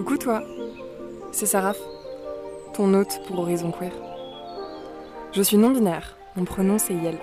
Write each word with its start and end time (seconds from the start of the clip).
Coucou 0.00 0.16
toi, 0.16 0.42
c'est 1.30 1.44
Sarah, 1.44 1.74
ton 2.72 2.94
hôte 2.94 3.20
pour 3.26 3.40
Horizon 3.40 3.70
Queer. 3.70 3.92
Je 5.34 5.42
suis 5.42 5.58
non-binaire, 5.58 6.16
mon 6.36 6.46
prénom 6.46 6.78
c'est 6.78 6.94
Yel. 6.94 7.18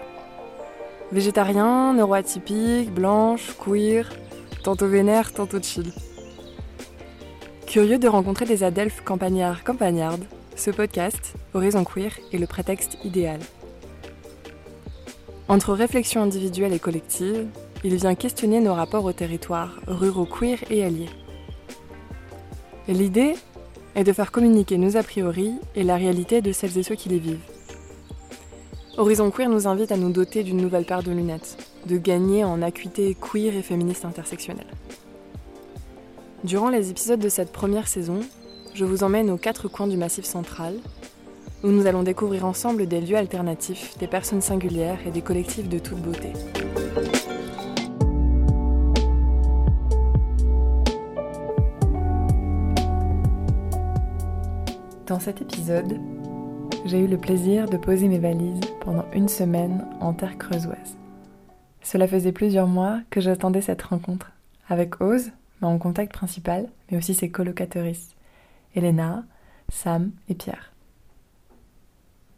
Végétarien, 1.12 1.96
neuroatypique, 1.96 2.94
blanche, 2.94 3.56
queer, 3.58 4.08
tantôt 4.64 4.88
vénère, 4.88 5.34
tantôt 5.34 5.60
chill. 5.60 5.92
Curieux 7.66 7.98
de 7.98 8.08
rencontrer 8.08 8.46
des 8.46 8.64
adelphes 8.64 9.02
campagnards 9.04 9.64
campagnardes, 9.64 10.26
ce 10.56 10.70
podcast, 10.70 11.34
Horizon 11.56 11.84
Queer, 11.84 12.12
est 12.32 12.38
le 12.38 12.46
prétexte 12.46 13.00
idéal. 13.04 13.40
Entre 15.48 15.74
réflexion 15.74 16.22
individuelle 16.22 16.74
et 16.74 16.80
collective, 16.80 17.48
il 17.84 17.96
vient 17.96 18.14
questionner 18.14 18.60
nos 18.60 18.76
rapports 18.76 19.06
au 19.06 19.14
territoire, 19.14 19.80
ruraux 19.88 20.28
queer 20.28 20.60
et 20.70 20.84
alliés. 20.84 21.10
L'idée 22.88 23.36
est 23.96 24.06
de 24.06 24.14
faire 24.14 24.32
communiquer 24.32 24.78
nos 24.78 24.96
a 24.96 25.04
priori 25.04 25.56
et 25.76 25.84
la 25.84 25.98
réalité 25.98 26.42
de 26.42 26.54
celles 26.54 26.78
et 26.78 26.84
ceux 26.84 26.96
qui 26.96 27.10
les 27.10 27.20
vivent. 27.20 27.44
Horizon 28.96 29.30
Queer 29.30 29.50
nous 29.50 29.68
invite 29.68 29.92
à 29.92 29.98
nous 29.98 30.12
doter 30.12 30.44
d'une 30.44 30.58
nouvelle 30.58 30.86
paire 30.86 31.04
de 31.04 31.12
lunettes, 31.12 31.58
de 31.86 31.98
gagner 31.98 32.44
en 32.46 32.62
acuité 32.62 33.16
queer 33.16 33.56
et 33.56 33.62
féministe 33.62 34.06
intersectionnelle. 34.06 34.74
Durant 36.44 36.70
les 36.70 36.90
épisodes 36.90 37.20
de 37.20 37.30
cette 37.30 37.52
première 37.52 37.90
saison, 37.90 38.22
je 38.74 38.86
vous 38.86 39.04
emmène 39.04 39.30
aux 39.32 39.38
quatre 39.38 39.68
coins 39.68 39.88
du 39.88 39.98
Massif 39.98 40.24
central, 40.24 40.76
où 41.64 41.68
nous 41.68 41.88
allons 41.88 42.04
découvrir 42.04 42.46
ensemble 42.46 42.88
des 42.88 43.02
lieux 43.02 43.18
alternatifs, 43.18 43.98
des 44.00 44.08
personnes 44.08 44.42
singulières 44.42 45.00
et 45.06 45.12
des 45.12 45.22
collectifs 45.22 45.68
de 45.68 45.80
toute 45.80 46.00
beauté. 46.00 46.32
Dans 55.18 55.24
cet 55.24 55.42
épisode, 55.42 56.00
j'ai 56.86 57.00
eu 57.00 57.08
le 57.08 57.18
plaisir 57.18 57.68
de 57.68 57.78
poser 57.78 58.08
mes 58.08 58.20
valises 58.20 58.62
pendant 58.82 59.04
une 59.14 59.30
semaine 59.30 59.84
en 60.00 60.14
terre 60.14 60.38
creusoise. 60.38 60.96
Cela 61.82 62.08
faisait 62.08 62.32
plusieurs 62.32 62.68
mois 62.68 63.00
que 63.10 63.20
j'attendais 63.20 63.64
cette 63.64 63.82
rencontre 63.82 64.32
avec 64.70 65.02
Ose, 65.02 65.32
mon 65.62 65.80
contact 65.80 66.14
principal, 66.14 66.70
mais 66.92 67.00
aussi 67.00 67.16
ses 67.16 67.32
colocatrices, 67.32 68.14
Elena, 68.76 69.24
Sam 69.70 70.12
et 70.30 70.36
Pierre. 70.36 70.72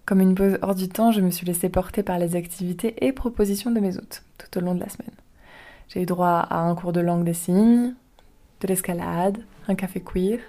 Comme 0.05 0.21
une 0.21 0.35
pause 0.35 0.57
hors 0.61 0.73
du 0.73 0.87
temps, 0.87 1.11
je 1.11 1.19
me 1.19 1.31
suis 1.31 1.45
laissée 1.45 1.67
porter 1.67 2.01
par 2.01 2.17
les 2.17 2.37
activités 2.37 3.05
et 3.05 3.11
propositions 3.11 3.71
de 3.71 3.81
mes 3.81 3.97
hôtes 3.97 4.23
tout 4.37 4.57
au 4.57 4.61
long 4.61 4.73
de 4.73 4.79
la 4.79 4.87
semaine. 4.87 5.11
J'ai 5.89 6.03
eu 6.03 6.05
droit 6.05 6.47
à 6.49 6.61
un 6.61 6.75
cours 6.75 6.93
de 6.93 7.01
langue 7.01 7.25
des 7.25 7.33
signes, 7.33 7.93
de 8.61 8.67
l'escalade, 8.67 9.39
un 9.67 9.75
café 9.75 9.99
queer, 10.01 10.39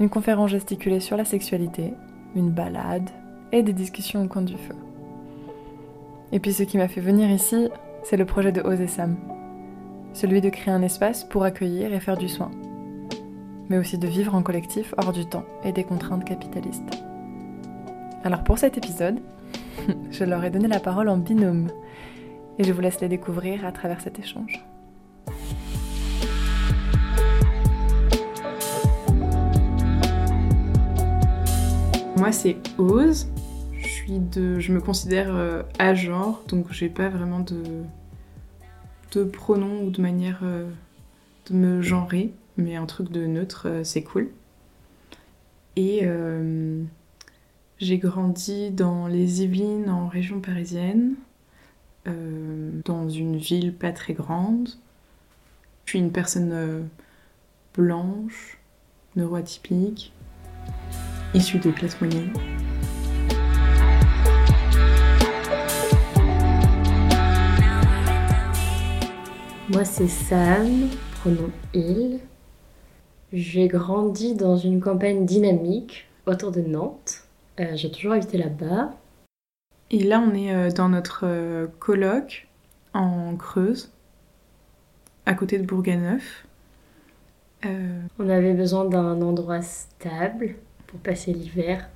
une 0.00 0.08
conférence 0.08 0.50
gesticulée 0.50 1.00
sur 1.00 1.16
la 1.16 1.24
sexualité, 1.24 1.94
une 2.34 2.50
balade 2.50 3.10
et 3.52 3.62
des 3.62 3.72
discussions 3.72 4.22
au 4.22 4.28
coin 4.28 4.42
du 4.42 4.56
feu. 4.56 4.74
Et 6.32 6.40
puis 6.40 6.52
ce 6.52 6.62
qui 6.62 6.78
m'a 6.78 6.88
fait 6.88 7.00
venir 7.00 7.30
ici, 7.30 7.68
c'est 8.02 8.16
le 8.16 8.24
projet 8.24 8.52
de 8.52 8.62
Oser 8.62 8.86
Sam. 8.86 9.16
Celui 10.14 10.40
de 10.40 10.48
créer 10.48 10.72
un 10.72 10.82
espace 10.82 11.24
pour 11.24 11.44
accueillir 11.44 11.92
et 11.92 12.00
faire 12.00 12.16
du 12.16 12.28
soin. 12.28 12.50
Mais 13.68 13.78
aussi 13.78 13.98
de 13.98 14.08
vivre 14.08 14.34
en 14.34 14.42
collectif 14.42 14.94
hors 14.98 15.12
du 15.12 15.26
temps 15.26 15.44
et 15.64 15.72
des 15.72 15.84
contraintes 15.84 16.24
capitalistes. 16.24 17.02
Alors 18.24 18.44
pour 18.44 18.58
cet 18.58 18.78
épisode, 18.78 19.20
je 20.10 20.24
leur 20.24 20.44
ai 20.44 20.50
donné 20.50 20.68
la 20.68 20.80
parole 20.80 21.08
en 21.08 21.16
binôme. 21.16 21.68
Et 22.58 22.64
je 22.64 22.72
vous 22.72 22.80
laisse 22.80 23.00
les 23.00 23.08
découvrir 23.08 23.64
à 23.64 23.72
travers 23.72 24.00
cet 24.00 24.18
échange. 24.18 24.64
Moi, 32.22 32.30
c'est 32.30 32.56
Ose. 32.78 33.26
Je, 33.76 33.88
suis 33.88 34.20
de, 34.20 34.60
je 34.60 34.72
me 34.72 34.80
considère 34.80 35.34
euh, 35.34 35.64
à 35.80 35.92
genre, 35.92 36.40
donc 36.46 36.70
j'ai 36.70 36.88
pas 36.88 37.08
vraiment 37.08 37.40
de, 37.40 37.64
de 39.10 39.24
pronoms 39.24 39.82
ou 39.82 39.90
de 39.90 40.00
manière 40.00 40.38
euh, 40.44 40.70
de 41.50 41.54
me 41.56 41.82
genrer, 41.82 42.30
mais 42.56 42.76
un 42.76 42.86
truc 42.86 43.10
de 43.10 43.26
neutre, 43.26 43.66
euh, 43.66 43.82
c'est 43.82 44.04
cool. 44.04 44.30
Et 45.74 46.06
j'ai 47.78 47.98
grandi 47.98 48.70
dans 48.70 49.08
les 49.08 49.42
Yvelines, 49.42 49.90
en 49.90 50.06
région 50.06 50.40
parisienne, 50.40 51.14
dans 52.06 53.08
une 53.08 53.36
ville 53.36 53.74
pas 53.74 53.90
très 53.90 54.12
grande. 54.12 54.68
Je 55.86 55.90
suis 55.90 55.98
une 55.98 56.12
personne 56.12 56.88
blanche, 57.74 58.58
neuroatypique 59.16 60.12
issus 61.34 61.58
de 61.58 61.70
classe 61.70 62.00
moyenne. 62.00 62.32
Moi, 69.68 69.84
c'est 69.84 70.08
Sam, 70.08 70.88
pronom 71.20 71.50
il. 71.72 72.20
J'ai 73.32 73.68
grandi 73.68 74.34
dans 74.34 74.58
une 74.58 74.80
campagne 74.80 75.24
dynamique 75.24 76.06
autour 76.26 76.50
de 76.50 76.60
Nantes. 76.60 77.22
Euh, 77.58 77.74
j'ai 77.74 77.90
toujours 77.90 78.12
habité 78.12 78.36
là-bas. 78.36 78.92
Et 79.90 80.02
là, 80.02 80.20
on 80.20 80.34
est 80.34 80.54
euh, 80.54 80.70
dans 80.70 80.90
notre 80.90 81.22
euh, 81.24 81.66
colloque 81.78 82.48
en 82.92 83.34
Creuse, 83.36 83.90
à 85.24 85.32
côté 85.32 85.58
de 85.58 85.64
Bourganeuf. 85.64 86.46
On 88.18 88.28
avait 88.28 88.54
besoin 88.54 88.84
d'un 88.84 89.22
endroit 89.22 89.62
stable 89.62 90.56
pour 90.92 91.00
passer 91.00 91.32
l'hiver, 91.32 91.88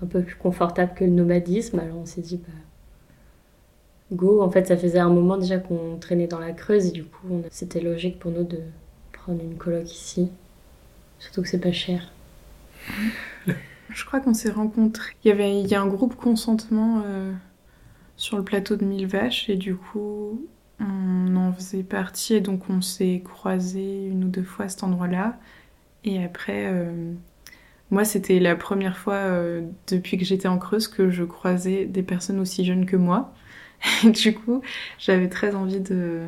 un 0.00 0.06
peu 0.06 0.22
plus 0.22 0.36
confortable 0.36 0.94
que 0.94 1.04
le 1.04 1.10
nomadisme. 1.10 1.80
Alors 1.80 1.98
on 1.98 2.06
s'est 2.06 2.22
dit, 2.22 2.38
bah, 2.38 2.54
go. 4.12 4.40
En 4.40 4.50
fait, 4.50 4.66
ça 4.66 4.76
faisait 4.76 5.00
un 5.00 5.10
moment 5.10 5.36
déjà 5.36 5.58
qu'on 5.58 5.96
traînait 5.98 6.28
dans 6.28 6.38
la 6.38 6.52
Creuse 6.52 6.86
et 6.86 6.92
du 6.92 7.04
coup, 7.04 7.42
c'était 7.50 7.80
logique 7.80 8.18
pour 8.18 8.30
nous 8.30 8.44
de 8.44 8.60
prendre 9.12 9.42
une 9.42 9.56
coloc 9.56 9.90
ici. 9.90 10.30
Surtout 11.18 11.42
que 11.42 11.48
c'est 11.48 11.58
pas 11.58 11.72
cher. 11.72 12.12
Je 13.90 14.04
crois 14.04 14.20
qu'on 14.20 14.34
s'est 14.34 14.50
rencontrés. 14.50 15.14
Il 15.24 15.28
y 15.28 15.32
avait 15.32 15.60
il 15.60 15.66
y 15.66 15.74
a 15.74 15.82
un 15.82 15.86
groupe 15.86 16.14
consentement 16.14 17.02
euh, 17.04 17.32
sur 18.16 18.36
le 18.36 18.44
plateau 18.44 18.76
de 18.76 18.84
Mille 18.84 19.06
Vaches 19.06 19.48
et 19.50 19.56
du 19.56 19.74
coup, 19.74 20.46
on 20.80 21.36
en 21.36 21.52
faisait 21.52 21.82
partie 21.82 22.34
et 22.34 22.40
donc 22.40 22.68
on 22.70 22.80
s'est 22.80 23.22
croisés 23.24 24.06
une 24.06 24.24
ou 24.24 24.28
deux 24.28 24.44
fois 24.44 24.66
à 24.66 24.68
cet 24.68 24.84
endroit-là. 24.84 25.38
Et 26.04 26.22
après, 26.22 26.66
euh, 26.66 27.12
moi, 27.94 28.04
c'était 28.04 28.40
la 28.40 28.56
première 28.56 28.98
fois 28.98 29.14
euh, 29.14 29.62
depuis 29.86 30.18
que 30.18 30.24
j'étais 30.24 30.48
en 30.48 30.58
Creuse 30.58 30.88
que 30.88 31.10
je 31.10 31.22
croisais 31.22 31.84
des 31.84 32.02
personnes 32.02 32.40
aussi 32.40 32.64
jeunes 32.64 32.86
que 32.86 32.96
moi. 32.96 33.32
Et 34.04 34.10
du 34.10 34.34
coup, 34.34 34.62
j'avais 34.98 35.28
très 35.28 35.54
envie 35.54 35.78
de, 35.78 36.22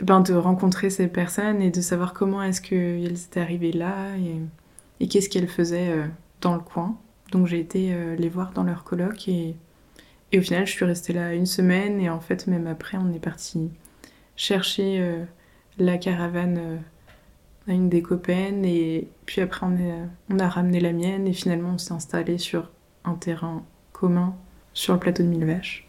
ben, 0.00 0.22
de 0.22 0.32
rencontrer 0.32 0.88
ces 0.88 1.08
personnes 1.08 1.60
et 1.60 1.70
de 1.70 1.82
savoir 1.82 2.14
comment 2.14 2.42
est-ce 2.42 2.62
qu'elles 2.62 3.12
étaient 3.12 3.40
arrivées 3.40 3.72
là 3.72 4.16
et, 4.16 5.04
et 5.04 5.08
qu'est-ce 5.08 5.28
qu'elles 5.28 5.46
faisaient 5.46 5.90
euh, 5.90 6.06
dans 6.40 6.54
le 6.54 6.62
coin. 6.62 6.96
Donc 7.32 7.46
j'ai 7.46 7.60
été 7.60 7.92
euh, 7.92 8.16
les 8.16 8.30
voir 8.30 8.52
dans 8.52 8.62
leur 8.62 8.82
colloque 8.82 9.28
et, 9.28 9.56
et, 10.32 10.38
au 10.38 10.42
final, 10.42 10.66
je 10.66 10.72
suis 10.72 10.86
restée 10.86 11.12
là 11.12 11.34
une 11.34 11.44
semaine 11.44 12.00
et 12.00 12.08
en 12.08 12.20
fait, 12.20 12.46
même 12.46 12.66
après, 12.66 12.96
on 12.96 13.12
est 13.12 13.18
parti 13.18 13.70
chercher 14.36 15.24
la 15.78 15.96
caravane 15.96 16.80
une 17.74 17.88
des 17.88 18.02
copaines 18.02 18.64
et 18.64 19.08
puis 19.24 19.40
après 19.40 19.66
on, 19.66 19.76
est, 19.76 19.94
on 20.30 20.38
a 20.38 20.48
ramené 20.48 20.80
la 20.80 20.92
mienne 20.92 21.26
et 21.26 21.32
finalement 21.32 21.70
on 21.74 21.78
s'est 21.78 21.92
installé 21.92 22.38
sur 22.38 22.70
un 23.04 23.14
terrain 23.14 23.64
commun 23.92 24.36
sur 24.72 24.94
le 24.94 25.00
plateau 25.00 25.22
de 25.22 25.28
Mille 25.28 25.44
Vaches. 25.44 25.88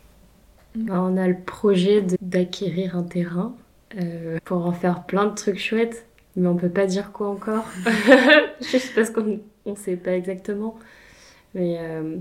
On 0.89 1.17
a 1.17 1.27
le 1.27 1.39
projet 1.39 2.05
d'acquérir 2.21 2.95
un 2.95 3.03
terrain 3.03 3.55
euh, 3.99 4.37
pour 4.45 4.65
en 4.65 4.71
faire 4.71 5.05
plein 5.05 5.25
de 5.25 5.33
trucs 5.33 5.59
chouettes, 5.59 6.05
mais 6.35 6.47
on 6.47 6.55
peut 6.55 6.69
pas 6.69 6.85
dire 6.85 7.11
quoi 7.11 7.29
encore, 7.29 7.65
juste 8.61 8.93
parce 8.93 9.09
qu'on 9.09 9.39
ne 9.65 9.75
sait 9.75 9.95
pas 9.95 10.11
exactement. 10.11 10.77
Mais 11.55 11.77
euh, 11.79 12.17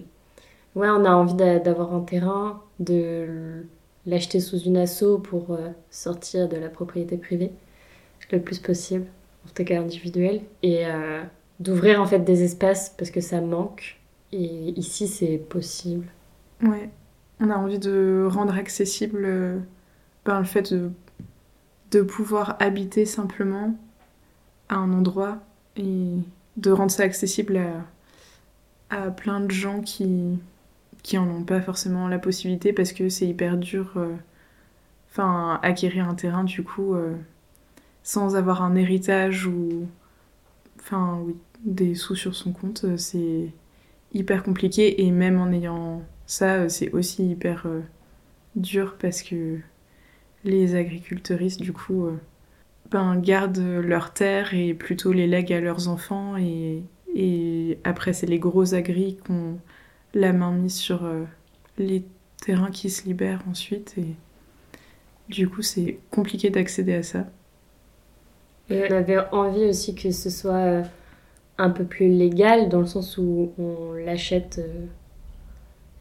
ouais, 0.75 0.88
on 0.88 1.05
a 1.05 1.11
envie 1.11 1.35
d'avoir 1.35 1.94
un 1.94 2.00
terrain, 2.00 2.62
de 2.79 3.64
l'acheter 4.06 4.41
sous 4.41 4.59
une 4.59 4.76
asso 4.76 5.19
pour 5.23 5.52
euh, 5.52 5.69
sortir 5.91 6.49
de 6.49 6.56
la 6.56 6.69
propriété 6.69 7.17
privée 7.17 7.52
le 8.32 8.41
plus 8.41 8.59
possible 8.59 9.06
en 9.47 9.55
tout 9.55 9.65
cas 9.65 9.81
individuel, 9.81 10.43
et 10.63 10.87
euh, 10.87 11.23
d'ouvrir 11.61 12.01
en 12.01 12.07
fait 12.07 12.21
des 12.21 12.43
espaces 12.43 12.91
parce 12.97 13.11
que 13.11 13.21
ça 13.21 13.41
manque. 13.41 13.99
Et 14.33 14.75
ici, 14.79 15.07
c'est 15.07 15.39
possible. 15.39 16.07
Ouais, 16.63 16.91
on 17.41 17.51
a 17.51 17.57
envie 17.57 17.79
de 17.79 18.27
rendre 18.29 18.55
accessible 18.55 19.23
euh, 19.25 19.59
ben, 20.25 20.41
le 20.41 20.45
fait 20.45 20.73
de, 20.73 20.91
de 21.93 22.03
pouvoir 22.03 22.57
habiter 22.61 23.07
simplement 23.07 23.77
à 24.69 24.77
un 24.77 24.93
endroit 24.93 25.39
et 25.77 26.09
de 26.57 26.71
rendre 26.71 26.91
ça 26.91 27.05
accessible 27.05 27.59
à, 28.91 28.97
à 28.97 29.11
plein 29.11 29.41
de 29.41 29.51
gens 29.51 29.81
qui 29.81 30.39
qui 31.03 31.19
en 31.19 31.29
ont 31.29 31.45
pas 31.45 31.61
forcément 31.61 32.09
la 32.09 32.19
possibilité 32.19 32.73
parce 32.73 32.93
que 32.93 33.09
c'est 33.09 33.29
hyper 33.29 33.59
dur 33.59 33.93
euh, 33.97 34.17
enfin 35.09 35.61
acquérir 35.63 36.09
un 36.09 36.17
terrain 36.17 36.43
du 36.43 36.65
coup 36.65 36.97
sans 38.06 38.37
avoir 38.37 38.62
un 38.62 38.76
héritage 38.76 39.47
ou 39.47 39.88
enfin 40.79 41.19
oui, 41.25 41.35
des 41.64 41.97
sous 41.97 42.14
sur 42.14 42.37
son 42.37 42.53
compte, 42.53 42.87
c'est 42.97 43.53
hyper 44.14 44.44
compliqué 44.44 45.03
et 45.05 45.11
même 45.11 45.41
en 45.41 45.50
ayant 45.50 46.03
ça, 46.26 46.69
c'est 46.69 46.93
aussi 46.93 47.31
hyper 47.31 47.67
dur 48.55 48.97
parce 49.00 49.23
que 49.23 49.58
les 50.44 50.76
agriculteuristes, 50.76 51.61
du 51.61 51.73
coup, 51.73 52.08
ben, 52.91 53.17
gardent 53.17 53.58
leurs 53.58 54.12
terres 54.12 54.55
et 54.55 54.73
plutôt 54.73 55.12
les 55.12 55.26
lèguent 55.26 55.52
à 55.52 55.61
leurs 55.61 55.88
enfants. 55.88 56.37
Et, 56.37 56.85
après, 57.85 58.12
c'est 58.12 58.26
les 58.26 58.38
gros 58.38 58.75
agris 58.75 59.19
qui 59.25 59.32
ont 59.32 59.59
la 60.14 60.32
main 60.32 60.52
mise 60.52 60.76
sur 60.76 61.05
euh, 61.05 61.25
les 61.79 62.05
terrains 62.44 62.70
qui 62.70 62.91
se 62.91 63.05
libèrent 63.05 63.43
ensuite. 63.50 63.94
Et 63.99 64.14
du 65.29 65.49
coup, 65.49 65.62
c'est 65.62 65.99
compliqué 66.11 66.50
d'accéder 66.50 66.94
à 66.94 67.02
ça. 67.02 67.26
Et 68.71 68.83
on 68.91 68.95
avait 68.95 69.19
envie 69.33 69.67
aussi 69.67 69.95
que 69.95 70.11
ce 70.11 70.31
soit 70.31 70.55
euh, 70.55 70.83
un 71.59 71.71
peu 71.71 71.85
plus 71.85 72.09
légal, 72.09 72.69
dans 72.69 72.81
le 72.81 72.87
sens 72.87 73.17
où 73.19 73.53
on 73.59 73.93
l'achète 73.93 74.59
euh, 74.59 74.87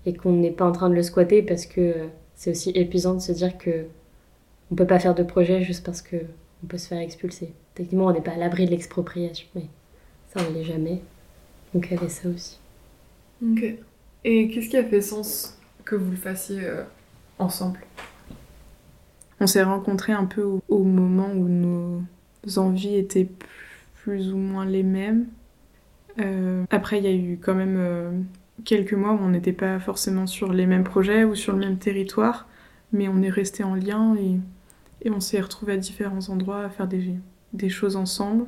et 0.06 0.14
qu'on 0.14 0.32
n'est 0.32 0.52
pas 0.52 0.66
en 0.66 0.72
train 0.72 0.90
de 0.90 0.96
le 0.96 1.04
squatter, 1.04 1.42
parce 1.42 1.66
que 1.66 1.94
c'est 2.36 2.52
aussi 2.52 2.72
épuisant 2.72 3.14
de 3.14 3.20
se 3.20 3.32
dire 3.32 3.58
que 3.58 3.86
on 4.72 4.76
peut 4.76 4.88
pas 4.88 5.00
faire 5.00 5.16
de 5.16 5.24
projet 5.24 5.62
juste 5.62 5.86
parce 5.86 6.02
que 6.02 6.18
on 6.64 6.68
peut 6.68 6.78
se 6.78 6.88
faire 6.88 7.00
expulser. 7.00 7.54
Techniquement, 7.76 8.08
on 8.08 8.14
n'est 8.14 8.22
pas 8.22 8.32
à 8.32 8.38
l'abri 8.38 8.66
de 8.66 8.72
l'expropriation, 8.72 9.48
mais 9.54 9.66
ça, 10.34 10.42
on 10.48 10.54
l'est 10.54 10.64
jamais. 10.64 11.02
Donc, 11.74 11.88
il 11.90 11.94
y 11.94 11.98
avait 11.98 12.10
ça 12.10 12.28
aussi. 12.30 12.60
Ok. 13.44 13.76
Et 14.24 14.50
qu'est-ce 14.50 14.70
qui 14.70 14.78
a 14.78 14.84
fait 14.84 15.02
sens 15.02 15.58
que 15.84 15.96
vous 15.96 16.10
le 16.10 16.18
fassiez 16.18 16.60
euh, 16.64 16.84
ensemble? 17.38 17.80
On 19.40 19.48
s'est 19.48 19.64
rencontrés 19.64 20.14
un 20.14 20.26
peu 20.26 20.44
au, 20.68 20.84
moment 20.84 21.28
où 21.28 21.48
nos 21.48 22.02
envies 22.58 22.96
étaient 22.96 23.30
plus 23.96 24.34
ou 24.34 24.38
moins 24.38 24.66
les 24.66 24.84
mêmes. 24.84 25.28
Euh, 26.20 26.64
après, 26.70 27.00
il 27.00 27.04
y 27.04 27.08
a 27.08 27.14
eu 27.14 27.40
quand 27.42 27.56
même 27.56 27.76
euh, 27.78 28.12
quelques 28.64 28.94
mois 28.94 29.14
où 29.14 29.20
on 29.20 29.30
n'était 29.30 29.54
pas 29.54 29.80
forcément 29.80 30.28
sur 30.28 30.54
les 30.54 30.66
mêmes 30.66 30.84
projets 30.84 31.24
ou 31.24 31.36
sur 31.36 31.54
le 31.54 31.60
même 31.60 31.78
territoire, 31.78 32.48
mais 32.94 33.08
on 33.08 33.22
est 33.22 33.30
resté 33.30 33.64
en 33.64 33.76
lien 33.76 34.16
et 35.02 35.10
on 35.10 35.20
s'est 35.20 35.42
retrouvés 35.42 35.74
à 35.74 35.78
différents 35.78 36.30
endroits 36.30 36.64
à 36.64 36.70
faire 36.70 36.88
des, 36.88 37.70
choses 37.70 37.96
ensemble. 37.96 38.46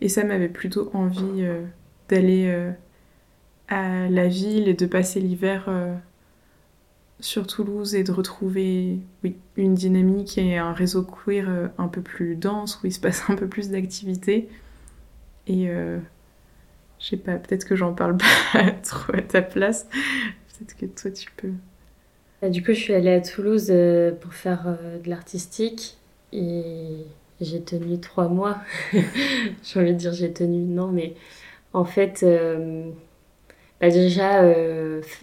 Et 0.00 0.08
ça 0.08 0.24
m'avait 0.24 0.48
plutôt 0.48 0.90
envie 0.92 1.42
euh, 1.42 1.62
d'aller 2.08 2.54
à 3.68 4.08
la 4.08 4.28
ville 4.28 4.68
et 4.68 4.74
de 4.74 4.86
passer 4.86 5.20
l'hiver 5.20 5.68
sur 7.20 7.46
Toulouse 7.46 7.94
et 7.94 8.04
de 8.04 8.12
retrouver 8.12 8.98
oui, 9.24 9.36
une 9.56 9.74
dynamique 9.74 10.38
et 10.38 10.58
un 10.58 10.72
réseau 10.72 11.02
queer 11.02 11.70
un 11.78 11.88
peu 11.88 12.02
plus 12.02 12.36
dense 12.36 12.80
où 12.82 12.86
il 12.86 12.92
se 12.92 13.00
passe 13.00 13.24
un 13.28 13.36
peu 13.36 13.48
plus 13.48 13.70
d'activités. 13.70 14.48
Et 15.46 15.68
je 15.68 17.06
sais 17.06 17.16
pas, 17.16 17.36
peut-être 17.36 17.64
que 17.64 17.76
j'en 17.76 17.94
parle 17.94 18.16
pas 18.52 18.70
trop 18.82 19.14
à 19.14 19.22
ta 19.22 19.42
place. 19.42 19.86
Peut-être 20.58 20.76
que 20.76 20.86
toi 20.86 21.10
tu 21.10 21.30
peux. 21.36 21.52
Bah, 22.42 22.50
du 22.50 22.62
coup, 22.62 22.72
je 22.72 22.80
suis 22.80 22.94
allée 22.94 23.12
à 23.12 23.20
Toulouse 23.20 23.68
euh, 23.70 24.12
pour 24.12 24.34
faire 24.34 24.64
euh, 24.66 24.98
de 24.98 25.08
l'artistique 25.08 25.96
et 26.32 27.06
j'ai 27.40 27.62
tenu 27.62 27.98
trois 27.98 28.28
mois. 28.28 28.58
j'ai 28.92 29.80
envie 29.80 29.92
de 29.92 29.98
dire 29.98 30.12
j'ai 30.12 30.32
tenu, 30.32 30.58
non, 30.58 30.88
mais 30.88 31.14
en 31.72 31.84
fait, 31.84 32.22
euh, 32.22 32.90
bah, 33.80 33.90
déjà, 33.90 34.42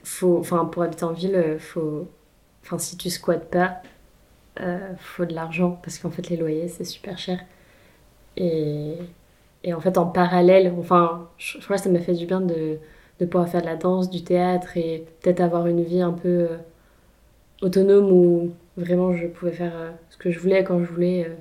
faut, 0.04 0.38
enfin, 0.40 0.66
pour 0.66 0.84
habiter 0.84 1.04
en 1.06 1.14
ville, 1.14 1.58
faut, 1.60 2.08
enfin, 2.64 2.78
si 2.78 2.98
tu 2.98 3.10
squattes 3.10 3.50
pas, 3.50 3.82
faut 4.98 5.26
de 5.26 5.34
l'argent 5.34 5.80
parce 5.84 5.98
qu'en 6.00 6.12
fait, 6.12 6.30
les 6.30 6.38
loyers, 6.38 6.68
c'est 6.68 6.84
super 6.84 7.18
cher. 7.18 7.40
Et, 8.38 8.96
et 9.64 9.74
en 9.74 9.80
fait, 9.82 9.98
en 9.98 10.06
parallèle, 10.06 10.74
enfin, 10.80 11.30
je, 11.38 11.60
crois 11.60 11.78
que 11.78 11.84
ça 11.84 11.90
m'a 11.90 12.00
fait 12.00 12.14
du 12.14 12.26
bien 12.26 12.42
de, 12.42 12.78
de 13.20 13.26
pouvoir 13.26 13.50
faire 13.50 13.62
de 13.62 13.68
la 13.68 13.76
danse, 13.76 14.10
du 14.10 14.24
théâtre 14.24 14.78
et 14.78 15.06
peut-être 15.22 15.42
avoir 15.42 15.68
une 15.68 15.84
vie 15.84 16.02
un 16.02 16.14
peu 16.14 16.50
autonome 17.62 18.12
où 18.12 18.54
vraiment 18.78 19.14
je 19.14 19.28
pouvais 19.28 19.52
faire 19.52 19.74
euh, 19.76 19.92
ce 20.10 20.18
que 20.18 20.32
je 20.32 20.40
voulais 20.40 20.64
quand 20.64 20.80
je 20.84 20.92
voulais 20.92 21.26
euh, 21.28 21.36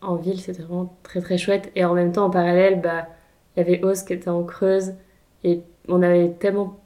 en 0.00 0.16
ville. 0.16 0.40
C'était 0.40 0.62
vraiment 0.62 0.94
très 1.02 1.20
très 1.20 1.38
chouette. 1.38 1.70
Et 1.74 1.84
en 1.84 1.94
même 1.94 2.12
temps, 2.12 2.26
en 2.26 2.30
parallèle, 2.30 2.80
bah, 2.80 3.08
il 3.56 3.60
y 3.60 3.62
avait 3.62 3.84
Ose 3.84 4.02
qui 4.02 4.12
était 4.12 4.28
en 4.28 4.44
Creuse 4.44 4.94
et 5.44 5.62
on 5.88 6.02
avait 6.02 6.30
tellement 6.38 6.78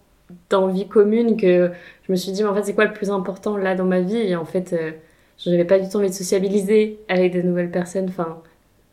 d'envie 0.50 0.88
commune 0.88 1.37
que 1.37 1.70
je 2.06 2.12
me 2.12 2.16
suis 2.16 2.32
dit, 2.32 2.43
mais 2.43 2.49
en 2.49 2.54
fait, 2.54 2.64
c'est 2.64 2.75
quoi 2.75 2.84
le 2.84 2.93
plus 2.93 3.10
important 3.10 3.56
là 3.56 3.75
dans 3.75 3.84
ma 3.84 4.00
vie? 4.00 4.16
Et 4.16 4.37
en 4.37 4.44
fait, 4.44 4.72
euh, 4.72 4.93
je 5.38 5.50
n'avais 5.50 5.64
pas 5.64 5.78
du 5.78 5.88
tout 5.88 5.96
envie 5.96 6.08
de 6.08 6.14
sociabiliser 6.14 6.99
avec 7.08 7.32
des 7.32 7.43
nouvelles 7.43 7.70
personnes. 7.70 8.08
Enfin, 8.08 8.43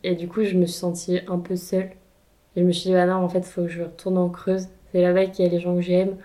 et 0.03 0.15
du 0.15 0.27
coup, 0.27 0.44
je 0.44 0.56
me 0.56 0.65
suis 0.65 0.79
sentie 0.79 1.19
un 1.27 1.39
peu 1.39 1.56
seule. 1.56 1.89
Et 2.56 2.61
je 2.61 2.65
me 2.65 2.71
suis 2.71 2.89
dit, 2.89 2.95
ah 2.95 3.06
non, 3.06 3.15
en 3.15 3.29
fait, 3.29 3.39
il 3.39 3.45
faut 3.45 3.63
que 3.63 3.69
je 3.69 3.83
retourne 3.83 4.17
en 4.17 4.29
Creuse. 4.29 4.67
C'est 4.91 5.01
là-bas 5.01 5.27
qu'il 5.27 5.45
y 5.45 5.47
a 5.47 5.51
les 5.51 5.59
gens 5.59 5.75
que 5.75 5.81
j'aime, 5.81 6.15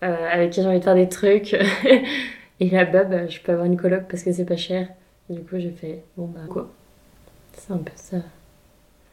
avec 0.00 0.50
qui 0.50 0.62
j'ai 0.62 0.68
envie 0.68 0.78
de 0.78 0.84
faire 0.84 0.94
des 0.94 1.08
trucs. 1.08 1.56
Et 2.60 2.70
là-bas, 2.70 3.04
bah, 3.04 3.26
je 3.26 3.40
peux 3.40 3.52
avoir 3.52 3.66
une 3.66 3.76
coloc 3.76 4.04
parce 4.08 4.22
que 4.22 4.32
c'est 4.32 4.44
pas 4.44 4.56
cher. 4.56 4.88
du 5.28 5.40
coup, 5.40 5.58
j'ai 5.58 5.70
fait, 5.70 6.04
bon 6.16 6.26
bah 6.26 6.42
quoi? 6.48 6.70
C'est 7.54 7.72
un 7.72 7.78
peu 7.78 7.92
ça. 7.96 8.18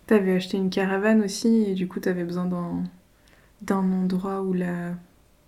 T'avais 0.06 0.34
acheté 0.34 0.58
une 0.58 0.70
caravane 0.70 1.24
aussi 1.24 1.66
et 1.68 1.74
du 1.74 1.88
coup, 1.88 2.00
t'avais 2.00 2.24
besoin 2.24 2.46
d'un 2.46 2.84
endroit 3.70 4.42
où 4.42 4.54
la 4.54 4.94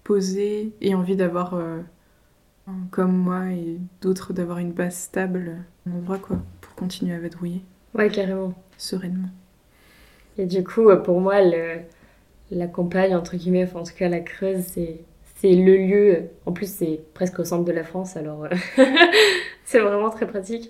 poser 0.04 0.74
et 0.82 0.96
envie 0.96 1.16
d'avoir, 1.16 1.54
euh, 1.54 1.80
comme 2.90 3.16
moi 3.16 3.52
et 3.52 3.78
d'autres, 4.02 4.34
d'avoir 4.34 4.58
une 4.58 4.72
base 4.72 4.96
stable, 4.96 5.58
un 5.88 5.94
endroit 5.94 6.20
quoi, 6.20 6.38
pour 6.62 6.76
continuer 6.76 7.16
à 7.16 7.20
vadrouiller. 7.20 7.62
Ouais, 7.94 8.10
carrément. 8.10 8.54
Sereinement. 8.78 9.30
Et 10.38 10.46
du 10.46 10.64
coup, 10.64 10.90
euh, 10.90 10.98
pour 10.98 11.20
moi, 11.22 11.42
le, 11.42 11.82
la 12.52 12.68
campagne, 12.68 13.16
entre 13.16 13.36
guillemets, 13.38 13.64
enfin, 13.64 13.80
en 13.80 13.84
tout 13.84 13.94
cas 13.96 14.10
la 14.10 14.20
Creuse, 14.22 14.64
c'est 14.68 15.02
c'est 15.42 15.56
le 15.56 15.76
lieu, 15.76 16.30
en 16.46 16.52
plus 16.52 16.72
c'est 16.72 17.00
presque 17.16 17.40
au 17.40 17.44
centre 17.44 17.66
de 17.66 17.72
la 17.72 17.84
France, 17.84 18.16
alors 18.16 18.46
euh, 18.46 18.50
c'est 19.66 19.80
vraiment 19.80 20.12
très 20.12 20.28
pratique. 20.28 20.70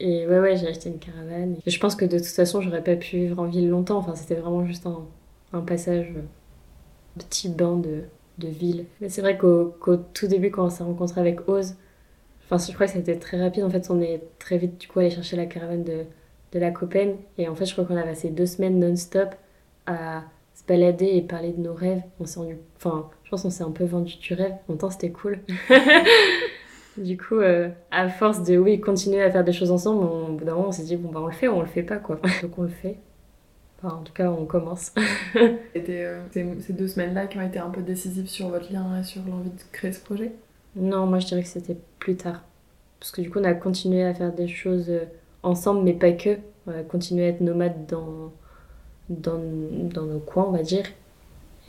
Et 0.00 0.26
ouais, 0.26 0.40
ouais, 0.40 0.56
j'ai 0.56 0.68
acheté 0.68 0.90
une 0.90 0.98
caravane. 0.98 1.56
je 1.66 1.78
pense 1.78 1.96
que 1.96 2.04
de 2.04 2.18
toute 2.18 2.26
façon, 2.26 2.60
j'aurais 2.60 2.82
pas 2.84 2.96
pu 2.96 3.16
vivre 3.18 3.38
en 3.40 3.46
ville 3.46 3.68
longtemps. 3.70 3.98
Enfin, 3.98 4.14
c'était 4.16 4.34
vraiment 4.34 4.64
juste 4.66 4.86
un, 4.86 5.06
un 5.52 5.60
passage, 5.62 6.08
euh, 6.16 6.22
petit 7.18 7.48
bain 7.48 7.76
de, 7.76 8.02
de 8.38 8.48
ville. 8.48 8.86
Mais 9.00 9.08
c'est 9.08 9.20
vrai 9.20 9.38
qu'au 9.38 9.74
tout 10.12 10.26
début, 10.26 10.50
quand 10.50 10.66
on 10.66 10.70
s'est 10.70 10.84
rencontré 10.84 11.20
avec 11.20 11.48
Oz, 11.48 11.76
enfin, 12.44 12.64
je 12.64 12.72
crois 12.74 12.86
que 12.86 12.92
c'était 12.92 13.18
très 13.18 13.40
rapide. 13.40 13.64
En 13.64 13.70
fait, 13.70 13.90
on 13.90 14.00
est 14.00 14.22
très 14.38 14.58
vite, 14.58 14.80
du 14.80 14.88
coup, 14.88 15.00
allé 15.00 15.10
chercher 15.10 15.36
la 15.36 15.46
caravane 15.46 15.84
de, 15.84 16.04
de 16.52 16.58
la 16.58 16.70
Copen. 16.70 17.16
Et 17.38 17.48
en 17.48 17.54
fait, 17.54 17.66
je 17.66 17.72
crois 17.72 17.84
qu'on 17.84 17.96
a 17.96 18.02
passé 18.02 18.30
deux 18.30 18.46
semaines 18.46 18.78
non-stop 18.78 19.34
à 19.86 20.24
se 20.54 20.64
balader 20.66 21.06
et 21.06 21.22
parler 21.22 21.52
de 21.52 21.60
nos 21.60 21.74
rêves. 21.74 22.02
On 22.20 22.26
s'est 22.26 22.40
rendu. 22.40 22.58
Enfin, 22.76 23.10
on 23.32 23.50
s'est 23.50 23.64
un 23.64 23.70
peu 23.72 23.84
vendu 23.84 24.16
du 24.18 24.34
rêve. 24.34 24.54
En 24.68 24.76
temps, 24.76 24.90
c'était 24.90 25.10
cool. 25.10 25.40
du 26.96 27.16
coup, 27.16 27.36
euh, 27.36 27.68
à 27.90 28.08
force 28.08 28.42
de 28.44 28.56
oui, 28.56 28.80
continuer 28.80 29.22
à 29.22 29.30
faire 29.30 29.44
des 29.44 29.52
choses 29.52 29.72
ensemble, 29.72 30.04
on, 30.04 30.28
au 30.28 30.32
bout 30.32 30.44
d'un 30.44 30.54
moment, 30.54 30.68
on 30.68 30.72
s'est 30.72 30.84
dit, 30.84 30.96
bon, 30.96 31.10
bah, 31.10 31.20
on 31.22 31.26
le 31.26 31.32
fait 31.32 31.48
ou 31.48 31.54
on 31.54 31.60
le 31.60 31.66
fait 31.66 31.82
pas, 31.82 31.96
quoi. 31.96 32.20
Donc, 32.42 32.58
on 32.58 32.62
le 32.62 32.68
fait. 32.68 32.98
Enfin, 33.84 33.96
en 33.96 34.02
tout 34.02 34.12
cas, 34.12 34.30
on 34.30 34.46
commence. 34.46 34.92
C'était 35.74 36.04
euh, 36.04 36.20
ces 36.32 36.72
deux 36.72 36.88
semaines-là 36.88 37.26
qui 37.26 37.36
ont 37.38 37.42
été 37.46 37.58
un 37.58 37.68
peu 37.68 37.82
décisives 37.82 38.28
sur 38.28 38.48
votre 38.48 38.72
lien 38.72 38.98
et 38.98 39.04
sur 39.04 39.22
l'envie 39.28 39.50
de 39.50 39.62
créer 39.72 39.92
ce 39.92 40.00
projet? 40.00 40.32
Non, 40.76 41.06
moi, 41.06 41.18
je 41.18 41.26
dirais 41.26 41.42
que 41.42 41.48
c'était 41.48 41.76
plus 41.98 42.16
tard. 42.16 42.42
Parce 42.98 43.12
que 43.12 43.20
du 43.20 43.30
coup, 43.30 43.40
on 43.40 43.44
a 43.44 43.54
continué 43.54 44.02
à 44.02 44.14
faire 44.14 44.32
des 44.32 44.48
choses 44.48 44.88
euh, 44.88 45.04
ensemble, 45.42 45.82
mais 45.82 45.92
pas 45.92 46.12
que. 46.12 46.38
On 46.66 46.72
a 46.72 46.82
continué 46.82 47.26
à 47.26 47.28
être 47.28 47.42
nomades 47.42 47.86
dans, 47.86 48.32
dans, 49.10 49.38
dans 49.38 50.06
nos 50.06 50.20
coins, 50.20 50.46
on 50.48 50.52
va 50.52 50.62
dire. 50.62 50.86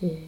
Et 0.01 0.19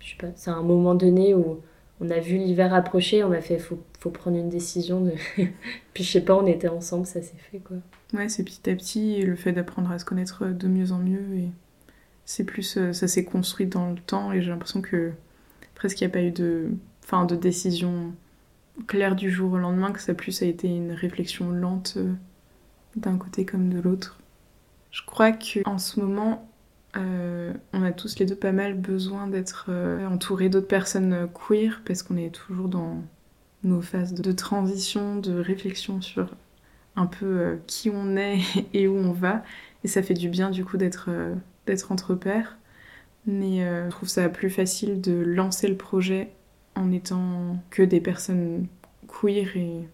je 0.00 0.10
sais 0.10 0.16
pas, 0.18 0.32
c'est 0.34 0.50
un 0.50 0.62
moment 0.62 0.96
donné 0.96 1.34
où 1.34 1.60
on 2.00 2.10
a 2.10 2.20
vu 2.20 2.36
l'hiver 2.36 2.74
approcher, 2.74 3.24
on 3.24 3.32
a 3.32 3.40
fait 3.40 3.58
faut, 3.58 3.78
faut 3.98 4.10
prendre 4.10 4.36
une 4.36 4.48
décision 4.48 5.00
de 5.00 5.12
puis 5.94 6.04
je 6.04 6.10
sais 6.10 6.20
pas, 6.20 6.36
on 6.36 6.46
était 6.46 6.68
ensemble, 6.68 7.06
ça 7.06 7.22
s'est 7.22 7.36
fait 7.50 7.58
quoi. 7.58 7.76
Ouais, 8.12 8.28
c'est 8.28 8.44
petit 8.44 8.70
à 8.70 8.74
petit 8.74 9.22
le 9.22 9.36
fait 9.36 9.52
d'apprendre 9.52 9.90
à 9.90 9.98
se 9.98 10.04
connaître 10.04 10.46
de 10.46 10.68
mieux 10.68 10.92
en 10.92 10.98
mieux 10.98 11.34
et 11.36 11.48
c'est 12.24 12.44
plus 12.44 12.76
euh, 12.76 12.92
ça 12.92 13.08
s'est 13.08 13.24
construit 13.24 13.66
dans 13.66 13.90
le 13.90 13.98
temps 13.98 14.32
et 14.32 14.42
j'ai 14.42 14.50
l'impression 14.50 14.82
que 14.82 15.12
presque 15.74 16.00
il 16.00 16.04
n'y 16.04 16.10
a 16.10 16.12
pas 16.12 16.22
eu 16.22 16.32
de 16.32 16.70
enfin 17.04 17.24
de 17.24 17.36
décision 17.36 18.12
claire 18.86 19.16
du 19.16 19.30
jour 19.30 19.52
au 19.52 19.58
lendemain 19.58 19.92
que 19.92 20.00
ça 20.00 20.12
plus 20.12 20.42
a 20.42 20.46
été 20.46 20.68
une 20.68 20.92
réflexion 20.92 21.50
lente 21.50 21.94
euh, 21.96 22.12
d'un 22.96 23.16
côté 23.16 23.44
comme 23.44 23.72
de 23.72 23.80
l'autre. 23.80 24.18
Je 24.90 25.02
crois 25.04 25.32
que 25.32 25.66
en 25.66 25.78
ce 25.78 26.00
moment 26.00 26.48
euh, 26.96 27.52
on 27.72 27.82
a 27.82 27.92
tous 27.92 28.18
les 28.18 28.26
deux 28.26 28.36
pas 28.36 28.52
mal 28.52 28.74
besoin 28.74 29.26
d'être 29.26 29.66
euh, 29.68 30.06
entourés 30.06 30.48
d'autres 30.48 30.68
personnes 30.68 31.12
euh, 31.12 31.26
queer 31.26 31.82
parce 31.84 32.02
qu'on 32.02 32.16
est 32.16 32.34
toujours 32.34 32.68
dans 32.68 33.02
nos 33.64 33.82
phases 33.82 34.14
de 34.14 34.32
transition, 34.32 35.16
de 35.16 35.38
réflexion 35.38 36.00
sur 36.00 36.34
un 36.94 37.06
peu 37.06 37.58
qui 37.66 37.90
on 37.90 38.16
est 38.16 38.40
et 38.72 38.88
où 38.88 38.96
on 38.96 39.12
va. 39.12 39.42
Et 39.84 39.88
ça 39.88 40.02
fait 40.02 40.14
du 40.14 40.28
bien 40.28 40.50
du 40.50 40.64
coup 40.64 40.76
d'être 40.76 41.10
entre 41.90 42.14
pairs. 42.14 42.56
Mais 43.26 43.60
je 43.60 43.90
trouve 43.90 44.08
ça 44.08 44.28
plus 44.28 44.50
facile 44.50 45.00
de 45.00 45.12
lancer 45.12 45.66
le 45.66 45.76
projet 45.76 46.30
en 46.76 46.92
étant 46.92 47.56
que 47.70 47.82
des 47.82 48.00
personnes 48.00 48.68
queer 49.08 49.56
et 49.56 49.88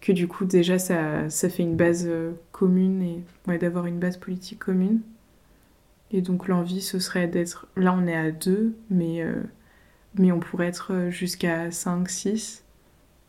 que 0.00 0.12
du 0.12 0.28
coup 0.28 0.44
déjà 0.44 0.78
ça, 0.78 1.28
ça 1.28 1.48
fait 1.48 1.64
une 1.64 1.76
base 1.76 2.08
commune 2.52 3.02
et 3.48 3.58
d'avoir 3.58 3.86
une 3.86 3.98
base 3.98 4.16
politique 4.16 4.60
commune. 4.60 5.00
Et 6.12 6.20
donc 6.20 6.48
l'envie, 6.48 6.82
ce 6.82 6.98
serait 6.98 7.28
d'être... 7.28 7.68
Là, 7.76 7.94
on 7.94 8.06
est 8.06 8.16
à 8.16 8.30
deux, 8.30 8.76
mais, 8.90 9.22
euh, 9.22 9.42
mais 10.18 10.30
on 10.32 10.40
pourrait 10.40 10.66
être 10.66 11.08
jusqu'à 11.10 11.70
5, 11.70 12.08
6. 12.08 12.64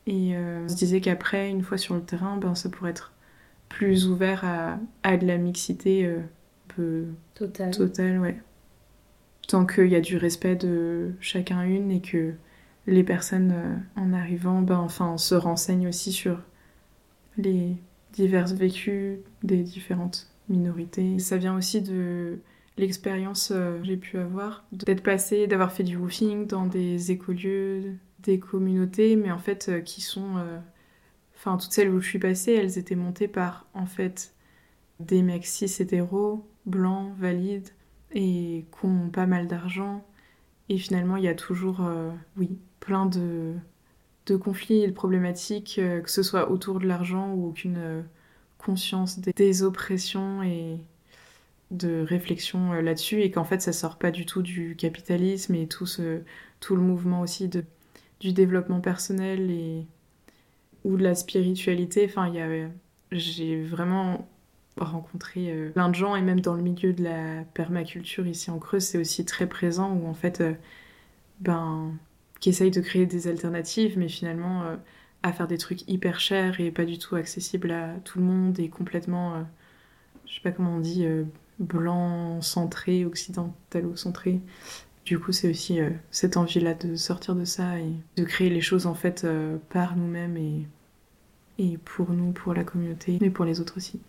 Et 0.06 0.36
euh, 0.36 0.64
on 0.66 0.70
se 0.70 0.76
disait 0.76 1.02
qu'après, 1.02 1.50
une 1.50 1.64
fois 1.64 1.78
sur 1.78 1.96
le 1.96 2.02
terrain, 2.02 2.38
ben, 2.38 2.56
ça 2.56 2.70
pourrait 2.70 2.92
être 2.92 3.14
plus 3.70 4.08
ouvert 4.08 4.44
à, 4.44 4.80
à 5.04 5.18
de 5.18 5.26
la 5.26 5.38
mixité 5.38 6.06
euh, 6.06 6.20
un 6.20 6.74
peu 6.76 7.06
Total. 7.36 7.72
totale, 7.72 8.20
ouais. 8.20 8.42
Tant 9.48 9.66
qu'il 9.66 9.88
y 9.88 9.96
a 9.96 10.02
du 10.02 10.18
respect 10.18 10.56
de 10.56 11.12
chacun 11.20 11.64
une 11.64 11.92
et 11.92 12.02
que 12.02 12.34
les 12.86 13.04
personnes, 13.04 13.54
euh, 13.54 13.76
en 13.96 14.14
arrivant, 14.14 14.62
ben, 14.62 14.78
enfin, 14.78 15.18
se 15.18 15.36
renseignent 15.36 15.88
aussi 15.88 16.12
sur 16.12 16.40
les 17.38 17.78
divers 18.12 18.54
vécus 18.54 19.20
des 19.42 19.64
différentes 19.64 20.30
minorités. 20.50 21.18
Ça 21.20 21.38
vient 21.38 21.56
aussi 21.56 21.82
de 21.82 22.40
l'expérience 22.78 23.52
euh, 23.52 23.80
que 23.80 23.86
j'ai 23.86 23.98
pu 23.98 24.18
avoir, 24.18 24.66
d'être 24.72 25.04
passée, 25.04 25.48
d'avoir 25.48 25.72
fait 25.72 25.84
du 25.84 25.98
woofing 25.98 26.48
dans 26.48 26.66
des 26.66 27.12
écolieux, 27.12 27.96
des 28.20 28.40
communautés, 28.40 29.16
mais 29.16 29.32
en 29.32 29.40
fait 29.40 29.70
euh, 29.70 29.82
qui 29.82 30.02
sont... 30.02 30.38
euh, 30.38 30.60
Enfin, 31.36 31.58
toutes 31.58 31.74
celles 31.74 31.90
où 31.90 32.00
je 32.00 32.08
suis 32.08 32.20
passée, 32.20 32.54
elles 32.54 32.78
étaient 32.78 32.96
montées 32.96 33.28
par, 33.28 33.68
en 33.74 33.86
fait, 33.86 34.34
des 35.00 35.22
mecs 35.22 35.46
cis 35.46 35.66
hétéros, 35.82 36.48
blancs, 36.66 37.14
valides, 37.18 37.70
et 38.14 38.66
qui 38.72 38.86
ont 38.86 39.10
pas 39.10 39.26
mal 39.26 39.48
d'argent. 39.48 40.06
Et 40.70 40.78
finalement, 40.78 41.18
il 41.18 41.24
y 41.26 41.28
a 41.28 41.36
toujours, 41.36 41.82
oui, 42.38 42.58
plein 42.80 43.06
de, 43.08 43.54
de 44.28 44.36
conflits 44.38 44.84
et 44.84 44.88
de 44.88 44.94
problématiques, 44.94 45.76
que 45.76 46.10
ce 46.10 46.24
soit 46.24 46.50
autour 46.50 46.80
de 46.80 46.88
l'argent 46.88 47.34
ou 47.34 47.48
aucune 47.50 48.06
conscience 48.58 49.20
des, 49.20 49.34
des 49.34 49.64
oppressions 49.64 50.44
et 50.44 50.80
de 51.72 52.06
réflexion 52.08 52.74
euh, 52.74 52.82
là-dessus, 52.82 53.22
et 53.22 53.32
qu'en 53.32 53.44
fait, 53.44 53.62
ça 53.62 53.74
sort 53.74 53.98
pas 53.98 54.12
du 54.12 54.26
tout 54.26 54.42
du 54.42 54.76
capitalisme 54.76 55.56
et 55.56 55.68
tout, 55.68 55.86
ce, 55.86 56.22
tout 56.60 56.76
le 56.76 56.82
mouvement 56.82 57.22
aussi 57.22 57.48
de, 57.48 57.64
du 58.20 58.32
développement 58.34 58.80
personnel 58.80 59.50
et, 59.52 59.86
ou 60.84 60.98
de 60.98 61.04
la 61.04 61.16
spiritualité. 61.16 62.06
Enfin, 62.06 62.28
il 62.28 62.36
y 62.36 62.40
avait, 62.40 62.68
j'ai 63.12 63.62
vraiment 63.64 64.30
rencontré 64.78 65.52
euh, 65.52 65.72
plein 65.72 65.90
de 65.90 65.96
gens, 65.96 66.16
et 66.16 66.22
même 66.22 66.42
dans 66.42 66.54
le 66.54 66.62
milieu 66.62 66.94
de 66.94 67.04
la 67.04 67.44
permaculture 67.54 68.28
ici 68.28 68.52
en 68.52 68.60
Creuse, 68.60 68.84
c'est 68.84 68.98
aussi 69.00 69.26
très 69.26 69.48
présent, 69.48 69.94
où 69.94 70.08
en 70.08 70.14
fait, 70.14 70.42
euh, 70.42 70.54
ben, 71.40 71.92
qui 72.40 72.50
essayent 72.50 72.72
de 72.72 72.82
créer 72.82 73.06
des 73.06 73.28
alternatives, 73.28 73.98
mais 73.98 74.10
finalement 74.10 74.64
à 75.24 75.32
faire 75.32 75.48
des 75.48 75.58
trucs 75.58 75.88
hyper 75.90 76.20
chers 76.20 76.60
et 76.60 76.72
pas 76.72 76.84
du 76.84 77.00
tout 77.00 77.16
accessibles 77.16 77.72
à 77.72 77.96
tout 78.04 78.20
le 78.20 78.26
monde 78.26 78.60
et 78.60 78.68
complètement, 78.68 79.46
je 80.26 80.36
sais 80.36 80.42
pas 80.42 80.52
comment 80.52 80.76
on 80.76 80.80
dit, 80.82 81.06
blanc 81.60 82.42
centré, 82.42 83.06
occidentalo-centré. 83.06 84.42
Du 85.06 85.20
coup, 85.20 85.32
c'est 85.34 85.50
aussi 85.50 85.82
euh, 85.82 85.90
cette 86.12 86.38
envie-là 86.38 86.74
de 86.74 86.96
sortir 86.96 87.36
de 87.36 87.44
ça 87.44 87.78
et 87.78 87.92
de 88.16 88.24
créer 88.24 88.50
les 88.50 88.62
choses 88.62 88.86
en 88.86 88.94
fait 88.94 89.24
euh, 89.26 89.58
par 89.70 89.98
nous-mêmes 89.98 90.38
et, 90.38 90.66
et 91.60 91.78
pour 91.78 92.12
nous, 92.12 92.32
pour 92.32 92.54
la 92.54 92.64
communauté, 92.64 93.18
mais 93.20 93.30
pour 93.30 93.44
les 93.44 93.60
autres 93.60 93.78
aussi. 93.78 94.00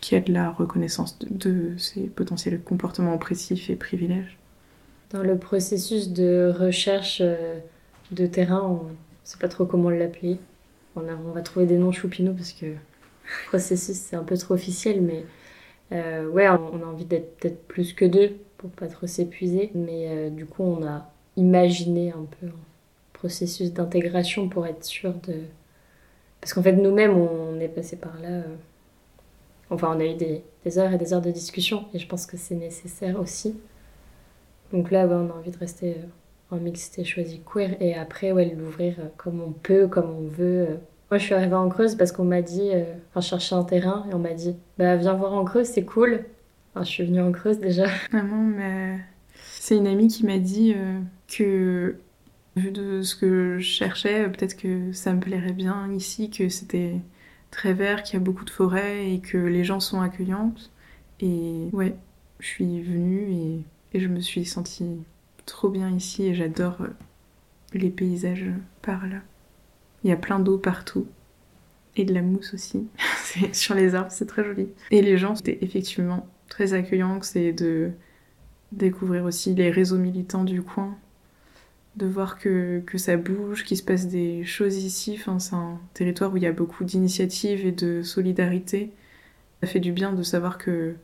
Qui 0.00 0.14
a 0.14 0.20
de 0.20 0.32
la 0.32 0.50
reconnaissance 0.50 1.18
de, 1.18 1.76
ces 1.76 2.02
potentiels 2.02 2.60
comportements 2.60 3.14
oppressifs 3.14 3.68
et 3.68 3.76
privilèges. 3.76 4.38
Dans 5.10 5.22
le 5.22 5.36
processus 5.36 6.10
de 6.10 6.52
recherche 6.56 7.18
euh, 7.20 7.58
de 8.12 8.26
terrain, 8.26 8.62
on 8.62 8.84
ne 8.84 8.94
sait 9.24 9.38
pas 9.38 9.48
trop 9.48 9.66
comment 9.66 9.90
l'appeler. 9.90 10.38
On, 10.94 11.02
on 11.02 11.32
va 11.32 11.42
trouver 11.42 11.66
des 11.66 11.78
noms 11.78 11.92
choupinous 11.92 12.34
parce 12.34 12.52
que 12.52 12.66
processus 13.48 13.96
c'est 13.96 14.16
un 14.16 14.22
peu 14.22 14.36
trop 14.38 14.54
officiel, 14.54 15.02
mais 15.02 15.24
euh, 15.92 16.28
ouais, 16.28 16.48
on, 16.48 16.82
a 16.82 16.86
envie 16.86 17.04
d'être 17.04 17.36
peut-être 17.38 17.66
plus 17.68 17.92
que 17.92 18.04
deux 18.04 18.36
pour 18.58 18.70
pas 18.70 18.86
trop 18.88 19.06
s'épuiser. 19.06 19.70
Mais 19.74 20.08
euh, 20.08 20.30
du 20.30 20.46
coup, 20.46 20.62
on 20.62 20.86
a 20.86 21.10
imaginé 21.36 22.10
un 22.12 22.26
peu 22.40 22.46
un 22.46 22.60
processus 23.12 23.72
d'intégration 23.72 24.48
pour 24.48 24.66
être 24.66 24.84
sûr 24.84 25.14
de. 25.14 25.34
Parce 26.40 26.54
qu'en 26.54 26.62
fait, 26.62 26.72
nous-mêmes, 26.72 27.16
on 27.16 27.60
est 27.60 27.68
passé 27.68 27.96
par 27.96 28.18
là. 28.20 28.28
euh, 28.28 28.56
Enfin, 29.70 29.94
on 29.96 30.00
a 30.00 30.04
eu 30.04 30.14
des, 30.14 30.42
heures 30.78 30.92
et 30.92 30.98
des 30.98 31.14
heures 31.14 31.22
de 31.22 31.30
discussion 31.30 31.86
et 31.94 31.98
je 31.98 32.06
pense 32.06 32.26
que 32.26 32.36
c'est 32.36 32.54
nécessaire 32.54 33.18
aussi. 33.18 33.56
Donc 34.72 34.90
là, 34.90 35.06
ouais, 35.06 35.14
on 35.14 35.30
a 35.30 35.34
envie 35.34 35.50
de 35.50 35.58
rester 35.58 35.96
en 36.50 36.56
mixité 36.56 37.04
choisie 37.04 37.40
queer 37.40 37.76
et 37.80 37.94
après, 37.94 38.32
ouais, 38.32 38.44
l'ouvrir 38.54 38.96
comme 39.16 39.40
on 39.40 39.52
peut, 39.52 39.88
comme 39.88 40.10
on 40.10 40.28
veut. 40.28 40.78
Moi, 41.12 41.18
je 41.18 41.24
suis 41.24 41.34
arrivée 41.34 41.56
en 41.56 41.68
Creuse 41.68 41.94
parce 41.94 42.10
qu'on 42.10 42.24
m'a 42.24 42.40
dit, 42.40 42.70
euh, 42.72 42.84
enfin, 43.10 43.20
je 43.20 43.28
cherchais 43.28 43.54
un 43.54 43.64
terrain 43.64 44.06
et 44.10 44.14
on 44.14 44.18
m'a 44.18 44.32
dit, 44.32 44.56
bah, 44.78 44.96
viens 44.96 45.12
voir 45.12 45.34
en 45.34 45.44
Creuse, 45.44 45.66
c'est 45.66 45.84
cool. 45.84 46.24
Enfin, 46.70 46.84
je 46.84 46.88
suis 46.88 47.04
venue 47.04 47.20
en 47.20 47.30
Creuse 47.32 47.58
déjà. 47.58 47.84
Maman, 48.12 48.42
mais 48.42 48.98
c'est 49.34 49.76
une 49.76 49.86
amie 49.88 50.08
qui 50.08 50.24
m'a 50.24 50.38
dit 50.38 50.72
euh, 50.74 50.98
que, 51.28 51.98
vu 52.56 52.70
de 52.70 53.02
ce 53.02 53.14
que 53.14 53.58
je 53.58 53.62
cherchais, 53.62 54.24
euh, 54.24 54.30
peut-être 54.30 54.56
que 54.56 54.90
ça 54.94 55.12
me 55.12 55.20
plairait 55.20 55.52
bien 55.52 55.92
ici, 55.92 56.30
que 56.30 56.48
c'était 56.48 56.94
très 57.50 57.74
vert, 57.74 58.04
qu'il 58.04 58.14
y 58.14 58.16
a 58.16 58.24
beaucoup 58.24 58.46
de 58.46 58.50
forêts 58.50 59.12
et 59.12 59.18
que 59.20 59.36
les 59.36 59.64
gens 59.64 59.80
sont 59.80 60.00
accueillantes. 60.00 60.70
Et 61.20 61.68
ouais, 61.74 61.94
je 62.38 62.46
suis 62.46 62.80
venue 62.80 63.34
et, 63.34 63.64
et 63.92 64.00
je 64.00 64.08
me 64.08 64.20
suis 64.20 64.46
sentie 64.46 65.02
trop 65.44 65.68
bien 65.68 65.90
ici 65.90 66.24
et 66.24 66.34
j'adore 66.34 66.78
les 67.74 67.90
paysages 67.90 68.48
par 68.80 69.06
là. 69.06 69.18
Il 70.04 70.10
y 70.10 70.12
a 70.12 70.16
plein 70.16 70.38
d'eau 70.38 70.58
partout. 70.58 71.06
Et 71.96 72.04
de 72.04 72.14
la 72.14 72.22
mousse 72.22 72.54
aussi. 72.54 72.86
Sur 73.52 73.74
les 73.74 73.94
arbres, 73.94 74.10
c'est 74.10 74.26
très 74.26 74.44
joli. 74.44 74.68
Et 74.90 75.02
les 75.02 75.18
gens, 75.18 75.34
c'était 75.34 75.58
effectivement 75.60 76.26
très 76.48 76.72
accueillant, 76.72 77.20
c'est 77.22 77.52
de 77.52 77.90
découvrir 78.72 79.24
aussi 79.24 79.54
les 79.54 79.70
réseaux 79.70 79.98
militants 79.98 80.44
du 80.44 80.62
coin, 80.62 80.96
de 81.96 82.06
voir 82.06 82.38
que, 82.38 82.80
que 82.86 82.96
ça 82.96 83.16
bouge, 83.16 83.64
qu'il 83.64 83.76
se 83.76 83.82
passe 83.82 84.08
des 84.08 84.44
choses 84.44 84.76
ici. 84.82 85.16
Enfin, 85.18 85.38
c'est 85.38 85.54
un 85.54 85.78
territoire 85.92 86.32
où 86.32 86.38
il 86.38 86.42
y 86.42 86.46
a 86.46 86.52
beaucoup 86.52 86.84
d'initiatives 86.84 87.66
et 87.66 87.72
de 87.72 88.02
solidarité. 88.02 88.90
Ça 89.62 89.68
fait 89.68 89.80
du 89.80 89.92
bien 89.92 90.12
de 90.12 90.22
savoir 90.22 90.56
que, 90.56 90.94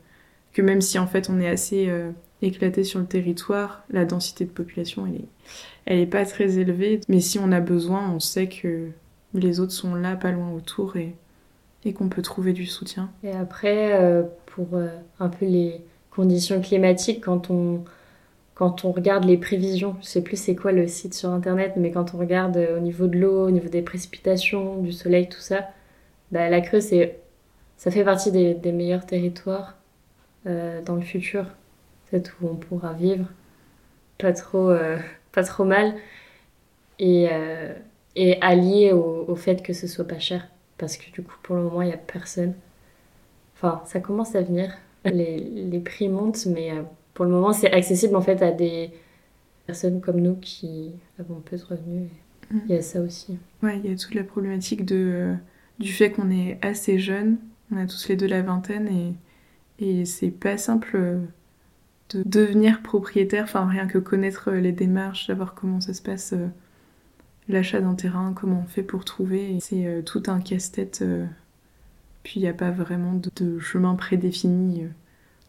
que 0.53 0.61
même 0.61 0.81
si 0.81 0.97
en 0.97 1.07
fait 1.07 1.29
on 1.29 1.39
est 1.39 1.47
assez 1.47 1.87
euh, 1.87 2.11
éclaté 2.41 2.83
sur 2.83 2.99
le 2.99 3.05
territoire, 3.05 3.83
la 3.89 4.05
densité 4.05 4.45
de 4.45 4.49
population 4.49 5.05
elle 5.07 5.15
est, 5.15 5.27
elle 5.85 5.99
est 5.99 6.05
pas 6.05 6.25
très 6.25 6.57
élevée. 6.57 7.01
Mais 7.09 7.19
si 7.19 7.39
on 7.39 7.51
a 7.51 7.59
besoin, 7.59 8.11
on 8.11 8.19
sait 8.19 8.47
que 8.47 8.89
les 9.33 9.59
autres 9.59 9.71
sont 9.71 9.95
là, 9.95 10.15
pas 10.15 10.31
loin 10.31 10.51
autour 10.51 10.97
et, 10.97 11.15
et 11.85 11.93
qu'on 11.93 12.09
peut 12.09 12.21
trouver 12.21 12.53
du 12.53 12.65
soutien. 12.65 13.09
Et 13.23 13.31
après, 13.31 13.93
euh, 13.93 14.23
pour 14.47 14.67
euh, 14.73 14.89
un 15.19 15.29
peu 15.29 15.45
les 15.45 15.81
conditions 16.11 16.61
climatiques, 16.61 17.23
quand 17.23 17.49
on, 17.49 17.83
quand 18.55 18.85
on 18.85 18.91
regarde 18.91 19.25
les 19.25 19.37
prévisions, 19.37 19.95
je 20.01 20.07
sais 20.07 20.21
plus 20.21 20.37
c'est 20.37 20.55
quoi 20.55 20.71
le 20.71 20.87
site 20.87 21.13
sur 21.13 21.29
internet, 21.29 21.73
mais 21.77 21.91
quand 21.91 22.13
on 22.13 22.17
regarde 22.17 22.57
euh, 22.57 22.77
au 22.77 22.79
niveau 22.79 23.07
de 23.07 23.17
l'eau, 23.17 23.47
au 23.47 23.51
niveau 23.51 23.69
des 23.69 23.81
précipitations, 23.81 24.81
du 24.81 24.91
soleil, 24.91 25.29
tout 25.29 25.39
ça, 25.39 25.69
bah, 26.31 26.49
la 26.49 26.61
Creuse, 26.61 26.91
ça 27.77 27.91
fait 27.91 28.03
partie 28.03 28.31
des, 28.31 28.71
meilleurs 28.71 29.05
territoires 29.05 29.75
dans 30.45 30.95
le 30.95 31.01
futur. 31.01 31.45
C'est 32.11 32.31
où 32.41 32.47
on 32.47 32.55
pourra 32.55 32.93
vivre 32.93 33.25
pas 34.19 34.33
trop, 34.33 34.69
euh, 34.69 34.97
pas 35.31 35.43
trop 35.43 35.65
mal 35.65 35.95
et, 36.99 37.27
euh, 37.31 37.73
et 38.15 38.39
allié 38.41 38.91
au, 38.91 39.25
au 39.27 39.35
fait 39.35 39.63
que 39.63 39.73
ce 39.73 39.87
soit 39.87 40.07
pas 40.07 40.19
cher. 40.19 40.47
Parce 40.77 40.97
que 40.97 41.11
du 41.11 41.23
coup, 41.23 41.35
pour 41.41 41.55
le 41.55 41.63
moment, 41.63 41.81
il 41.81 41.87
n'y 41.87 41.93
a 41.93 41.97
personne. 41.97 42.53
Enfin, 43.55 43.81
ça 43.85 43.99
commence 43.99 44.35
à 44.35 44.41
venir. 44.41 44.71
Les, 45.05 45.39
les 45.39 45.79
prix 45.79 46.09
montent, 46.09 46.45
mais 46.45 46.71
euh, 46.71 46.81
pour 47.13 47.23
le 47.23 47.31
moment, 47.31 47.53
c'est 47.53 47.71
accessible 47.71 48.17
en 48.17 48.21
fait 48.21 48.41
à 48.41 48.51
des 48.51 48.91
personnes 49.65 50.01
comme 50.01 50.19
nous 50.19 50.35
qui 50.35 50.91
avons 51.17 51.35
peu 51.35 51.55
de 51.55 51.63
revenus. 51.63 52.09
Mm. 52.51 52.57
Il 52.67 52.75
y 52.75 52.77
a 52.77 52.81
ça 52.81 52.99
aussi. 52.99 53.37
Ouais, 53.63 53.79
il 53.81 53.89
y 53.89 53.93
a 53.93 53.95
toute 53.95 54.13
la 54.13 54.25
problématique 54.25 54.83
de, 54.83 54.95
euh, 54.97 55.33
du 55.79 55.93
fait 55.93 56.11
qu'on 56.11 56.29
est 56.29 56.59
assez 56.61 56.99
jeunes, 56.99 57.37
on 57.71 57.77
a 57.77 57.85
tous 57.85 58.09
les 58.09 58.17
deux 58.17 58.27
la 58.27 58.41
vingtaine 58.41 59.15
et, 59.79 60.01
et 60.01 60.05
c'est 60.05 60.31
pas 60.31 60.57
simple 60.57 60.97
de 62.09 62.23
devenir 62.25 62.81
propriétaire, 62.81 63.43
enfin 63.43 63.67
rien 63.67 63.87
que 63.87 63.97
connaître 63.97 64.49
euh, 64.49 64.59
les 64.59 64.71
démarches, 64.71 65.27
savoir 65.27 65.53
comment 65.53 65.81
ça 65.81 65.93
se 65.93 66.01
passe, 66.01 66.33
euh, 66.33 66.47
l'achat 67.47 67.81
d'un 67.81 67.95
terrain, 67.95 68.33
comment 68.33 68.63
on 68.65 68.67
fait 68.67 68.83
pour 68.83 69.05
trouver, 69.05 69.57
c'est 69.59 69.85
euh, 69.85 70.01
tout 70.01 70.23
un 70.27 70.39
casse-tête. 70.39 71.03
puis 72.23 72.39
il 72.39 72.43
n'y 72.43 72.49
a 72.49 72.53
pas 72.53 72.71
vraiment 72.71 73.13
de, 73.13 73.59
chemin 73.59 73.95
prédéfini, 73.95 74.87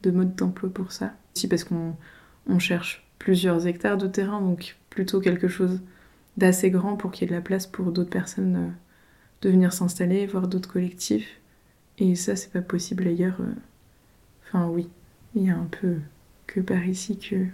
de 0.02 0.10
mode 0.10 0.34
d'emploi 0.34 0.70
pour 0.70 0.92
ça. 0.92 1.12
Si 1.34 1.48
parce 1.48 1.64
qu'on 1.64 1.94
on 2.46 2.58
cherche 2.58 3.06
plusieurs 3.18 3.66
hectares 3.66 3.98
de 3.98 4.06
terrain, 4.06 4.40
donc 4.40 4.76
plutôt 4.90 5.20
quelque 5.20 5.48
chose 5.48 5.80
d'assez 6.36 6.70
grand 6.70 6.96
pour 6.96 7.10
qu'il 7.10 7.22
y 7.22 7.24
ait 7.26 7.30
de 7.30 7.36
la 7.36 7.42
place 7.42 7.66
pour 7.66 7.92
d'autres 7.92 8.10
personnes 8.10 8.74
de 9.42 9.50
venir 9.50 9.72
s'installer, 9.72 10.26
voir 10.26 10.48
d'autres 10.48 10.72
collectifs. 10.72 11.40
Et 11.98 12.14
ça, 12.14 12.36
c'est 12.36 12.52
pas 12.52 12.62
possible 12.62 13.06
ailleurs. 13.06 13.38
Enfin, 14.46 14.68
oui, 14.68 14.88
il 15.34 15.44
y 15.44 15.50
a 15.50 15.56
un 15.56 15.68
peu 15.70 15.96
que 16.50 16.60
par 16.60 16.84
ici 16.84 17.16
que 17.16 17.46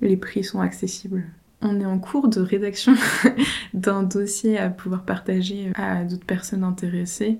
les 0.00 0.16
prix 0.16 0.44
sont 0.44 0.60
accessibles. 0.60 1.24
On 1.62 1.80
est 1.80 1.86
en 1.86 1.98
cours 1.98 2.28
de 2.28 2.40
rédaction 2.40 2.94
d'un 3.74 4.02
dossier 4.02 4.58
à 4.58 4.70
pouvoir 4.70 5.04
partager 5.04 5.72
à 5.74 6.04
d'autres 6.04 6.26
personnes 6.26 6.64
intéressées. 6.64 7.38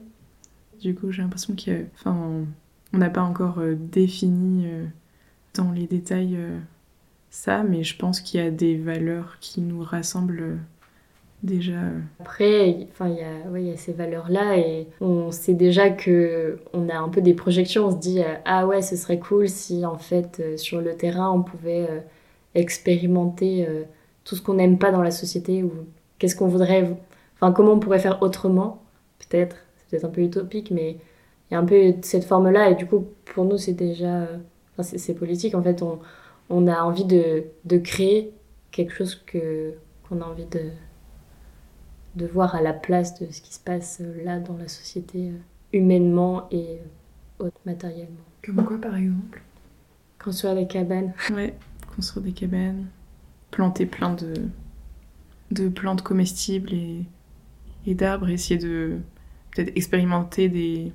Du 0.80 0.94
coup, 0.94 1.10
j'ai 1.10 1.22
l'impression 1.22 1.54
enfin, 1.94 2.44
on 2.92 2.98
n'a 2.98 3.10
pas 3.10 3.22
encore 3.22 3.58
euh, 3.58 3.76
défini 3.76 4.66
euh, 4.66 4.86
dans 5.54 5.70
les 5.72 5.86
détails 5.86 6.36
euh, 6.36 6.58
ça, 7.30 7.62
mais 7.62 7.84
je 7.84 7.96
pense 7.96 8.20
qu'il 8.20 8.40
y 8.40 8.42
a 8.42 8.50
des 8.50 8.76
valeurs 8.76 9.36
qui 9.40 9.60
nous 9.60 9.82
rassemblent 9.82 10.58
Après, 12.18 12.70
il 12.70 12.88
ouais, 13.50 13.62
y 13.64 13.72
a 13.72 13.76
ces 13.76 13.92
valeurs-là 13.92 14.58
et 14.58 14.88
on 15.00 15.30
sait 15.30 15.54
déjà 15.54 15.88
que 15.90 16.58
on 16.74 16.88
a 16.90 16.98
un 16.98 17.08
peu 17.08 17.22
des 17.22 17.34
projections. 17.34 17.86
On 17.86 17.90
se 17.90 17.96
dit 17.96 18.20
euh, 18.20 18.34
ah 18.44 18.66
ouais, 18.66 18.82
ce 18.82 18.96
serait 18.96 19.18
cool 19.18 19.48
si 19.48 19.86
en 19.86 19.96
fait 19.96 20.40
euh, 20.40 20.56
sur 20.56 20.80
le 20.82 20.94
terrain 20.96 21.30
on 21.30 21.42
pouvait 21.42 21.86
euh, 21.90 22.00
expérimenter 22.54 23.66
tout 24.24 24.36
ce 24.36 24.42
qu'on 24.42 24.54
n'aime 24.54 24.78
pas 24.78 24.90
dans 24.90 25.02
la 25.02 25.10
société 25.12 25.62
ou 25.62 25.72
qu'est-ce 26.18 26.36
qu'on 26.36 26.48
voudrait, 26.48 26.96
enfin 27.36 27.52
comment 27.52 27.72
on 27.72 27.80
pourrait 27.80 28.00
faire 28.00 28.22
autrement. 28.22 28.82
Peut-être, 29.20 29.56
c'est 29.78 29.90
peut-être 29.90 30.04
un 30.04 30.08
peu 30.10 30.22
utopique, 30.22 30.70
mais 30.72 30.98
il 31.50 31.54
y 31.54 31.56
a 31.56 31.60
un 31.60 31.64
peu 31.64 31.94
cette 32.02 32.24
forme-là 32.24 32.70
et 32.70 32.74
du 32.74 32.86
coup 32.86 33.06
pour 33.24 33.44
nous 33.44 33.56
c'est 33.56 33.72
déjà, 33.72 34.26
c'est 34.80 35.14
politique 35.14 35.54
en 35.54 35.62
fait. 35.62 35.82
On, 35.82 36.00
on 36.50 36.66
a 36.66 36.82
envie 36.82 37.04
de, 37.04 37.44
de 37.64 37.78
créer 37.78 38.32
quelque 38.72 38.92
chose 38.92 39.14
que 39.26 39.74
qu'on 40.08 40.20
a 40.20 40.24
envie 40.24 40.46
de 40.46 40.60
de 42.16 42.26
voir 42.26 42.54
à 42.54 42.62
la 42.62 42.72
place 42.72 43.18
de 43.20 43.30
ce 43.30 43.40
qui 43.40 43.54
se 43.54 43.60
passe 43.60 44.00
euh, 44.00 44.24
là 44.24 44.40
dans 44.40 44.56
la 44.56 44.68
société, 44.68 45.30
euh, 45.30 45.38
humainement 45.72 46.48
et 46.50 46.78
euh, 47.40 47.50
matériellement. 47.64 48.24
Comme 48.44 48.64
quoi, 48.64 48.78
par 48.78 48.96
exemple? 48.96 49.42
Construire 50.18 50.54
des 50.54 50.66
cabanes. 50.66 51.12
Ouais, 51.30 51.54
construire 51.94 52.26
des 52.26 52.32
cabanes, 52.32 52.86
planter 53.50 53.86
plein 53.86 54.14
de, 54.14 54.34
de 55.50 55.68
plantes 55.68 56.02
comestibles 56.02 56.72
et, 56.72 57.04
et 57.86 57.94
d'arbres, 57.94 58.28
essayer 58.28 58.58
de 58.58 58.98
peut-être 59.52 59.72
expérimenter 59.76 60.48
des, 60.48 60.92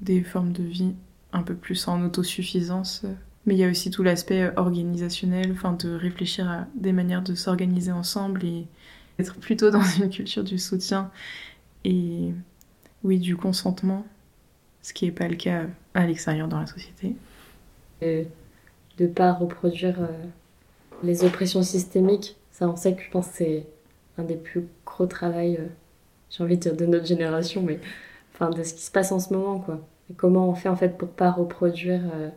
des 0.00 0.22
formes 0.22 0.52
de 0.52 0.62
vie 0.62 0.94
un 1.32 1.42
peu 1.42 1.54
plus 1.54 1.88
en 1.88 2.02
autosuffisance. 2.04 3.04
Mais 3.46 3.54
il 3.54 3.58
y 3.58 3.64
a 3.64 3.70
aussi 3.70 3.90
tout 3.90 4.02
l'aspect 4.02 4.52
organisationnel, 4.56 5.52
enfin 5.52 5.72
de 5.72 5.94
réfléchir 5.94 6.48
à 6.50 6.66
des 6.74 6.92
manières 6.92 7.22
de 7.22 7.34
s'organiser 7.34 7.92
ensemble 7.92 8.44
et 8.44 8.66
être 9.18 9.36
plutôt 9.36 9.70
dans 9.70 9.82
une 9.82 10.10
culture 10.10 10.44
du 10.44 10.58
soutien 10.58 11.10
et 11.84 12.32
oui 13.04 13.18
du 13.18 13.36
consentement, 13.36 14.04
ce 14.82 14.92
qui 14.92 15.06
n'est 15.06 15.12
pas 15.12 15.28
le 15.28 15.36
cas 15.36 15.64
à 15.94 16.06
l'extérieur 16.06 16.48
dans 16.48 16.60
la 16.60 16.66
société. 16.66 17.14
de 18.00 18.26
ne 18.98 19.06
pas 19.06 19.32
reproduire 19.32 20.00
euh, 20.00 20.06
les 21.02 21.24
oppressions 21.24 21.62
systémiques. 21.62 22.36
Ça, 22.50 22.68
on 22.68 22.76
sait 22.76 22.94
que 22.94 23.02
je 23.02 23.10
pense 23.10 23.26
c'est 23.26 23.66
un 24.16 24.24
des 24.24 24.36
plus 24.36 24.66
gros 24.84 25.06
travails, 25.06 25.56
euh, 25.56 25.66
j'ai 26.30 26.42
envie 26.42 26.56
de 26.56 26.62
dire 26.62 26.76
de 26.76 26.86
notre 26.86 27.06
génération, 27.06 27.62
mais 27.62 27.78
enfin 28.34 28.50
de 28.50 28.62
ce 28.62 28.74
qui 28.74 28.82
se 28.82 28.90
passe 28.90 29.12
en 29.12 29.20
ce 29.20 29.32
moment, 29.32 29.60
quoi. 29.60 29.80
Comment 30.16 30.48
on 30.48 30.54
fait 30.54 30.70
en 30.70 30.76
fait 30.76 30.96
pour 30.96 31.10
pas 31.10 31.30
reproduire 31.30 32.00
euh, 32.14 32.30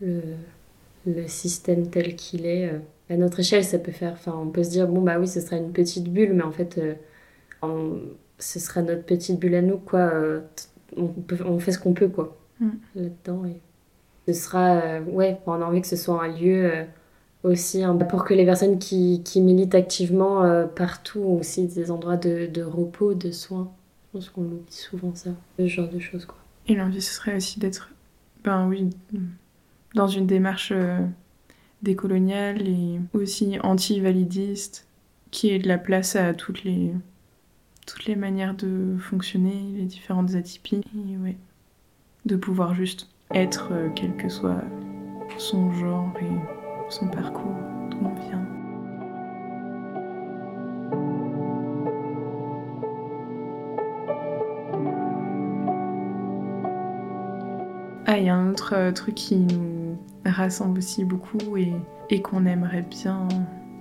le, 0.00 0.22
le 1.06 1.26
système 1.28 1.88
tel 1.88 2.16
qu'il 2.16 2.46
est. 2.46 2.68
euh. 2.72 2.78
À 3.08 3.16
notre 3.16 3.38
échelle, 3.40 3.64
ça 3.64 3.78
peut 3.78 3.92
faire, 3.92 4.12
enfin, 4.14 4.34
on 4.36 4.48
peut 4.48 4.64
se 4.64 4.70
dire 4.70 4.88
bon 4.88 5.00
bah 5.00 5.18
oui, 5.20 5.28
ce 5.28 5.40
sera 5.40 5.56
une 5.56 5.72
petite 5.72 6.08
bulle, 6.12 6.32
mais 6.34 6.42
en 6.42 6.50
fait, 6.52 6.76
euh, 6.78 6.94
on- 7.62 8.00
ce 8.38 8.58
sera 8.58 8.82
notre 8.82 9.04
petite 9.04 9.38
bulle 9.38 9.54
à 9.54 9.62
nous, 9.62 9.78
quoi. 9.78 10.00
euh, 10.00 10.40
on, 10.96 11.06
peut- 11.06 11.38
on 11.44 11.58
fait 11.60 11.72
ce 11.72 11.78
qu'on 11.78 11.92
peut, 11.94 12.08
quoi, 12.08 12.36
Mm. 12.60 12.68
là-dedans. 12.96 13.42
Et 14.26 14.32
ce 14.32 14.40
sera, 14.40 15.00
ouais, 15.02 15.38
on 15.46 15.52
a 15.52 15.64
envie 15.64 15.80
que 15.82 15.86
ce 15.86 15.96
soit 15.96 16.22
un 16.24 16.28
lieu 16.28 16.70
aussi 17.44 17.84
hein, 17.84 17.94
pour 17.96 18.24
que 18.24 18.34
les 18.34 18.44
personnes 18.44 18.78
qui, 18.80 19.22
qui 19.24 19.40
militent 19.40 19.74
activement 19.76 20.42
euh, 20.42 20.66
partout 20.66 21.20
ont 21.20 21.38
aussi 21.38 21.66
des 21.66 21.90
endroits 21.92 22.16
de, 22.16 22.46
de 22.46 22.62
repos, 22.62 23.14
de 23.14 23.30
soins. 23.30 23.70
Je 24.12 24.18
pense 24.18 24.28
qu'on 24.30 24.42
oublie 24.42 24.64
souvent 24.70 25.14
ça, 25.14 25.30
ce 25.58 25.66
genre 25.68 25.88
de 25.88 25.98
choses, 26.00 26.24
quoi. 26.24 26.36
Et 26.66 26.74
l'envie, 26.74 27.00
ce 27.02 27.14
serait 27.14 27.36
aussi 27.36 27.60
d'être, 27.60 27.90
ben 28.42 28.66
oui, 28.68 28.90
dans 29.94 30.06
une 30.06 30.26
démarche 30.26 30.72
euh, 30.74 31.00
décoloniale 31.82 32.66
et 32.66 33.00
aussi 33.12 33.58
anti-validiste, 33.62 34.86
qui 35.30 35.50
ait 35.50 35.58
de 35.58 35.68
la 35.68 35.78
place 35.78 36.16
à 36.16 36.34
toutes 36.34 36.64
les, 36.64 36.92
toutes 37.86 38.06
les 38.06 38.16
manières 38.16 38.54
de 38.54 38.96
fonctionner, 38.98 39.72
les 39.76 39.84
différentes 39.84 40.34
atypies, 40.34 40.82
et 40.94 41.16
ouais, 41.18 41.36
de 42.24 42.36
pouvoir 42.36 42.74
juste 42.74 43.08
être, 43.32 43.68
euh, 43.72 43.88
quel 43.94 44.16
que 44.16 44.28
soit 44.28 44.62
son 45.38 45.70
genre 45.72 46.12
et 46.20 46.90
son 46.90 47.08
parcours, 47.08 47.56
d'où 47.90 47.98
on 48.02 48.14
vient. 48.28 48.46
Ah, 58.08 58.18
il 58.18 58.24
y 58.24 58.28
a 58.28 58.36
un 58.36 58.50
autre 58.50 58.72
euh, 58.74 58.92
truc 58.92 59.16
qui 59.16 59.36
nous 59.36 59.85
rassemble 60.30 60.78
aussi 60.78 61.04
beaucoup 61.04 61.56
et, 61.56 61.72
et 62.10 62.22
qu'on 62.22 62.46
aimerait 62.46 62.82
bien 62.88 63.28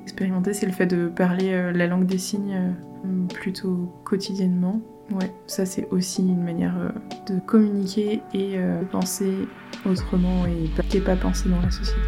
expérimenter, 0.04 0.54
c'est 0.54 0.66
le 0.66 0.72
fait 0.72 0.86
de 0.86 1.08
parler 1.08 1.52
euh, 1.54 1.72
la 1.72 1.88
langue 1.88 2.06
des 2.06 2.18
signes 2.18 2.56
euh, 2.56 3.28
plutôt 3.34 3.92
quotidiennement. 4.04 4.82
Ouais, 5.12 5.32
ça 5.46 5.66
c'est 5.66 5.88
aussi 5.90 6.22
une 6.22 6.44
manière 6.44 6.78
euh, 6.78 6.90
de 7.28 7.40
communiquer 7.40 8.22
et 8.34 8.58
de 8.58 8.86
penser 8.86 9.48
autrement 9.86 10.46
et 10.46 10.70
qui 10.90 11.00
pas 11.00 11.16
pensé 11.16 11.50
dans 11.50 11.62
la 11.62 11.72
société. 11.72 12.00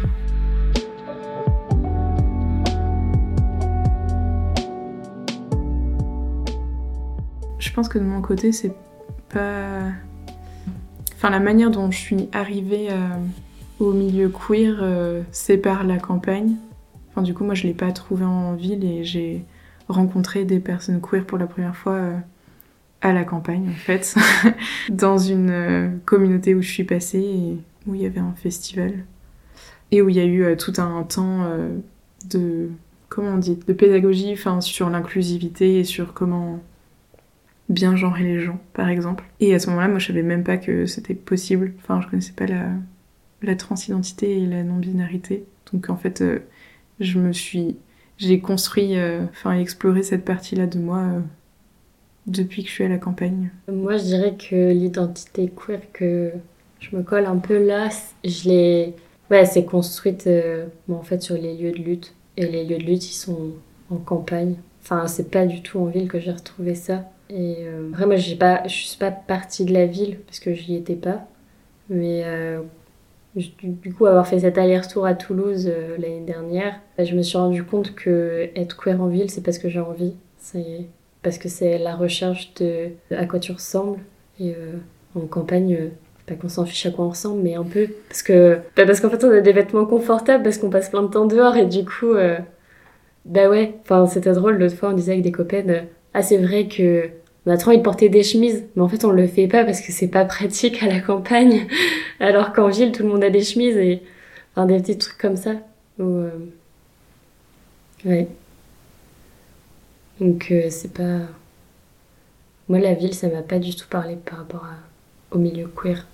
Je 7.58 7.72
pense 7.72 7.88
que 7.88 7.98
de 7.98 8.04
mon 8.04 8.22
côté, 8.22 8.50
c'est 8.50 8.74
pas. 9.28 9.82
Enfin, 11.14 11.30
la 11.30 11.38
manière 11.38 11.70
dont 11.70 11.90
je 11.92 11.98
suis 11.98 12.28
arrivée 12.32 12.88
euh, 12.90 13.08
au 13.80 13.92
milieu 13.92 14.28
queer, 14.28 14.78
euh, 14.80 15.22
par 15.62 15.84
la 15.84 15.98
campagne. 15.98 16.56
Enfin, 17.10 17.22
du 17.22 17.34
coup, 17.34 17.44
moi, 17.44 17.54
je 17.54 17.66
l'ai 17.66 17.74
pas 17.74 17.92
trouvé 17.92 18.24
en 18.24 18.54
ville 18.54 18.84
et 18.84 19.04
j'ai 19.04 19.44
rencontré 19.88 20.44
des 20.44 20.60
personnes 20.60 21.00
queer 21.00 21.24
pour 21.24 21.38
la 21.38 21.46
première 21.46 21.76
fois 21.76 21.94
euh, 21.94 22.16
à 23.00 23.12
la 23.12 23.24
campagne, 23.24 23.68
en 23.68 23.78
fait, 23.78 24.16
dans 24.90 25.18
une 25.18 25.50
euh, 25.50 25.88
communauté 26.04 26.54
où 26.54 26.62
je 26.62 26.70
suis 26.70 26.84
passée 26.84 27.20
et 27.20 27.58
où 27.86 27.94
il 27.94 28.02
y 28.02 28.06
avait 28.06 28.20
un 28.20 28.34
festival 28.34 29.04
et 29.90 30.02
où 30.02 30.08
il 30.08 30.16
y 30.16 30.20
a 30.20 30.24
eu 30.24 30.44
euh, 30.44 30.56
tout 30.56 30.74
un 30.78 31.02
temps 31.04 31.46
de 32.30 32.68
comment 33.08 33.30
on 33.30 33.38
dit 33.38 33.58
de 33.66 33.72
pédagogie, 33.72 34.32
enfin 34.32 34.60
sur 34.60 34.90
l'inclusivité 34.90 35.78
et 35.78 35.84
sur 35.84 36.12
comment 36.12 36.60
bien 37.70 37.96
genrer 37.96 38.24
les 38.24 38.40
gens, 38.40 38.60
par 38.74 38.88
exemple. 38.88 39.24
Et 39.40 39.54
à 39.54 39.58
ce 39.58 39.68
moment-là, 39.68 39.88
moi, 39.88 39.98
je 39.98 40.08
savais 40.08 40.22
même 40.22 40.44
pas 40.44 40.56
que 40.56 40.86
c'était 40.86 41.14
possible. 41.14 41.74
Enfin, 41.78 42.00
je 42.00 42.08
connaissais 42.08 42.32
pas 42.32 42.46
la, 42.46 42.66
la 43.42 43.56
transidentité 43.56 44.38
et 44.38 44.46
la 44.46 44.62
non-binarité. 44.62 45.44
Donc, 45.72 45.90
en 45.90 45.96
fait, 45.96 46.20
euh, 46.20 46.40
je 47.00 47.18
me 47.18 47.32
suis... 47.32 47.76
J'ai 48.16 48.40
construit, 48.40 48.96
euh, 48.98 49.24
enfin, 49.30 49.52
exploré 49.52 50.02
cette 50.02 50.24
partie-là 50.24 50.66
de 50.66 50.78
moi 50.78 50.98
euh, 50.98 51.20
depuis 52.26 52.64
que 52.64 52.68
je 52.68 52.74
suis 52.74 52.84
à 52.84 52.88
la 52.88 52.98
campagne. 52.98 53.50
Moi, 53.70 53.96
je 53.96 54.04
dirais 54.04 54.36
que 54.36 54.72
l'identité 54.72 55.52
queer 55.54 55.80
que 55.92 56.32
je 56.80 56.96
me 56.96 57.02
colle 57.02 57.26
un 57.26 57.38
peu 57.38 57.64
là, 57.64 57.88
je 58.24 58.48
l'ai. 58.48 58.94
Ouais, 59.30 59.44
c'est 59.44 59.64
construite 59.64 60.28
en 60.90 61.02
fait 61.02 61.22
sur 61.22 61.36
les 61.36 61.56
lieux 61.56 61.72
de 61.72 61.78
lutte. 61.78 62.14
Et 62.36 62.46
les 62.46 62.64
lieux 62.64 62.78
de 62.78 62.84
lutte, 62.84 63.08
ils 63.08 63.14
sont 63.14 63.50
en 63.90 63.96
campagne. 63.96 64.56
Enfin, 64.82 65.06
c'est 65.06 65.30
pas 65.30 65.46
du 65.46 65.62
tout 65.62 65.78
en 65.78 65.84
ville 65.84 66.08
que 66.08 66.18
j'ai 66.18 66.32
retrouvé 66.32 66.74
ça. 66.74 67.04
Et 67.30 67.66
après, 67.92 68.06
moi, 68.06 68.16
pas, 68.38 68.66
je 68.66 68.74
suis 68.74 68.98
pas 68.98 69.12
partie 69.12 69.64
de 69.64 69.72
la 69.72 69.86
ville 69.86 70.18
parce 70.26 70.40
que 70.40 70.54
j'y 70.54 70.74
étais 70.74 70.96
pas. 70.96 71.28
Mais 71.88 72.24
du 73.34 73.94
coup, 73.94 74.06
avoir 74.06 74.26
fait 74.26 74.40
cet 74.40 74.58
aller-retour 74.58 75.06
à 75.06 75.14
Toulouse 75.14 75.68
euh, 75.68 75.96
l'année 75.98 76.24
dernière, 76.26 76.80
bah, 76.96 77.04
je 77.04 77.14
me 77.14 77.22
suis 77.22 77.38
rendu 77.38 77.62
compte 77.62 77.94
que 77.94 78.48
être 78.56 78.76
queer 78.76 79.00
en 79.00 79.06
ville, 79.06 79.30
c'est 79.30 79.42
parce 79.42 79.58
que 79.58 79.68
j'ai 79.68 79.80
envie. 79.80 80.14
C'est 80.38 80.86
parce 81.22 81.38
que 81.38 81.48
c'est 81.48 81.78
la 81.78 81.94
recherche 81.94 82.54
de 82.54 82.90
à 83.10 83.26
quoi 83.26 83.38
tu 83.38 83.52
ressembles. 83.52 84.00
Et 84.40 84.52
euh, 84.52 84.76
en 85.14 85.26
campagne, 85.26 85.74
euh, 85.74 85.88
pas 86.26 86.34
qu'on 86.34 86.48
s'en 86.48 86.64
fiche 86.64 86.86
à 86.86 86.90
quoi 86.90 87.04
on 87.04 87.10
ressemble, 87.10 87.42
mais 87.42 87.54
un 87.54 87.64
peu. 87.64 87.88
Parce 88.08 88.22
que 88.22 88.58
bah, 88.76 88.86
parce 88.86 89.00
qu'en 89.00 89.10
fait, 89.10 89.24
on 89.24 89.30
a 89.30 89.40
des 89.40 89.52
vêtements 89.52 89.86
confortables 89.86 90.42
parce 90.42 90.58
qu'on 90.58 90.70
passe 90.70 90.90
plein 90.90 91.02
de 91.02 91.08
temps 91.08 91.26
dehors 91.26 91.56
et 91.56 91.66
du 91.66 91.84
coup, 91.84 92.12
euh, 92.14 92.38
bah 93.24 93.48
ouais. 93.48 93.74
C'était 94.08 94.32
drôle. 94.32 94.58
L'autre 94.58 94.76
fois, 94.76 94.90
on 94.90 94.92
disait 94.94 95.12
avec 95.12 95.24
des 95.24 95.32
copaines, 95.32 95.86
ah 96.14 96.22
c'est 96.22 96.38
vrai 96.38 96.68
que 96.68 97.10
on 97.48 97.50
a 97.50 97.56
trop 97.56 97.70
envie 97.70 97.78
de 97.78 97.82
porter 97.82 98.10
des 98.10 98.22
chemises, 98.22 98.66
mais 98.76 98.82
en 98.82 98.88
fait, 98.88 99.06
on 99.06 99.10
le 99.10 99.26
fait 99.26 99.48
pas 99.48 99.64
parce 99.64 99.80
que 99.80 99.90
c'est 99.90 100.08
pas 100.08 100.26
pratique 100.26 100.82
à 100.82 100.86
la 100.86 101.00
campagne. 101.00 101.66
Alors 102.20 102.52
qu'en 102.52 102.68
ville, 102.68 102.92
tout 102.92 103.02
le 103.02 103.08
monde 103.08 103.24
a 103.24 103.30
des 103.30 103.42
chemises 103.42 103.76
et 103.78 104.02
enfin, 104.54 104.66
des 104.66 104.78
petits 104.78 104.98
trucs 104.98 105.18
comme 105.18 105.36
ça. 105.36 105.52
Euh, 105.98 106.28
Ouais. 108.04 108.28
Donc 110.20 110.48
euh, 110.50 110.68
c'est 110.70 110.92
pas. 110.92 111.20
Moi, 112.68 112.78
la 112.78 112.94
ville, 112.94 113.14
ça 113.14 113.28
m'a 113.28 113.42
pas 113.42 113.58
du 113.58 113.74
tout 113.74 113.86
parlé 113.88 114.16
par 114.16 114.38
rapport 114.38 114.66
au 115.30 115.38
milieu 115.38 115.68
queer. 115.68 116.06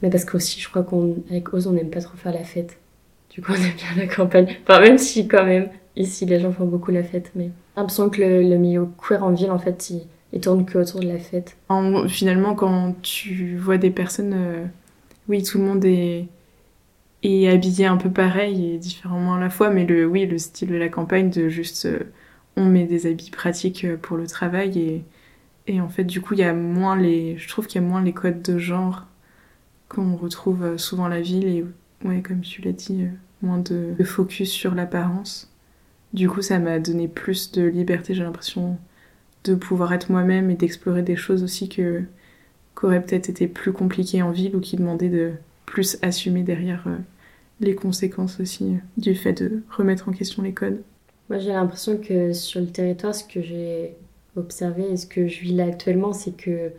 Mais 0.00 0.10
parce 0.10 0.24
qu'aussi, 0.24 0.60
je 0.60 0.68
crois 0.68 0.82
qu'avec 0.82 1.52
Oz, 1.52 1.66
on 1.66 1.72
n'aime 1.72 1.90
pas 1.90 2.00
trop 2.00 2.16
faire 2.16 2.32
la 2.32 2.42
fête. 2.42 2.78
Du 3.30 3.42
coup, 3.42 3.52
on 3.56 3.56
aime 3.56 3.74
bien 3.76 3.94
la 3.96 4.06
campagne. 4.06 4.56
Enfin, 4.62 4.80
même 4.80 4.98
si, 4.98 5.28
quand 5.28 5.44
même, 5.44 5.68
ici, 5.94 6.26
les 6.26 6.40
gens 6.40 6.52
font 6.52 6.64
beaucoup 6.64 6.90
la 6.90 7.04
fête. 7.04 7.30
Mais 7.34 7.44
j'ai 7.44 7.50
l'impression 7.76 8.10
que 8.10 8.20
le, 8.20 8.42
le 8.42 8.56
milieu 8.56 8.88
queer 8.98 9.22
en 9.22 9.30
ville, 9.30 9.50
en 9.50 9.58
fait, 9.58 9.90
il, 9.90 10.06
il 10.32 10.40
tourne 10.40 10.64
que 10.64 10.78
autour 10.78 11.00
de 11.00 11.08
la 11.08 11.18
fête. 11.18 11.56
En- 11.68 12.08
finalement, 12.08 12.54
quand 12.54 12.94
tu 13.02 13.56
vois 13.56 13.78
des 13.78 13.90
personnes 13.90 14.32
euh, 14.34 14.64
oui, 15.28 15.42
tout 15.42 15.58
le 15.58 15.64
monde 15.64 15.84
est, 15.84 16.26
est 17.22 17.48
habillé 17.48 17.86
un 17.86 17.96
peu 17.96 18.10
pareil 18.10 18.72
et 18.74 18.78
différemment 18.78 19.34
à 19.34 19.40
la 19.40 19.50
fois, 19.50 19.70
mais 19.70 19.86
le, 19.86 20.06
oui, 20.06 20.26
le 20.26 20.38
style 20.38 20.68
de 20.70 20.76
la 20.76 20.88
campagne 20.88 21.30
de 21.30 21.48
juste 21.48 21.86
euh, 21.86 22.00
on 22.56 22.64
met 22.66 22.84
des 22.86 23.06
habits 23.06 23.30
pratiques 23.30 23.84
euh, 23.84 23.96
pour 23.96 24.16
le 24.16 24.26
travail 24.26 24.78
et, 24.78 25.04
et 25.68 25.80
en 25.80 25.88
fait, 25.88 26.04
du 26.04 26.20
coup, 26.20 26.34
il 26.34 26.40
y 26.40 26.44
a 26.44 26.54
moins 26.54 26.96
les, 26.96 27.38
je 27.38 27.48
trouve 27.48 27.66
qu'il 27.68 27.82
y 27.82 27.84
a 27.84 27.88
moins 27.88 28.02
les 28.02 28.12
codes 28.14 28.42
de 28.42 28.58
genre 28.58 29.06
qu'on 29.88 30.16
retrouve 30.16 30.76
souvent 30.78 31.06
à 31.06 31.08
la 31.08 31.20
ville 31.20 31.46
et, 31.46 31.64
ouais, 32.06 32.22
comme 32.22 32.40
tu 32.42 32.62
l'as 32.62 32.72
dit, 32.72 33.06
moins 33.42 33.58
de 33.58 33.94
focus 34.04 34.50
sur 34.50 34.74
l'apparence. 34.74 35.50
Du 36.14 36.28
coup, 36.28 36.42
ça 36.42 36.58
m'a 36.58 36.78
donné 36.80 37.08
plus 37.08 37.52
de 37.52 37.62
liberté, 37.64 38.14
j'ai 38.14 38.22
l'impression, 38.24 38.78
de 39.44 39.54
pouvoir 39.54 39.92
être 39.92 40.10
moi-même 40.10 40.50
et 40.50 40.54
d'explorer 40.54 41.02
des 41.02 41.16
choses 41.16 41.42
aussi 41.42 41.68
que 41.68 42.02
qu'aurait 42.74 43.02
peut-être 43.02 43.28
été 43.28 43.48
plus 43.48 43.72
compliqué 43.72 44.22
en 44.22 44.30
ville 44.30 44.56
ou 44.56 44.60
qui 44.60 44.76
demandaient 44.76 45.08
de 45.08 45.32
plus 45.66 45.98
assumer 46.02 46.42
derrière 46.42 46.84
euh, 46.86 46.96
les 47.60 47.74
conséquences 47.74 48.40
aussi 48.40 48.64
euh, 48.64 48.78
du 48.96 49.14
fait 49.14 49.42
de 49.42 49.62
remettre 49.70 50.08
en 50.08 50.12
question 50.12 50.42
les 50.42 50.52
codes. 50.52 50.80
Moi, 51.28 51.38
j'ai 51.38 51.52
l'impression 51.52 51.96
que 51.96 52.32
sur 52.32 52.60
le 52.60 52.66
territoire, 52.66 53.14
ce 53.14 53.24
que 53.24 53.42
j'ai 53.42 53.94
observé 54.36 54.90
et 54.90 54.96
ce 54.96 55.06
que 55.06 55.28
je 55.28 55.40
vis 55.40 55.54
là 55.54 55.66
actuellement, 55.66 56.12
c'est 56.12 56.36
que, 56.36 56.72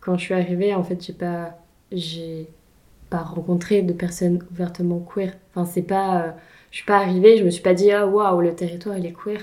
quand 0.00 0.16
je 0.16 0.24
suis 0.24 0.34
arrivée, 0.34 0.74
en 0.74 0.82
fait, 0.82 1.04
j'ai 1.04 1.12
pas, 1.12 1.58
j'ai 1.92 2.48
pas 3.10 3.18
rencontré 3.18 3.82
de 3.82 3.92
personnes 3.92 4.42
ouvertement 4.50 5.00
queer. 5.00 5.32
Enfin, 5.54 5.64
c'est 5.70 5.82
pas, 5.82 6.22
euh, 6.22 6.30
je 6.70 6.78
suis 6.78 6.86
pas 6.86 6.98
arrivée, 6.98 7.38
je 7.38 7.44
me 7.44 7.50
suis 7.50 7.62
pas 7.62 7.74
dit 7.74 7.90
ah 7.92 8.06
waouh 8.06 8.40
le 8.40 8.54
territoire 8.54 8.98
il 8.98 9.06
est 9.06 9.12
queer. 9.14 9.40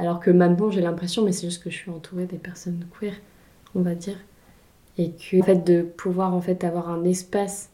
Alors 0.00 0.18
que 0.18 0.30
maintenant 0.30 0.70
j'ai 0.70 0.80
l'impression, 0.80 1.22
mais 1.22 1.32
c'est 1.32 1.46
juste 1.46 1.62
que 1.62 1.68
je 1.68 1.76
suis 1.76 1.90
entourée 1.90 2.24
des 2.24 2.38
personnes 2.38 2.86
queer, 2.98 3.12
on 3.74 3.82
va 3.82 3.94
dire, 3.94 4.16
et 4.96 5.10
que 5.10 5.40
en 5.40 5.44
fait 5.44 5.62
de 5.62 5.82
pouvoir 5.82 6.32
en 6.34 6.40
fait 6.40 6.64
avoir 6.64 6.88
un 6.88 7.04
espace 7.04 7.68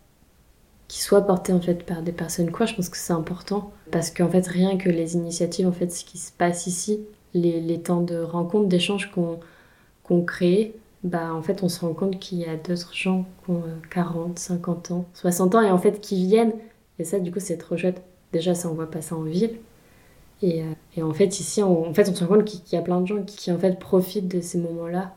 qui 0.89 1.01
soit 1.01 1.23
porté 1.23 1.53
en 1.53 1.61
fait 1.61 1.85
par 1.87 2.03
des 2.03 2.11
personnes 2.11 2.51
queer, 2.51 2.67
je 2.67 2.75
pense 2.75 2.89
que 2.89 2.97
c'est 2.97 3.13
important 3.13 3.73
parce 3.93 4.11
qu'en 4.11 4.29
fait 4.29 4.45
rien 4.49 4.77
que 4.77 4.89
les 4.91 5.15
initiatives 5.15 5.69
en 5.69 5.73
fait 5.73 5.93
ce 5.93 6.05
qui 6.05 6.19
se 6.19 6.33
passe 6.33 6.67
ici, 6.67 6.99
les, 7.33 7.61
les 7.61 7.81
temps 7.81 8.03
de 8.03 8.19
rencontres, 8.19 8.69
d'échanges 8.69 9.13
qu'on 9.13 9.39
qu'on 10.03 10.25
crée, 10.25 10.75
bah 11.05 11.33
en 11.33 11.43
fait 11.43 11.63
on 11.63 11.69
se 11.69 11.81
rend 11.81 11.95
compte 11.95 12.19
qu'il 12.19 12.39
y 12.39 12.47
a 12.47 12.57
d'autres 12.57 12.93
gens 12.93 13.25
qui 13.45 13.53
ont 13.53 13.63
40, 13.91 14.31
euh, 14.31 14.33
50 14.37 14.91
ans, 14.91 15.05
60 15.15 15.55
ans 15.55 15.63
et 15.63 15.71
en 15.71 15.79
fait 15.79 16.01
qui 16.01 16.27
viennent 16.27 16.55
et 16.99 17.05
ça 17.05 17.21
du 17.21 17.31
coup 17.31 17.41
c'est 17.41 17.59
trop 17.59 17.77
chouette. 17.77 18.03
Déjà 18.33 18.57
ça 18.57 18.69
on 18.69 18.75
voit 18.75 18.91
pas 18.91 19.01
ça 19.03 19.15
en 19.15 19.23
ville. 19.23 19.59
Et, 20.43 20.63
euh, 20.63 20.67
et 20.97 21.03
en 21.03 21.15
fait 21.15 21.41
ici 21.41 21.63
on, 21.63 21.89
en 21.89 21.95
fait 21.95 22.09
on 22.11 22.15
se 22.15 22.25
rend 22.25 22.37
compte 22.37 22.45
qu'il 22.45 22.61
y 22.73 22.77
a 22.77 22.83
plein 22.83 23.01
de 23.01 23.07
gens 23.07 23.23
qui, 23.23 23.51
en 23.51 23.59
fait 23.59 23.79
profitent 23.79 24.29
de 24.29 24.43
ces 24.43 24.59
moments-là 24.59 25.15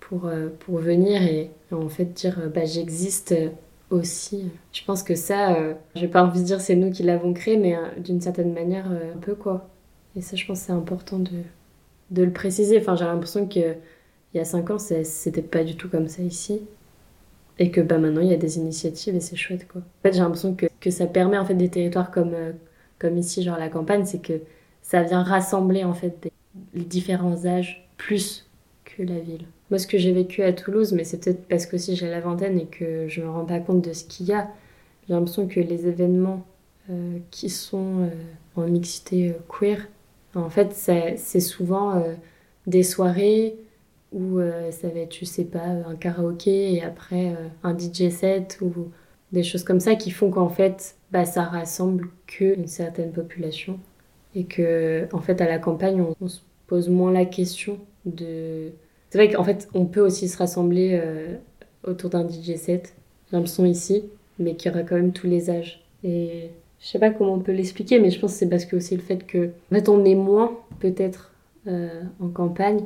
pour, 0.00 0.26
euh, 0.26 0.48
pour 0.60 0.78
venir 0.78 1.22
et, 1.22 1.50
en 1.72 1.88
fait 1.88 2.06
dire 2.06 2.40
bah 2.54 2.64
j'existe 2.64 3.34
aussi. 3.90 4.50
Je 4.72 4.84
pense 4.84 5.02
que 5.02 5.14
ça, 5.14 5.56
euh, 5.56 5.74
j'ai 5.94 6.08
pas 6.08 6.22
envie 6.22 6.40
de 6.40 6.46
dire 6.46 6.60
c'est 6.60 6.76
nous 6.76 6.90
qui 6.90 7.02
l'avons 7.02 7.32
créé, 7.32 7.56
mais 7.56 7.76
euh, 7.76 7.80
d'une 7.98 8.20
certaine 8.20 8.52
manière, 8.52 8.90
euh, 8.90 9.14
un 9.14 9.18
peu 9.18 9.34
quoi. 9.34 9.68
Et 10.16 10.20
ça, 10.20 10.36
je 10.36 10.46
pense 10.46 10.60
que 10.60 10.66
c'est 10.66 10.72
important 10.72 11.18
de, 11.18 11.30
de 12.10 12.22
le 12.22 12.32
préciser. 12.32 12.78
Enfin, 12.78 12.96
j'ai 12.96 13.04
l'impression 13.04 13.46
qu'il 13.46 13.76
y 14.34 14.38
a 14.38 14.44
5 14.44 14.70
ans, 14.70 14.78
c'était 14.78 15.42
pas 15.42 15.64
du 15.64 15.76
tout 15.76 15.88
comme 15.88 16.08
ça 16.08 16.22
ici. 16.22 16.62
Et 17.58 17.70
que 17.70 17.80
bah, 17.80 17.98
maintenant, 17.98 18.20
il 18.20 18.28
y 18.28 18.34
a 18.34 18.38
des 18.38 18.58
initiatives 18.58 19.16
et 19.16 19.20
c'est 19.20 19.36
chouette 19.36 19.66
quoi. 19.66 19.80
En 19.80 20.02
fait, 20.02 20.12
j'ai 20.12 20.20
l'impression 20.20 20.54
que, 20.54 20.66
que, 20.80 20.90
ça 20.90 21.06
permet 21.06 21.38
en 21.38 21.44
fait 21.44 21.54
des 21.54 21.68
territoires 21.68 22.10
comme, 22.12 22.34
comme 22.98 23.16
ici, 23.16 23.42
genre 23.42 23.58
la 23.58 23.68
campagne, 23.68 24.04
c'est 24.04 24.22
que 24.22 24.40
ça 24.82 25.02
vient 25.02 25.22
rassembler 25.22 25.84
en 25.84 25.94
fait 25.94 26.18
des, 26.22 26.32
les 26.74 26.84
différents 26.84 27.46
âges 27.46 27.88
plus 27.96 28.48
que 28.84 29.02
la 29.02 29.18
ville. 29.18 29.46
Moi, 29.70 29.78
ce 29.78 29.86
que 29.86 29.98
j'ai 29.98 30.12
vécu 30.12 30.42
à 30.42 30.52
Toulouse, 30.52 30.92
mais 30.92 31.04
c'est 31.04 31.22
peut-être 31.22 31.46
parce 31.46 31.66
que 31.66 31.76
aussi 31.76 31.94
j'ai 31.94 32.08
la 32.08 32.20
vingtaine 32.20 32.58
et 32.58 32.66
que 32.66 33.06
je 33.08 33.20
me 33.20 33.28
rends 33.28 33.44
pas 33.44 33.60
compte 33.60 33.82
de 33.84 33.92
ce 33.92 34.04
qu'il 34.04 34.26
y 34.26 34.32
a. 34.32 34.48
J'ai 35.06 35.14
l'impression 35.14 35.46
que 35.46 35.60
les 35.60 35.86
événements 35.86 36.46
euh, 36.90 37.18
qui 37.30 37.50
sont 37.50 38.02
euh, 38.02 38.08
en 38.56 38.66
mixité 38.66 39.30
euh, 39.30 39.34
queer, 39.48 39.88
en 40.34 40.50
fait, 40.50 40.72
c'est 40.72 41.40
souvent 41.40 42.04
des 42.66 42.82
soirées 42.82 43.56
où 44.12 44.38
ça 44.70 44.88
va 44.88 45.00
être, 45.00 45.14
je 45.14 45.24
sais 45.24 45.44
pas, 45.44 45.64
un 45.64 45.96
karaoké 45.96 46.74
et 46.74 46.82
après 46.82 47.34
un 47.64 47.76
DJ 47.76 48.10
set 48.10 48.58
ou 48.60 48.88
des 49.32 49.42
choses 49.42 49.64
comme 49.64 49.80
ça 49.80 49.94
qui 49.94 50.10
font 50.10 50.30
qu'en 50.30 50.48
fait, 50.48 50.96
bah, 51.12 51.24
ça 51.24 51.42
rassemble 51.42 52.08
qu'une 52.26 52.66
certaine 52.66 53.12
population 53.12 53.78
et 54.34 54.44
que, 54.44 55.06
en 55.12 55.20
fait, 55.20 55.40
à 55.40 55.46
la 55.46 55.58
campagne, 55.58 56.04
on, 56.20 56.28
se 56.28 56.40
pose 56.66 56.88
moins 56.88 57.12
la 57.12 57.24
question 57.24 57.78
de 58.04 58.70
c'est 59.10 59.18
vrai 59.18 59.32
qu'en 59.32 59.44
fait, 59.44 59.68
on 59.72 59.86
peut 59.86 60.00
aussi 60.00 60.28
se 60.28 60.36
rassembler 60.36 61.00
euh, 61.02 61.36
autour 61.84 62.10
d'un 62.10 62.28
DJ 62.28 62.56
set. 62.56 62.94
J'ai 63.30 63.36
l'impression 63.36 63.64
ici, 63.64 64.04
mais 64.38 64.54
qu'il 64.54 64.70
y 64.70 64.74
aura 64.74 64.82
quand 64.82 64.96
même 64.96 65.12
tous 65.12 65.26
les 65.26 65.48
âges. 65.48 65.82
Et 66.04 66.50
je 66.78 66.86
sais 66.86 66.98
pas 66.98 67.10
comment 67.10 67.34
on 67.34 67.40
peut 67.40 67.52
l'expliquer, 67.52 68.00
mais 68.00 68.10
je 68.10 68.20
pense 68.20 68.32
que 68.32 68.38
c'est 68.38 68.48
parce 68.48 68.66
que 68.66 68.76
aussi 68.76 68.96
le 68.96 69.02
fait 69.02 69.26
que, 69.26 69.50
en 69.72 69.74
fait, 69.74 69.88
on 69.88 70.04
est 70.04 70.14
moins 70.14 70.58
peut-être 70.78 71.32
euh, 71.66 72.02
en 72.20 72.28
campagne, 72.28 72.84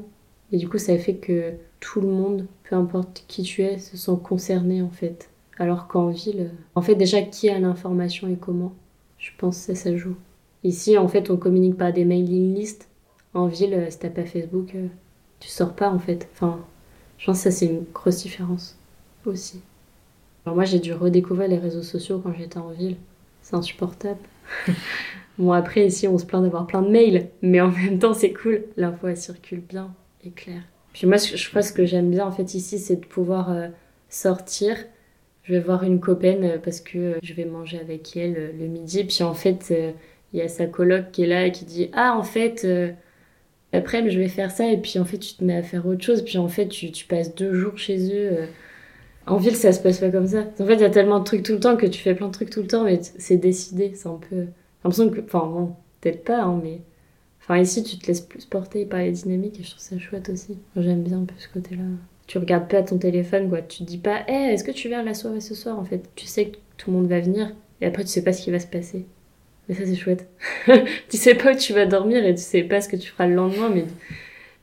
et 0.53 0.59
du 0.59 0.69
coup, 0.69 0.79
ça 0.79 0.97
fait 0.99 1.15
que 1.15 1.55
tout 1.81 2.01
le 2.01 2.09
monde, 2.09 2.47
peu 2.65 2.77
importe 2.77 3.25
qui 3.27 3.43
tu 3.43 3.63
es, 3.63 3.79
se 3.79 3.97
sent 3.97 4.19
concerné 4.23 4.83
en 4.83 4.91
fait. 4.91 5.31
Alors 5.59 5.87
qu'en 5.87 6.09
ville, 6.09 6.51
en 6.75 6.83
fait, 6.83 6.95
déjà, 6.95 7.23
qui 7.23 7.49
a 7.49 7.59
l'information 7.59 8.29
et 8.29 8.37
comment? 8.37 8.73
Je 9.19 9.31
pense 9.39 9.59
que 9.59 9.75
ça, 9.75 9.91
ça 9.91 9.97
joue. 9.97 10.17
Ici, 10.65 10.99
en 10.99 11.09
fait, 11.09 11.31
on 11.31 11.37
communique 11.37 11.77
pas 11.77 11.93
des 11.93 12.05
mailing 12.05 12.55
lists. 12.55 12.89
En 13.35 13.47
ville, 13.47 13.75
euh, 13.75 13.91
si 13.91 13.99
t'as 13.99 14.11
pas 14.11 14.25
Facebook, 14.25 14.75
tu 15.43 15.49
sors 15.49 15.75
pas 15.75 15.91
en 15.91 15.99
fait. 15.99 16.29
Enfin, 16.33 16.61
je 17.19 17.27
pense 17.27 17.39
que 17.39 17.43
ça 17.45 17.51
c'est 17.51 17.67
une 17.67 17.85
grosse 17.93 18.23
différence 18.23 18.79
aussi. 19.27 19.61
Alors 20.45 20.55
moi 20.55 20.65
j'ai 20.65 20.79
dû 20.79 20.93
redécouvrir 20.93 21.49
les 21.49 21.59
réseaux 21.59 21.83
sociaux 21.83 22.21
quand 22.23 22.33
j'étais 22.33 22.59
en 22.59 22.71
ville. 22.71 22.97
C'est 23.43 23.57
insupportable. 23.57 24.21
bon 25.39 25.53
après 25.53 25.87
ici 25.87 26.07
on 26.07 26.17
se 26.17 26.25
plaint 26.25 26.43
d'avoir 26.43 26.67
plein 26.67 26.83
de 26.83 26.91
mails, 26.91 27.29
mais 27.43 27.61
en 27.61 27.71
même 27.71 27.99
temps 27.99 28.15
c'est 28.15 28.33
cool. 28.33 28.65
L'info 28.77 29.09
elle 29.09 29.17
circule 29.17 29.61
bien 29.61 29.93
et 30.25 30.31
claire. 30.31 30.63
Puis 30.93 31.09
moi 31.09 31.17
je 31.17 31.49
crois 31.49 31.63
ce 31.63 31.73
que 31.73 31.87
j'aime 31.87 32.11
bien 32.11 32.27
en 32.27 32.33
fait 32.33 32.55
ici 32.55 32.79
c'est 32.79 32.97
de 32.97 33.07
pouvoir 33.07 33.51
euh, 33.51 33.69
sortir. 34.09 34.77
Je 35.45 35.55
vais 35.55 35.61
voir 35.61 35.83
une 35.83 36.01
copaine 36.01 36.45
euh, 36.45 36.59
parce 36.59 36.81
que 36.81 36.99
euh, 36.99 37.19
je 37.23 37.35
vais 37.35 37.45
manger 37.45 37.79
avec 37.81 38.17
elle 38.17 38.55
le 38.59 38.67
midi. 38.67 39.05
Puis 39.05 39.23
en 39.23 39.35
fait 39.35 39.75
il 40.33 40.39
y 40.39 40.43
a 40.43 40.49
sa 40.49 40.67
coloc 40.67 41.11
qui 41.13 41.25
est 41.25 41.27
là 41.27 41.47
et 41.47 41.53
qui 41.53 41.65
dit 41.65 41.91
ah 41.93 42.17
en 42.17 42.23
fait 42.23 42.67
après, 43.73 44.09
je 44.11 44.19
vais 44.19 44.29
faire 44.29 44.51
ça, 44.51 44.71
et 44.71 44.77
puis 44.77 44.99
en 44.99 45.05
fait, 45.05 45.19
tu 45.19 45.35
te 45.35 45.45
mets 45.45 45.57
à 45.57 45.63
faire 45.63 45.87
autre 45.87 46.03
chose, 46.05 46.23
puis 46.23 46.39
en 46.39 46.49
fait, 46.49 46.69
tu, 46.69 46.93
tu 46.93 47.07
passes 47.07 47.35
deux 47.35 47.55
jours 47.55 47.79
chez 47.79 47.99
eux. 48.09 48.33
Euh. 48.33 48.47
En 49.27 49.37
ville, 49.37 49.57
ça 49.57 49.73
se 49.73 49.81
passe 49.81 49.99
pas 50.01 50.11
comme 50.11 50.27
ça. 50.27 50.45
En 50.61 50.67
fait, 50.67 50.75
il 50.75 50.81
y 50.81 50.85
a 50.85 50.91
tellement 50.91 51.21
de 51.21 51.25
trucs 51.25 51.45
tout 51.45 51.53
le 51.53 51.61
temps 51.61 51.77
que 51.77 51.87
tu 51.87 52.01
fais 52.01 52.15
plein 52.15 52.27
de 52.27 52.33
trucs 52.33 52.51
tout 52.51 52.61
le 52.61 52.67
temps, 52.67 52.85
mais 52.85 53.01
c'est 53.03 53.37
décidé, 53.37 53.93
c'est 53.95 54.09
un 54.09 54.19
peu. 54.19 54.37
J'ai 54.37 54.49
l'impression 54.85 55.11
que. 55.11 55.21
Enfin, 55.21 55.47
bon, 55.47 55.75
peut-être 56.01 56.25
pas, 56.25 56.43
hein, 56.43 56.61
mais. 56.63 56.83
Enfin, 57.41 57.59
ici, 57.59 57.83
tu 57.83 57.99
te 57.99 58.07
laisses 58.07 58.21
plus 58.21 58.45
porter 58.47 58.85
par 58.85 59.01
les 59.01 59.13
dynamiques, 59.13 59.59
et 59.61 59.63
je 59.63 59.71
trouve 59.71 59.83
ça 59.83 59.99
chouette 59.99 60.29
aussi. 60.29 60.59
J'aime 60.77 61.03
bien 61.03 61.19
un 61.23 61.25
peu 61.25 61.35
ce 61.39 61.49
côté-là. 61.49 61.83
Tu 62.27 62.39
regardes 62.39 62.69
pas 62.69 62.83
ton 62.83 62.99
téléphone, 62.99 63.49
quoi. 63.49 63.63
Tu 63.63 63.79
te 63.79 63.85
dis 63.85 63.99
pas, 63.99 64.23
hé, 64.29 64.53
est-ce 64.53 64.65
que 64.65 64.71
tu 64.71 64.89
viens 64.89 65.01
à 65.01 65.05
la 65.05 65.15
soirée 65.15 65.41
ce 65.41 65.55
soir, 65.55 65.79
en 65.79 65.85
fait? 65.85 66.09
Tu 66.15 66.27
sais 66.27 66.47
que 66.47 66.57
tout 66.77 66.91
le 66.91 66.97
monde 66.97 67.09
va 67.09 67.21
venir, 67.21 67.53
et 67.81 67.87
après, 67.87 68.05
tu 68.05 68.11
sais 68.11 68.23
pas 68.23 68.33
ce 68.33 68.43
qui 68.43 68.51
va 68.51 68.61
se 68.61 68.67
passer. 68.67 69.07
Mais 69.69 69.75
ça, 69.75 69.85
c'est 69.85 69.97
chouette. 69.97 70.29
tu 70.67 71.17
sais 71.17 71.35
pas 71.35 71.53
où 71.53 71.57
tu 71.57 71.73
vas 71.73 71.87
dormir 71.87 72.25
et 72.25 72.35
tu 72.35 72.43
sais 72.43 72.63
pas 72.63 72.81
ce 72.81 72.89
que 72.89 72.97
tu 72.97 73.11
feras 73.11 73.27
le 73.27 73.35
lendemain, 73.35 73.69
mais, 73.69 73.85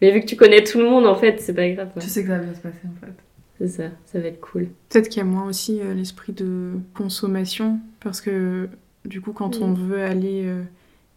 mais 0.01 0.11
vu 0.11 0.21
que 0.21 0.25
tu 0.25 0.35
connais 0.35 0.63
tout 0.63 0.79
le 0.79 0.85
monde, 0.85 1.05
en 1.05 1.15
fait, 1.15 1.39
c'est 1.39 1.53
pas 1.53 1.69
grave. 1.69 1.89
Tu 1.99 2.07
sais 2.07 2.23
que 2.23 2.29
ça 2.29 2.37
va 2.37 2.43
bien 2.43 2.55
se 2.55 2.61
passer, 2.61 2.81
en 2.85 3.05
fait. 3.05 3.13
C'est 3.59 3.67
ça, 3.67 3.89
ça 4.05 4.19
va 4.19 4.27
être 4.27 4.39
cool. 4.39 4.69
Peut-être 4.89 5.09
qu'il 5.09 5.17
y 5.17 5.21
a 5.21 5.25
moins 5.25 5.47
aussi 5.47 5.81
euh, 5.81 5.93
l'esprit 5.93 6.31
de 6.31 6.73
consommation, 6.93 7.79
parce 7.99 8.21
que 8.21 8.69
du 9.05 9.21
coup, 9.21 9.33
quand 9.33 9.61
on 9.61 9.73
veut 9.73 10.01
aller 10.01 10.43
euh, 10.45 10.63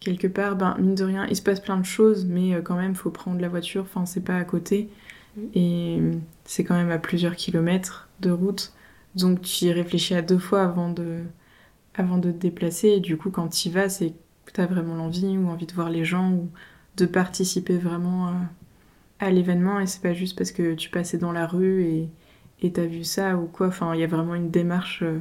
quelque 0.00 0.26
part, 0.26 0.56
ben, 0.56 0.76
mine 0.80 0.94
de 0.94 1.04
rien, 1.04 1.26
il 1.28 1.36
se 1.36 1.42
passe 1.42 1.60
plein 1.60 1.76
de 1.76 1.84
choses, 1.84 2.26
mais 2.26 2.54
euh, 2.54 2.60
quand 2.60 2.76
même, 2.76 2.94
faut 2.94 3.10
prendre 3.10 3.40
la 3.40 3.48
voiture, 3.48 3.82
enfin, 3.82 4.06
c'est 4.06 4.24
pas 4.24 4.36
à 4.36 4.44
côté. 4.44 4.88
Et 5.54 5.98
c'est 6.44 6.64
quand 6.64 6.74
même 6.74 6.90
à 6.90 6.98
plusieurs 6.98 7.36
kilomètres 7.36 8.08
de 8.20 8.30
route. 8.30 8.72
Donc 9.14 9.42
tu 9.42 9.66
y 9.66 9.72
réfléchis 9.72 10.14
à 10.14 10.22
deux 10.22 10.38
fois 10.38 10.62
avant 10.62 10.90
de, 10.90 11.20
avant 11.94 12.18
de 12.18 12.30
te 12.30 12.36
déplacer. 12.36 12.88
Et 12.88 13.00
du 13.00 13.16
coup, 13.16 13.30
quand 13.30 13.48
tu 13.48 13.68
y 13.68 13.70
vas, 13.70 13.88
c'est 13.88 14.12
que 14.44 14.52
tu 14.52 14.60
as 14.60 14.66
vraiment 14.66 14.94
l'envie 14.94 15.36
ou 15.38 15.48
envie 15.48 15.66
de 15.66 15.72
voir 15.72 15.90
les 15.90 16.04
gens 16.04 16.32
ou 16.32 16.48
de 16.96 17.06
participer 17.06 17.78
vraiment 17.78 18.34
à, 19.20 19.30
l'événement. 19.30 19.80
Et 19.80 19.86
c'est 19.86 20.02
pas 20.02 20.14
juste 20.14 20.36
parce 20.36 20.52
que 20.52 20.74
tu 20.74 20.90
passais 20.90 21.18
dans 21.18 21.32
la 21.32 21.46
rue 21.46 21.84
et 21.84 22.72
tu 22.72 22.80
as 22.80 22.86
vu 22.86 23.04
ça 23.04 23.36
ou 23.36 23.46
quoi. 23.46 23.68
Enfin, 23.68 23.94
il 23.94 24.00
y 24.00 24.04
a 24.04 24.08
vraiment 24.08 24.34
une 24.34 24.50
démarche. 24.50 25.02
Euh, 25.02 25.18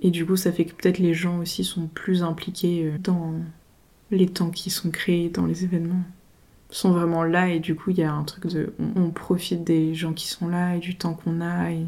et 0.00 0.10
du 0.10 0.24
coup, 0.24 0.36
ça 0.36 0.52
fait 0.52 0.64
que 0.64 0.74
peut-être 0.74 0.98
les 0.98 1.14
gens 1.14 1.38
aussi 1.38 1.64
sont 1.64 1.88
plus 1.88 2.22
impliqués 2.22 2.84
euh, 2.86 2.98
dans 2.98 3.34
les 4.10 4.28
temps 4.28 4.50
qui 4.50 4.70
sont 4.70 4.90
créés 4.90 5.28
dans 5.28 5.46
les 5.46 5.64
événements. 5.64 6.02
Sont 6.70 6.92
vraiment 6.92 7.24
là 7.24 7.48
et 7.48 7.60
du 7.60 7.74
coup, 7.74 7.90
il 7.90 7.98
y 7.98 8.02
a 8.02 8.12
un 8.12 8.24
truc 8.24 8.46
de. 8.46 8.74
On, 8.96 9.10
profite 9.10 9.64
des 9.64 9.94
gens 9.94 10.12
qui 10.12 10.28
sont 10.28 10.48
là 10.48 10.76
et 10.76 10.78
du 10.78 10.96
temps 10.96 11.14
qu'on 11.14 11.40
a 11.40 11.70
et 11.70 11.86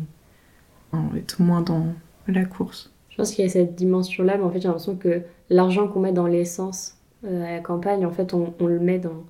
on 0.92 1.14
est 1.14 1.38
moins 1.38 1.60
dans 1.60 1.86
la 2.26 2.44
course. 2.44 2.90
Je 3.10 3.16
pense 3.16 3.32
qu'il 3.32 3.44
y 3.44 3.48
a 3.48 3.50
cette 3.50 3.74
dimension-là, 3.74 4.38
mais 4.38 4.44
en 4.44 4.50
fait, 4.50 4.60
j'ai 4.60 4.68
l'impression 4.68 4.96
que 4.96 5.22
l'argent 5.50 5.88
qu'on 5.88 6.00
met 6.00 6.12
dans 6.12 6.26
l'essence 6.26 6.94
euh, 7.26 7.44
à 7.44 7.52
la 7.52 7.60
campagne, 7.60 8.06
en 8.06 8.10
fait, 8.10 8.32
on, 8.32 8.54
le 8.66 8.78
met 8.78 8.98
dans, 8.98 9.24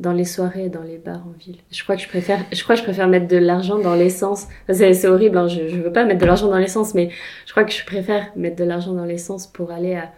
dans 0.00 0.12
les 0.12 0.24
soirées, 0.24 0.68
dans 0.68 0.82
les 0.82 0.98
bars 0.98 1.22
en 1.24 1.32
ville. 1.38 1.58
Je 1.70 1.82
crois 1.84 1.94
que 1.94 2.02
je 2.02 2.08
préfère, 2.08 2.44
je 2.52 2.62
crois 2.64 2.74
je 2.74 2.82
préfère 2.82 3.06
mettre 3.06 3.28
de 3.28 3.36
l'argent 3.36 3.78
dans 3.78 3.94
l'essence. 3.94 4.48
C'est, 4.68 4.94
c'est 4.94 5.06
horrible, 5.06 5.38
hein, 5.38 5.46
je, 5.46 5.68
je 5.68 5.76
veux 5.76 5.92
pas 5.92 6.04
mettre 6.04 6.20
de 6.20 6.26
l'argent 6.26 6.48
dans 6.48 6.58
l'essence, 6.58 6.94
mais 6.94 7.10
je 7.44 7.52
crois 7.52 7.62
que 7.62 7.72
je 7.72 7.84
préfère 7.84 8.32
mettre 8.34 8.56
de 8.56 8.64
l'argent 8.64 8.94
dans 8.94 9.04
l'essence 9.04 9.46
pour 9.46 9.70
aller 9.70 9.94
à, 9.94 10.10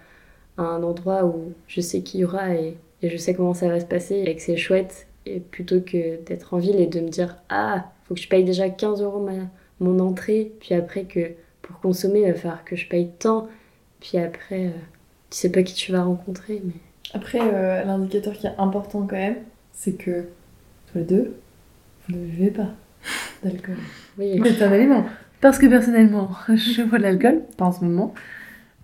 à 0.56 0.62
un 0.62 0.82
endroit 0.82 1.26
où 1.26 1.52
je 1.66 1.80
sais 1.80 2.02
qu'il 2.02 2.20
y 2.20 2.24
aura 2.24 2.54
et, 2.54 2.78
et 3.02 3.10
je 3.10 3.16
sais 3.16 3.34
comment 3.34 3.54
ça 3.54 3.68
va 3.68 3.80
se 3.80 3.86
passer 3.86 4.22
et 4.26 4.34
que 4.34 4.42
c'est 4.42 4.56
chouette, 4.56 5.06
et 5.26 5.40
plutôt 5.40 5.80
que 5.80 6.22
d'être 6.24 6.54
en 6.54 6.58
ville 6.58 6.80
et 6.80 6.86
de 6.86 7.00
me 7.00 7.08
dire 7.08 7.36
ah, 7.48 7.92
faut 8.06 8.14
que 8.14 8.20
je 8.20 8.28
paye 8.28 8.44
déjà 8.44 8.68
15 8.68 9.02
euros 9.02 9.20
ma, 9.20 9.32
mon 9.80 9.98
entrée, 10.00 10.52
puis 10.60 10.74
après 10.74 11.04
que 11.04 11.32
pour 11.62 11.80
consommer, 11.80 12.20
il 12.20 12.32
va 12.32 12.34
falloir 12.34 12.64
que 12.64 12.76
je 12.76 12.88
paye 12.88 13.10
tant, 13.18 13.48
puis 14.00 14.18
après, 14.18 14.66
euh, 14.66 14.70
tu 15.30 15.38
sais 15.38 15.50
pas 15.50 15.62
qui 15.62 15.74
tu 15.74 15.92
vas 15.92 16.02
rencontrer, 16.02 16.62
mais. 16.64 16.72
Après, 17.14 17.40
euh, 17.40 17.84
l'indicateur 17.84 18.34
qui 18.34 18.46
est 18.46 18.54
important 18.58 19.06
quand 19.06 19.16
même, 19.16 19.36
c'est 19.72 19.94
que 19.94 20.26
tous 20.90 20.98
les 20.98 21.04
deux, 21.04 21.36
vous 22.06 22.16
ne 22.16 22.24
buvez 22.24 22.50
pas 22.50 22.68
d'alcool. 23.42 23.76
Oui, 24.18 24.40
C'est 24.44 24.62
un 24.62 24.72
élément. 24.72 25.04
Parce 25.40 25.58
que 25.58 25.66
personnellement, 25.66 26.30
je 26.48 26.82
bois 26.82 26.98
de 26.98 27.04
l'alcool, 27.04 27.42
pas 27.56 27.66
en 27.66 27.72
ce 27.72 27.84
moment, 27.84 28.12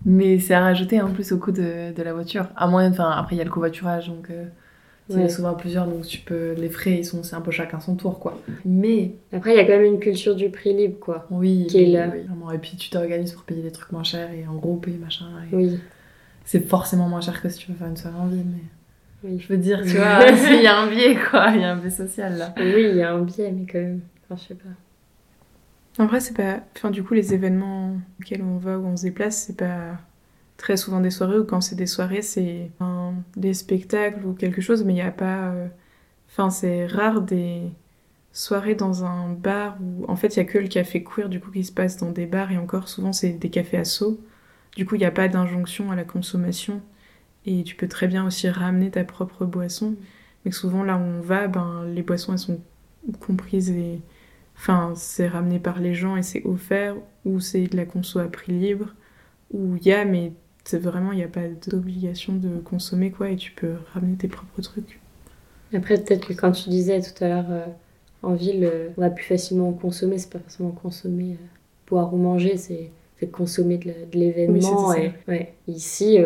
mais 0.05 0.39
c'est 0.39 0.53
à 0.53 0.61
rajouter 0.61 1.01
en 1.01 1.11
plus 1.11 1.31
au 1.31 1.37
coût 1.37 1.51
de, 1.51 1.91
de 1.93 2.03
la 2.03 2.13
voiture. 2.13 2.47
À 2.55 2.67
moins, 2.67 2.89
enfin, 2.89 3.09
après 3.11 3.35
il 3.35 3.39
y 3.39 3.41
a 3.41 3.45
le 3.45 3.49
covoiturage, 3.49 4.07
donc 4.07 4.29
euh, 4.29 4.45
il 5.09 5.19
y 5.19 5.23
a 5.23 5.29
souvent 5.29 5.53
plusieurs, 5.53 5.85
donc 5.87 6.01
tu 6.07 6.19
peux, 6.19 6.53
les 6.53 6.69
frais, 6.69 6.93
ils 6.99 7.05
sont, 7.05 7.21
c'est 7.23 7.35
un 7.35 7.41
peu 7.41 7.51
chacun 7.51 7.79
son 7.79 7.95
tour, 7.95 8.19
quoi. 8.19 8.39
Mais 8.65 9.11
Après, 9.33 9.53
il 9.53 9.57
y 9.57 9.59
a 9.59 9.63
quand 9.65 9.73
même 9.73 9.83
une 9.85 9.99
culture 9.99 10.35
du 10.35 10.49
prix 10.49 10.73
libre, 10.73 10.97
quoi. 10.99 11.27
oui, 11.29 11.67
Qui 11.69 11.83
est 11.83 11.87
là. 11.87 12.09
oui, 12.11 12.21
vraiment. 12.27 12.51
Et 12.51 12.57
puis 12.57 12.75
tu 12.77 12.89
t'organises 12.89 13.31
pour 13.33 13.43
payer 13.43 13.61
des 13.61 13.71
trucs 13.71 13.91
moins 13.91 14.03
chers 14.03 14.31
et 14.31 14.47
en 14.47 14.55
groupe 14.55 14.87
et 14.87 14.91
machin. 14.97 15.25
et 15.51 15.55
Oui, 15.55 15.79
C'est 16.43 16.67
forcément 16.67 17.07
moins 17.07 17.21
cher 17.21 17.39
que 17.41 17.49
si 17.49 17.59
tu 17.59 17.71
veux 17.71 17.77
faire 17.77 17.87
une 17.87 17.97
soirée 17.97 18.17
en 18.19 18.27
ville, 18.27 18.45
mais 18.45 19.29
oui. 19.29 19.39
je 19.39 19.47
veux 19.47 19.57
dire, 19.57 19.81
tu 19.83 19.89
vois, 19.97 20.25
il 20.27 20.61
y 20.63 20.67
a 20.67 20.77
un 20.79 20.87
biais, 20.89 21.15
quoi, 21.29 21.51
il 21.53 21.61
y 21.61 21.63
a 21.63 21.71
un 21.73 21.77
biais 21.77 21.89
social 21.91 22.37
là. 22.37 22.53
Oui, 22.57 22.87
il 22.91 22.97
y 22.97 23.01
a 23.03 23.11
un 23.13 23.21
biais, 23.21 23.51
mais 23.51 23.65
quand 23.71 23.79
même. 23.79 24.01
Enfin, 24.29 24.41
je 24.41 24.47
sais 24.49 24.55
pas. 24.55 24.69
En 25.97 26.07
vrai, 26.07 26.19
c'est 26.19 26.33
pas. 26.35 26.61
Enfin, 26.75 26.91
du 26.91 27.03
coup, 27.03 27.13
les 27.13 27.33
événements 27.33 27.97
auxquels 28.19 28.41
on 28.41 28.57
va 28.57 28.77
ou 28.77 28.85
on 28.85 28.97
se 28.97 29.03
déplace, 29.03 29.45
c'est 29.47 29.57
pas 29.57 29.97
très 30.57 30.77
souvent 30.77 30.99
des 31.01 31.11
soirées, 31.11 31.39
ou 31.39 31.45
quand 31.45 31.61
c'est 31.61 31.75
des 31.75 31.87
soirées, 31.87 32.21
c'est 32.21 32.71
des 33.37 33.53
spectacles 33.53 34.25
ou 34.25 34.33
quelque 34.33 34.61
chose, 34.61 34.83
mais 34.83 34.93
il 34.93 34.95
n'y 34.97 35.01
a 35.01 35.11
pas. 35.11 35.49
euh, 35.51 35.67
Enfin, 36.29 36.49
c'est 36.49 36.85
rare 36.87 37.21
des 37.21 37.61
soirées 38.33 38.75
dans 38.75 39.05
un 39.05 39.29
bar 39.33 39.77
où. 39.81 40.05
En 40.09 40.15
fait, 40.17 40.35
il 40.35 40.39
y 40.39 40.41
a 40.41 40.45
que 40.45 40.57
le 40.59 40.67
café 40.67 41.03
queer, 41.03 41.29
du 41.29 41.39
coup, 41.39 41.51
qui 41.51 41.63
se 41.63 41.71
passe 41.71 41.97
dans 41.97 42.11
des 42.11 42.25
bars, 42.27 42.51
et 42.51 42.57
encore, 42.57 42.89
souvent, 42.89 43.13
c'est 43.13 43.31
des 43.33 43.49
cafés 43.49 43.77
assos. 43.77 44.19
Du 44.77 44.85
coup, 44.85 44.95
il 44.95 44.99
n'y 44.99 45.05
a 45.05 45.11
pas 45.11 45.27
d'injonction 45.29 45.91
à 45.91 45.95
la 45.95 46.03
consommation, 46.05 46.81
et 47.45 47.63
tu 47.63 47.75
peux 47.75 47.87
très 47.87 48.07
bien 48.07 48.25
aussi 48.25 48.49
ramener 48.49 48.91
ta 48.91 49.03
propre 49.05 49.45
boisson. 49.45 49.95
Mais 50.45 50.51
souvent, 50.51 50.83
là 50.83 50.97
où 50.97 51.01
on 51.01 51.21
va, 51.21 51.47
ben, 51.47 51.85
les 51.85 52.03
boissons, 52.03 52.33
elles 52.33 52.39
sont 52.39 52.61
comprises 53.21 53.71
et. 53.71 54.01
Enfin, 54.57 54.93
c'est 54.95 55.27
ramené 55.27 55.59
par 55.59 55.79
les 55.79 55.93
gens 55.93 56.15
et 56.15 56.23
c'est 56.23 56.43
offert, 56.45 56.95
ou 57.25 57.39
c'est 57.39 57.67
de 57.67 57.75
la 57.75 57.85
conso 57.85 58.19
à 58.19 58.25
prix 58.25 58.53
libre, 58.53 58.93
ou 59.51 59.75
il 59.75 59.85
y 59.85 59.91
a, 59.91 60.05
mais 60.05 60.31
c'est 60.63 60.79
vraiment, 60.79 61.11
il 61.11 61.17
n'y 61.17 61.23
a 61.23 61.27
pas 61.27 61.47
d'obligation 61.67 62.33
de 62.33 62.57
consommer, 62.59 63.11
quoi, 63.11 63.29
et 63.29 63.35
tu 63.35 63.51
peux 63.51 63.73
ramener 63.93 64.15
tes 64.15 64.27
propres 64.27 64.61
trucs. 64.61 64.99
Après, 65.73 65.97
peut-être 65.97 66.27
que 66.27 66.33
quand 66.33 66.51
tu 66.51 66.69
disais 66.69 67.01
tout 67.01 67.23
à 67.23 67.27
l'heure, 67.27 67.45
euh, 67.49 67.65
en 68.23 68.33
ville, 68.33 68.63
euh, 68.63 68.89
on 68.97 69.01
va 69.01 69.09
plus 69.09 69.25
facilement 69.25 69.71
consommer, 69.73 70.17
c'est 70.17 70.31
pas 70.31 70.39
forcément 70.39 70.71
consommer, 70.71 71.31
euh, 71.33 71.45
boire 71.87 72.13
ou 72.13 72.17
manger, 72.17 72.57
c'est 72.57 72.91
consommer 73.31 73.77
de 73.77 73.91
l'événement. 74.17 74.89
Oui, 74.89 74.95
c'était 74.95 75.07
et, 75.07 75.31
ouais. 75.31 75.53
Ici, 75.67 76.19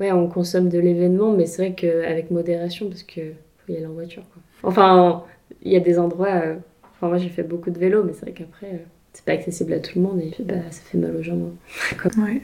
ouais, 0.00 0.12
on 0.12 0.28
consomme 0.28 0.68
de 0.68 0.78
l'événement, 0.78 1.32
mais 1.32 1.46
c'est 1.46 1.62
vrai 1.62 1.74
qu'avec 1.74 2.32
modération, 2.32 2.88
parce 2.88 3.04
que 3.04 3.20
faut 3.58 3.72
y 3.72 3.76
aller 3.76 3.86
en 3.86 3.92
voiture. 3.92 4.24
Quoi. 4.32 4.42
Enfin, 4.68 5.24
il 5.62 5.72
y 5.72 5.76
a 5.76 5.80
des 5.80 6.00
endroits. 6.00 6.56
Enfin, 7.00 7.08
moi, 7.08 7.18
j'ai 7.18 7.28
fait 7.30 7.42
beaucoup 7.42 7.70
de 7.70 7.78
vélo, 7.78 8.04
mais 8.04 8.12
c'est 8.12 8.22
vrai 8.22 8.32
qu'après, 8.32 8.66
euh, 8.74 8.78
c'est 9.12 9.24
pas 9.24 9.32
accessible 9.32 9.72
à 9.72 9.80
tout 9.80 9.98
le 9.98 10.02
monde 10.04 10.20
et 10.20 10.34
bah, 10.44 10.56
ça 10.70 10.82
fait 10.82 10.98
mal 10.98 11.16
aux 11.16 11.22
jambes. 11.22 11.52
hein. 11.52 12.10
Ouais. 12.16 12.42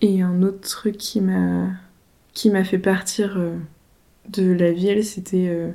Et 0.00 0.22
un 0.22 0.42
autre 0.42 0.60
truc 0.68 0.96
qui 0.96 1.20
m'a 1.20 1.70
qui 2.34 2.50
m'a 2.50 2.64
fait 2.64 2.78
partir 2.78 3.36
euh, 3.38 3.56
de 4.30 4.52
la 4.52 4.72
ville, 4.72 5.04
c'était 5.04 5.48
euh, 5.48 5.70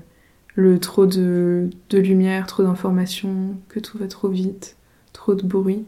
le 0.55 0.79
trop 0.79 1.05
de, 1.07 1.69
de 1.89 1.99
lumière, 1.99 2.47
trop 2.47 2.63
d'informations, 2.63 3.57
que 3.69 3.79
tout 3.79 3.97
va 3.97 4.07
trop 4.07 4.29
vite, 4.29 4.77
trop 5.13 5.35
de 5.35 5.43
bruit. 5.47 5.85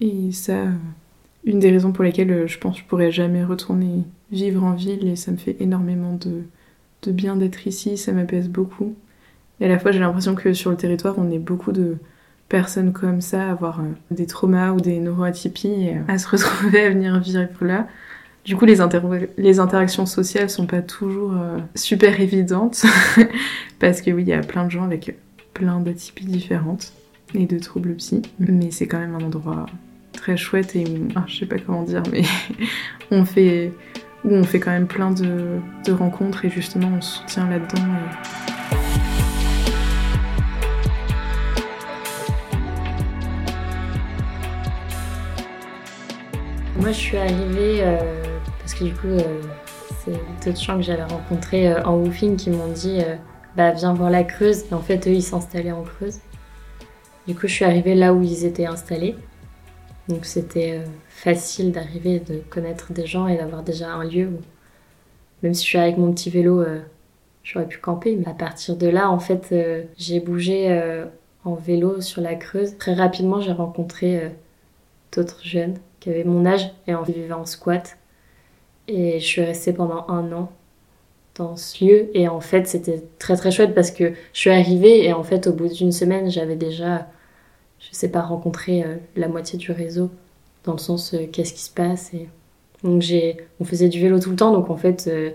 Et 0.00 0.32
ça, 0.32 0.66
une 1.44 1.58
des 1.60 1.70
raisons 1.70 1.92
pour 1.92 2.04
lesquelles 2.04 2.46
je 2.48 2.58
pense 2.58 2.76
que 2.76 2.82
je 2.82 2.86
pourrais 2.88 3.10
jamais 3.12 3.44
retourner 3.44 4.04
vivre 4.32 4.64
en 4.64 4.74
ville 4.74 5.06
et 5.08 5.16
ça 5.16 5.32
me 5.32 5.36
fait 5.36 5.56
énormément 5.60 6.14
de, 6.14 6.42
de 7.02 7.12
bien 7.12 7.36
d'être 7.36 7.66
ici, 7.66 7.96
ça 7.98 8.12
m'apaise 8.12 8.48
beaucoup. 8.48 8.94
Et 9.60 9.66
à 9.66 9.68
la 9.68 9.78
fois, 9.78 9.92
j'ai 9.92 9.98
l'impression 10.00 10.34
que 10.34 10.52
sur 10.52 10.70
le 10.70 10.76
territoire, 10.76 11.14
on 11.18 11.30
est 11.30 11.38
beaucoup 11.38 11.72
de 11.72 11.96
personnes 12.48 12.92
comme 12.92 13.20
ça, 13.20 13.42
à 13.48 13.50
avoir 13.50 13.80
euh, 13.80 13.84
des 14.10 14.26
traumas 14.26 14.72
ou 14.72 14.80
des 14.80 14.98
neuroatypies, 14.98 15.68
et, 15.88 15.96
euh, 15.96 16.00
à 16.08 16.18
se 16.18 16.28
retrouver 16.32 16.84
à 16.86 16.90
venir 16.90 17.18
vivre 17.20 17.46
là. 17.62 17.86
Du 18.44 18.56
coup, 18.56 18.64
les, 18.64 18.80
inter- 18.80 19.02
les 19.36 19.60
interactions 19.60 20.06
sociales 20.06 20.48
sont 20.48 20.66
pas 20.66 20.80
toujours 20.80 21.34
euh, 21.34 21.58
super 21.74 22.20
évidentes, 22.20 22.84
parce 23.78 24.00
que 24.00 24.10
oui, 24.10 24.22
il 24.22 24.28
y 24.28 24.32
a 24.32 24.40
plein 24.40 24.64
de 24.64 24.70
gens 24.70 24.84
avec 24.84 25.14
plein 25.54 25.78
d'atypies 25.80 26.24
différentes 26.24 26.92
et 27.34 27.44
de 27.46 27.58
troubles 27.58 27.94
psy, 27.96 28.22
mais 28.38 28.70
c'est 28.70 28.86
quand 28.86 28.98
même 28.98 29.14
un 29.14 29.22
endroit 29.24 29.66
très 30.12 30.36
chouette 30.36 30.74
et 30.74 30.84
ah, 31.14 31.24
je 31.28 31.38
sais 31.40 31.46
pas 31.46 31.58
comment 31.58 31.82
dire, 31.82 32.02
mais 32.10 32.22
on 33.10 33.24
fait 33.24 33.72
où 34.24 34.34
on 34.34 34.42
fait 34.44 34.58
quand 34.58 34.70
même 34.72 34.86
plein 34.86 35.10
de, 35.12 35.58
de 35.86 35.92
rencontres 35.92 36.44
et 36.44 36.50
justement 36.50 36.90
on 36.96 37.00
se 37.00 37.18
soutient 37.20 37.48
là-dedans. 37.48 37.82
et- 37.82 38.39
Moi, 46.80 46.92
je 46.92 46.98
suis 46.98 47.18
arrivée 47.18 47.82
euh, 47.82 47.98
parce 48.58 48.72
que 48.72 48.84
du 48.84 48.94
coup, 48.94 49.08
euh, 49.08 49.42
c'est 50.02 50.12
d'autres 50.42 50.62
gens 50.62 50.76
que 50.76 50.82
j'avais 50.82 51.04
rencontrés 51.04 51.70
euh, 51.70 51.82
en 51.84 51.98
woofing 51.98 52.36
qui 52.36 52.48
m'ont 52.48 52.72
dit 52.72 53.00
euh, 53.00 53.16
bah 53.54 53.72
viens 53.72 53.92
voir 53.92 54.08
la 54.08 54.24
Creuse. 54.24 54.64
Et 54.70 54.72
en 54.72 54.80
fait, 54.80 55.06
eux, 55.06 55.12
ils 55.12 55.22
s'installaient 55.22 55.72
en 55.72 55.82
Creuse. 55.82 56.20
Du 57.26 57.34
coup, 57.34 57.48
je 57.48 57.52
suis 57.52 57.66
arrivée 57.66 57.94
là 57.94 58.14
où 58.14 58.22
ils 58.22 58.46
étaient 58.46 58.64
installés. 58.64 59.14
Donc, 60.08 60.24
c'était 60.24 60.80
facile 61.10 61.70
d'arriver, 61.70 62.18
de 62.18 62.38
connaître 62.48 62.94
des 62.94 63.04
gens 63.04 63.28
et 63.28 63.36
d'avoir 63.36 63.62
déjà 63.62 63.92
un 63.92 64.04
lieu 64.04 64.28
où, 64.28 64.40
même 65.42 65.52
si 65.52 65.64
je 65.64 65.68
suis 65.68 65.78
avec 65.78 65.98
mon 65.98 66.10
petit 66.12 66.30
vélo, 66.30 66.64
j'aurais 67.44 67.68
pu 67.68 67.76
camper. 67.76 68.16
Mais 68.16 68.26
à 68.26 68.34
partir 68.34 68.76
de 68.76 68.88
là, 68.88 69.10
en 69.10 69.18
fait, 69.20 69.54
j'ai 69.98 70.18
bougé 70.18 71.04
en 71.44 71.54
vélo 71.54 72.00
sur 72.00 72.22
la 72.22 72.36
Creuse. 72.36 72.78
Très 72.78 72.94
rapidement, 72.94 73.42
j'ai 73.42 73.52
rencontré 73.52 74.32
d'autres 75.12 75.44
jeunes 75.44 75.76
qui 76.00 76.10
avaient 76.10 76.24
mon 76.24 76.44
âge 76.46 76.72
et 76.86 76.94
en 76.94 77.02
vivaient 77.02 77.32
en 77.32 77.46
squat. 77.46 77.96
Et 78.88 79.20
je 79.20 79.24
suis 79.24 79.44
restée 79.44 79.72
pendant 79.72 80.06
un 80.08 80.32
an 80.32 80.50
dans 81.36 81.56
ce 81.56 81.84
lieu. 81.84 82.10
Et 82.14 82.28
en 82.28 82.40
fait, 82.40 82.66
c'était 82.66 83.02
très 83.18 83.36
très 83.36 83.50
chouette 83.50 83.74
parce 83.74 83.90
que 83.90 84.12
je 84.32 84.38
suis 84.38 84.50
arrivée 84.50 85.04
et 85.04 85.12
en 85.12 85.22
fait, 85.22 85.46
au 85.46 85.52
bout 85.52 85.68
d'une 85.68 85.92
semaine, 85.92 86.30
j'avais 86.30 86.56
déjà, 86.56 87.06
je 87.78 87.88
sais 87.92 88.10
pas, 88.10 88.22
rencontré 88.22 88.82
euh, 88.82 88.96
la 89.16 89.28
moitié 89.28 89.58
du 89.58 89.72
réseau 89.72 90.10
dans 90.64 90.72
le 90.72 90.78
sens 90.78 91.14
euh, 91.14 91.26
qu'est-ce 91.30 91.52
qui 91.52 91.62
se 91.62 91.70
passe. 91.70 92.12
Et... 92.14 92.28
Donc, 92.82 93.02
j'ai... 93.02 93.36
on 93.60 93.64
faisait 93.64 93.88
du 93.88 94.00
vélo 94.00 94.18
tout 94.18 94.30
le 94.30 94.36
temps. 94.36 94.52
Donc, 94.52 94.70
en 94.70 94.76
fait, 94.76 95.06
euh, 95.06 95.30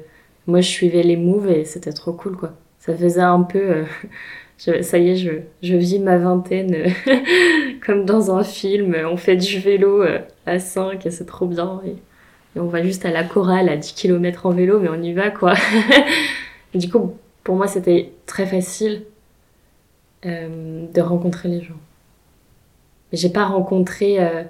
moi, 0.48 0.62
je 0.62 0.70
suivais 0.70 1.04
les 1.04 1.18
moves 1.18 1.50
et 1.50 1.66
c'était 1.66 1.94
trop 1.94 2.14
cool 2.14 2.36
quoi. 2.36 2.54
Ça 2.80 2.96
faisait 2.96 3.22
un 3.22 3.42
peu. 3.42 3.86
ça 4.58 4.98
y 4.98 5.10
est, 5.10 5.16
je, 5.16 5.32
je 5.64 5.76
vis 5.76 6.00
ma 6.00 6.18
vingtaine 6.18 6.94
comme 7.86 8.06
dans 8.06 8.36
un 8.36 8.44
film. 8.44 8.96
On 9.10 9.18
fait 9.18 9.38
du 9.38 9.60
vélo 9.60 10.04
à 10.46 10.60
5 10.60 11.06
et 11.06 11.12
c'est 11.12 11.26
trop 11.26 11.48
bien. 11.48 11.82
Et, 11.86 11.96
on 12.58 12.68
va 12.68 12.82
juste 12.84 13.06
à 13.06 13.12
la 13.12 13.26
chorale 13.26 13.68
à 13.68 13.76
10 13.76 13.94
km 13.94 14.46
en 14.46 14.52
vélo, 14.52 14.80
mais 14.80 14.88
on 14.90 15.02
y 15.02 15.14
va 15.14 15.30
quoi. 15.30 15.56
Du 16.74 16.90
coup, 16.90 17.14
pour 17.44 17.56
moi, 17.56 17.68
c'était 17.68 18.14
très 18.26 18.46
facile 18.46 19.04
euh, 20.26 20.86
de 20.94 21.02
rencontrer 21.02 21.50
les 21.50 21.62
gens. 21.62 21.80
Mais 23.12 23.18
j'ai 23.18 23.30
pas 23.30 23.46
rencontré. 23.46 24.20
euh, 24.20 24.44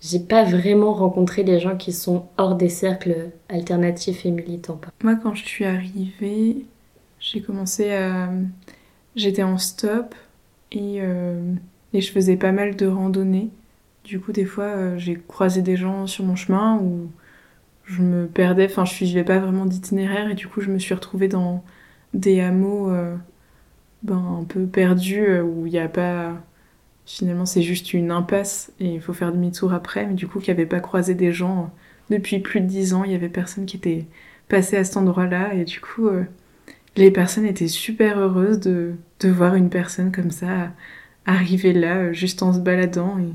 j'ai 0.00 0.20
pas 0.20 0.44
vraiment 0.44 0.92
rencontré 0.92 1.44
des 1.44 1.60
gens 1.60 1.76
qui 1.76 1.92
sont 1.92 2.26
hors 2.36 2.56
des 2.56 2.68
cercles 2.68 3.30
alternatifs 3.48 4.26
et 4.26 4.30
militants. 4.30 4.78
Moi, 5.02 5.16
quand 5.16 5.34
je 5.34 5.44
suis 5.44 5.64
arrivée, 5.64 6.66
j'ai 7.20 7.40
commencé 7.40 7.92
à. 7.92 8.28
J'étais 9.16 9.44
en 9.44 9.58
stop 9.58 10.14
euh, 10.76 11.54
et 11.92 12.00
je 12.00 12.12
faisais 12.12 12.36
pas 12.36 12.52
mal 12.52 12.76
de 12.76 12.86
randonnées. 12.86 13.48
Du 14.04 14.20
coup, 14.20 14.32
des 14.32 14.44
fois, 14.44 14.64
euh, 14.64 14.98
j'ai 14.98 15.16
croisé 15.16 15.62
des 15.62 15.76
gens 15.76 16.06
sur 16.06 16.24
mon 16.24 16.36
chemin 16.36 16.78
où 16.78 17.10
je 17.86 18.02
me 18.02 18.26
perdais, 18.26 18.66
enfin, 18.66 18.84
je 18.84 18.92
suivais 18.92 19.24
pas 19.24 19.38
vraiment 19.38 19.66
d'itinéraire 19.66 20.30
et 20.30 20.34
du 20.34 20.48
coup, 20.48 20.60
je 20.60 20.70
me 20.70 20.78
suis 20.78 20.94
retrouvée 20.94 21.28
dans 21.28 21.64
des 22.14 22.40
hameaux 22.40 22.90
euh, 22.90 23.16
ben, 24.02 24.40
un 24.40 24.44
peu 24.44 24.66
perdus 24.66 25.26
euh, 25.26 25.42
où 25.42 25.66
il 25.66 25.72
n'y 25.72 25.78
a 25.78 25.88
pas. 25.88 26.32
Finalement, 27.06 27.46
c'est 27.46 27.62
juste 27.62 27.94
une 27.94 28.10
impasse 28.10 28.72
et 28.80 28.94
il 28.94 29.00
faut 29.00 29.12
faire 29.12 29.32
demi-tour 29.32 29.74
après, 29.74 30.06
mais 30.06 30.14
du 30.14 30.26
coup, 30.28 30.40
qui 30.40 30.50
n'avaient 30.50 30.66
pas 30.66 30.80
croisé 30.80 31.14
des 31.14 31.32
gens 31.32 31.72
depuis 32.10 32.40
plus 32.40 32.60
de 32.60 32.66
dix 32.66 32.94
ans, 32.94 33.04
il 33.04 33.12
y 33.12 33.14
avait 33.14 33.28
personne 33.28 33.66
qui 33.66 33.76
était 33.76 34.06
passé 34.48 34.76
à 34.76 34.84
cet 34.84 34.96
endroit-là 34.96 35.54
et 35.54 35.64
du 35.64 35.80
coup, 35.80 36.08
les 36.96 37.10
personnes 37.10 37.46
étaient 37.46 37.68
super 37.68 38.18
heureuses 38.18 38.60
de, 38.60 38.94
de 39.20 39.28
voir 39.28 39.54
une 39.54 39.70
personne 39.70 40.12
comme 40.12 40.30
ça 40.30 40.72
arriver 41.26 41.72
là, 41.72 42.12
juste 42.12 42.42
en 42.42 42.52
se 42.52 42.58
baladant. 42.58 43.18
Et, 43.18 43.32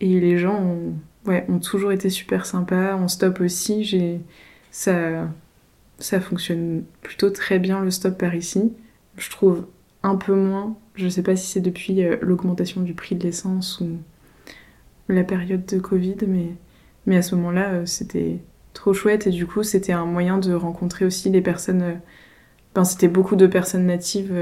et 0.00 0.20
les 0.20 0.38
gens 0.38 0.58
ont, 0.60 0.94
ouais, 1.26 1.46
ont 1.48 1.58
toujours 1.58 1.92
été 1.92 2.10
super 2.10 2.46
sympas. 2.46 2.94
En 2.94 3.08
stop 3.08 3.40
aussi, 3.40 3.84
j'ai 3.84 4.20
ça, 4.70 5.28
ça 5.98 6.20
fonctionne 6.20 6.84
plutôt 7.02 7.30
très 7.30 7.58
bien 7.58 7.80
le 7.80 7.90
stop 7.90 8.18
par 8.18 8.34
ici. 8.34 8.72
Je 9.16 9.30
trouve 9.30 9.66
un 10.02 10.16
peu 10.16 10.34
moins, 10.34 10.76
je 10.94 11.08
sais 11.08 11.22
pas 11.22 11.36
si 11.36 11.46
c'est 11.46 11.60
depuis 11.60 12.02
euh, 12.04 12.16
l'augmentation 12.22 12.80
du 12.82 12.94
prix 12.94 13.16
de 13.16 13.24
l'essence 13.24 13.80
ou 13.80 13.98
la 15.08 15.24
période 15.24 15.66
de 15.66 15.78
Covid, 15.78 16.16
mais, 16.26 16.48
mais 17.06 17.16
à 17.16 17.22
ce 17.22 17.34
moment-là, 17.34 17.70
euh, 17.70 17.86
c'était 17.86 18.38
trop 18.72 18.94
chouette 18.94 19.26
et 19.26 19.30
du 19.30 19.46
coup, 19.46 19.62
c'était 19.62 19.92
un 19.92 20.06
moyen 20.06 20.38
de 20.38 20.54
rencontrer 20.54 21.04
aussi 21.04 21.28
les 21.30 21.42
personnes. 21.42 22.00
Ben, 22.74 22.84
c'était 22.84 23.08
beaucoup 23.08 23.36
de 23.36 23.46
personnes 23.46 23.86
natives 23.86 24.32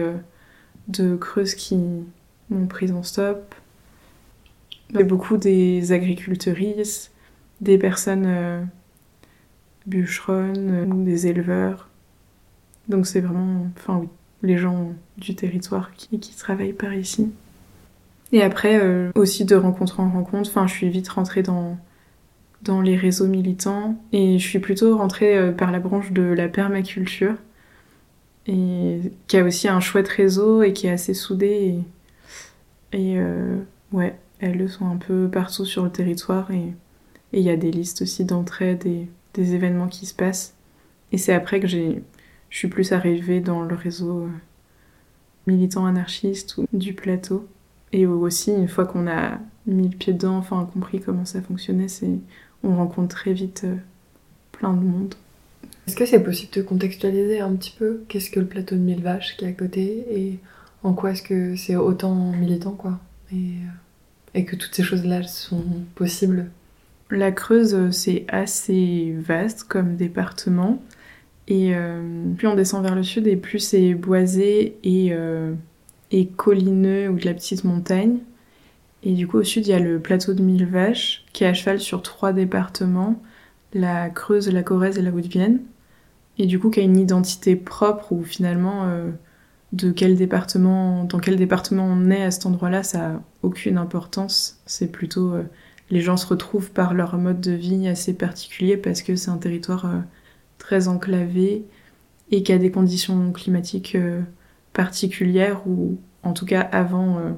de 0.88 1.16
Creuse 1.16 1.55
qui 1.55 1.79
m'ont 2.51 2.66
prise 2.66 2.92
en 2.92 3.03
stop. 3.03 3.55
Il 4.90 5.01
y 5.01 5.05
beaucoup 5.05 5.37
des 5.37 5.92
agricultrices, 5.92 7.11
des 7.61 7.79
personnes 7.79 8.68
bûcherons 9.87 10.87
ou 10.90 11.03
des 11.05 11.27
éleveurs. 11.27 11.88
Donc 12.88 13.07
c'est 13.07 13.20
vraiment, 13.20 13.66
enfin 13.77 13.98
oui, 13.98 14.09
les 14.42 14.57
gens 14.57 14.92
du 15.16 15.35
territoire 15.35 15.92
qui, 15.94 16.18
travaillent 16.18 16.72
par 16.72 16.94
ici. 16.94 17.31
Et 18.33 18.42
après, 18.42 18.81
euh, 18.81 19.11
aussi 19.14 19.44
de 19.44 19.57
rencontre 19.57 20.01
en 20.01 20.11
rencontre, 20.11 20.51
enfin 20.51 20.66
je 20.66 20.74
suis 20.74 20.88
vite 20.88 21.09
rentrée 21.09 21.42
dans, 21.42 21.79
dans 22.62 22.81
les 22.81 22.96
réseaux 22.96 23.27
militants 23.27 23.96
et 24.12 24.38
je 24.38 24.46
suis 24.46 24.59
plutôt 24.59 24.96
rentrée 24.96 25.37
euh, 25.37 25.53
par 25.53 25.70
la 25.70 25.79
branche 25.79 26.12
de 26.12 26.22
la 26.22 26.48
permaculture 26.48 27.35
et 28.46 29.01
qui 29.27 29.37
a 29.37 29.44
aussi 29.44 29.68
un 29.68 29.81
chouette 29.81 30.09
réseau 30.09 30.62
et 30.62 30.72
qui 30.72 30.87
est 30.87 30.90
assez 30.90 31.14
soudé 31.14 31.79
et, 32.92 33.18
euh, 33.18 33.59
ouais, 33.92 34.18
elles 34.40 34.68
sont 34.68 34.87
un 34.87 34.96
peu 34.96 35.29
partout 35.31 35.64
sur 35.64 35.85
le 35.85 35.90
territoire 35.90 36.51
et 36.51 36.74
il 37.33 37.40
y 37.40 37.51
a 37.51 37.57
des 37.57 37.70
listes 37.70 38.03
aussi 38.03 38.24
d'entraide 38.24 38.87
et 38.87 39.09
des 39.35 39.55
événements 39.55 39.88
qui 39.88 40.07
se 40.07 40.14
passent. 40.14 40.55
Et 41.12 41.18
c'est 41.18 41.33
après 41.33 41.61
que 41.61 41.66
je 41.66 42.01
suis 42.51 42.68
plus 42.68 42.92
arrivée 42.92 43.40
dans 43.40 43.62
le 43.62 43.74
réseau 43.74 44.20
euh, 44.20 44.29
militant 45.46 45.87
anarchiste 45.87 46.57
ou 46.59 46.66
du 46.72 46.94
plateau. 46.94 47.46
Et 47.92 48.07
aussi, 48.07 48.53
une 48.53 48.68
fois 48.68 48.85
qu'on 48.85 49.07
a 49.07 49.38
mis 49.66 49.88
le 49.88 49.96
pied 49.96 50.12
dedans, 50.12 50.37
enfin 50.37 50.68
compris 50.72 51.01
comment 51.01 51.24
ça 51.24 51.40
fonctionnait, 51.40 51.87
on 52.62 52.77
rencontre 52.77 53.16
très 53.16 53.33
vite 53.33 53.62
euh, 53.64 53.77
plein 54.53 54.74
de 54.74 54.85
monde. 54.85 55.14
Est-ce 55.87 55.96
que 55.96 56.05
c'est 56.05 56.22
possible 56.22 56.53
de 56.53 56.62
contextualiser 56.62 57.40
un 57.40 57.55
petit 57.55 57.74
peu 57.79 58.03
qu'est-ce 58.09 58.31
que 58.31 58.40
le 58.40 58.46
plateau 58.46 58.74
de 58.74 58.81
Mille 58.81 59.03
Vaches 59.03 59.37
qui 59.37 59.46
est 59.46 59.48
à 59.48 59.53
côté 59.53 60.05
et 60.11 60.38
en 60.83 60.92
quoi 60.92 61.12
est-ce 61.12 61.22
que 61.22 61.57
c'est 61.57 61.77
autant 61.77 62.14
militant 62.14 62.72
quoi? 62.72 62.98
Euh, 63.33 63.37
et 64.35 64.45
que 64.45 64.57
toutes 64.57 64.75
ces 64.75 64.83
choses-là 64.83 65.23
sont 65.23 65.64
possibles 65.95 66.51
la 67.11 67.33
Creuse, 67.33 67.91
c'est 67.91 68.25
assez 68.29 69.14
vaste 69.19 69.64
comme 69.64 69.97
département. 69.97 70.83
Et 71.47 71.75
euh, 71.75 72.03
plus 72.37 72.47
on 72.47 72.55
descend 72.55 72.83
vers 72.83 72.95
le 72.95 73.03
sud, 73.03 73.27
et 73.27 73.37
plus 73.37 73.61
c'est 73.61 73.95
boisé 73.95 74.77
et, 74.85 75.09
euh, 75.12 75.55
et 76.11 76.27
collineux 76.27 77.09
ou 77.09 77.17
de 77.19 77.25
la 77.25 77.35
petite 77.35 77.64
montagne. 77.64 78.19
Et 79.03 79.12
du 79.12 79.27
coup, 79.27 79.38
au 79.38 79.45
sud, 79.45 79.67
il 79.67 79.71
y 79.71 79.75
a 79.75 79.79
le 79.79 80.01
plateau 80.01 80.35
de 80.35 80.43
Mille 80.43 80.67
Vaches, 80.67 81.25
qui 81.33 81.45
est 81.45 81.47
à 81.47 81.55
cheval 81.55 81.81
sur 81.81 82.03
trois 82.03 82.33
départements 82.33 83.21
la 83.75 84.09
Creuse, 84.11 84.51
la 84.51 84.62
Corrèze 84.62 84.99
et 84.99 85.03
la 85.03 85.11
Haute-Vienne. 85.11 85.61
Et 86.38 86.47
du 86.47 86.59
coup, 86.59 86.71
qui 86.71 86.81
a 86.81 86.83
une 86.83 86.97
identité 86.97 87.57
propre 87.57 88.12
où 88.12 88.23
finalement, 88.23 88.85
euh, 88.85 89.11
de 89.72 89.90
quel 89.90 90.16
département, 90.16 91.04
dans 91.04 91.18
quel 91.18 91.37
département 91.37 91.85
on 91.85 92.11
est 92.11 92.22
à 92.22 92.31
cet 92.31 92.46
endroit-là, 92.46 92.83
ça 92.83 92.98
n'a 92.98 93.22
aucune 93.42 93.78
importance. 93.78 94.61
C'est 94.66 94.90
plutôt 94.90 95.35
les 95.90 96.00
gens 96.00 96.16
se 96.16 96.26
retrouvent 96.26 96.70
par 96.70 96.94
leur 96.94 97.16
mode 97.18 97.40
de 97.40 97.52
vie 97.52 97.88
assez 97.88 98.14
particulier 98.14 98.76
parce 98.76 99.02
que 99.02 99.16
c'est 99.16 99.31
un 99.31 99.38
territoire 99.38 99.87
euh, 99.87 100.00
très 100.59 100.88
enclavé 100.88 101.64
et 102.31 102.42
qui 102.42 102.52
a 102.52 102.59
des 102.59 102.70
conditions 102.70 103.33
climatiques 103.33 103.94
euh, 103.94 104.20
particulières 104.72 105.66
ou 105.66 105.98
en 106.22 106.33
tout 106.35 106.44
cas 106.44 106.61
avant, 106.61 107.18
euh, 107.18 107.31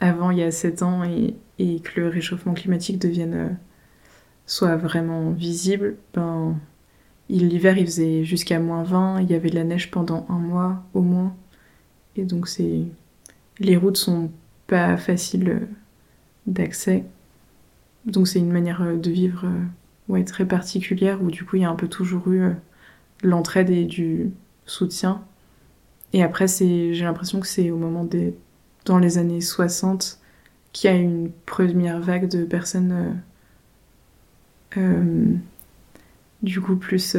avant 0.00 0.30
il 0.30 0.38
y 0.38 0.42
a 0.42 0.50
7 0.50 0.82
ans 0.82 1.04
et, 1.04 1.36
et, 1.58 1.80
que 1.80 2.00
le 2.00 2.08
réchauffement 2.08 2.54
climatique 2.54 2.98
devienne 2.98 3.56
soit 4.46 4.76
vraiment 4.76 5.30
visible, 5.30 5.96
ben, 6.14 6.56
l'hiver 7.38 7.78
il 7.78 7.86
faisait 7.86 8.24
jusqu'à 8.24 8.58
moins 8.58 8.82
20, 8.82 9.20
il 9.22 9.30
y 9.30 9.34
avait 9.34 9.50
de 9.50 9.54
la 9.54 9.64
neige 9.64 9.90
pendant 9.90 10.26
un 10.28 10.38
mois 10.38 10.82
au 10.94 11.02
moins 11.02 11.36
et 12.16 12.24
donc 12.24 12.48
c'est 12.48 12.82
les 13.58 13.76
routes 13.76 13.96
sont 13.96 14.30
pas 14.66 14.96
faciles 14.96 15.68
d'accès 16.46 17.04
donc 18.06 18.28
c'est 18.28 18.38
une 18.38 18.52
manière 18.52 18.82
euh, 18.82 18.96
de 18.96 19.10
vivre 19.10 19.44
euh, 19.44 19.64
ouais, 20.08 20.24
très 20.24 20.46
particulière 20.46 21.22
où 21.22 21.30
du 21.30 21.44
coup 21.44 21.56
il 21.56 21.62
y 21.62 21.64
a 21.64 21.70
un 21.70 21.76
peu 21.76 21.88
toujours 21.88 22.28
eu 22.28 22.42
euh, 22.42 22.52
l'entraide 23.22 23.70
et 23.70 23.84
du 23.84 24.30
soutien. 24.66 25.22
Et 26.12 26.22
après 26.22 26.46
j'ai 26.48 27.04
l'impression 27.04 27.40
que 27.40 27.46
c'est 27.46 27.70
au 27.70 27.76
moment 27.76 28.04
des 28.04 28.34
dans 28.86 28.98
les 28.98 29.18
années 29.18 29.40
60 29.40 30.18
qu'il 30.72 30.90
y 30.90 30.92
a 30.92 30.96
une 30.96 31.30
première 31.46 32.00
vague 32.00 32.28
de 32.28 32.44
personnes 32.44 33.20
du 36.42 36.60
coup 36.60 36.76
plus 36.76 37.16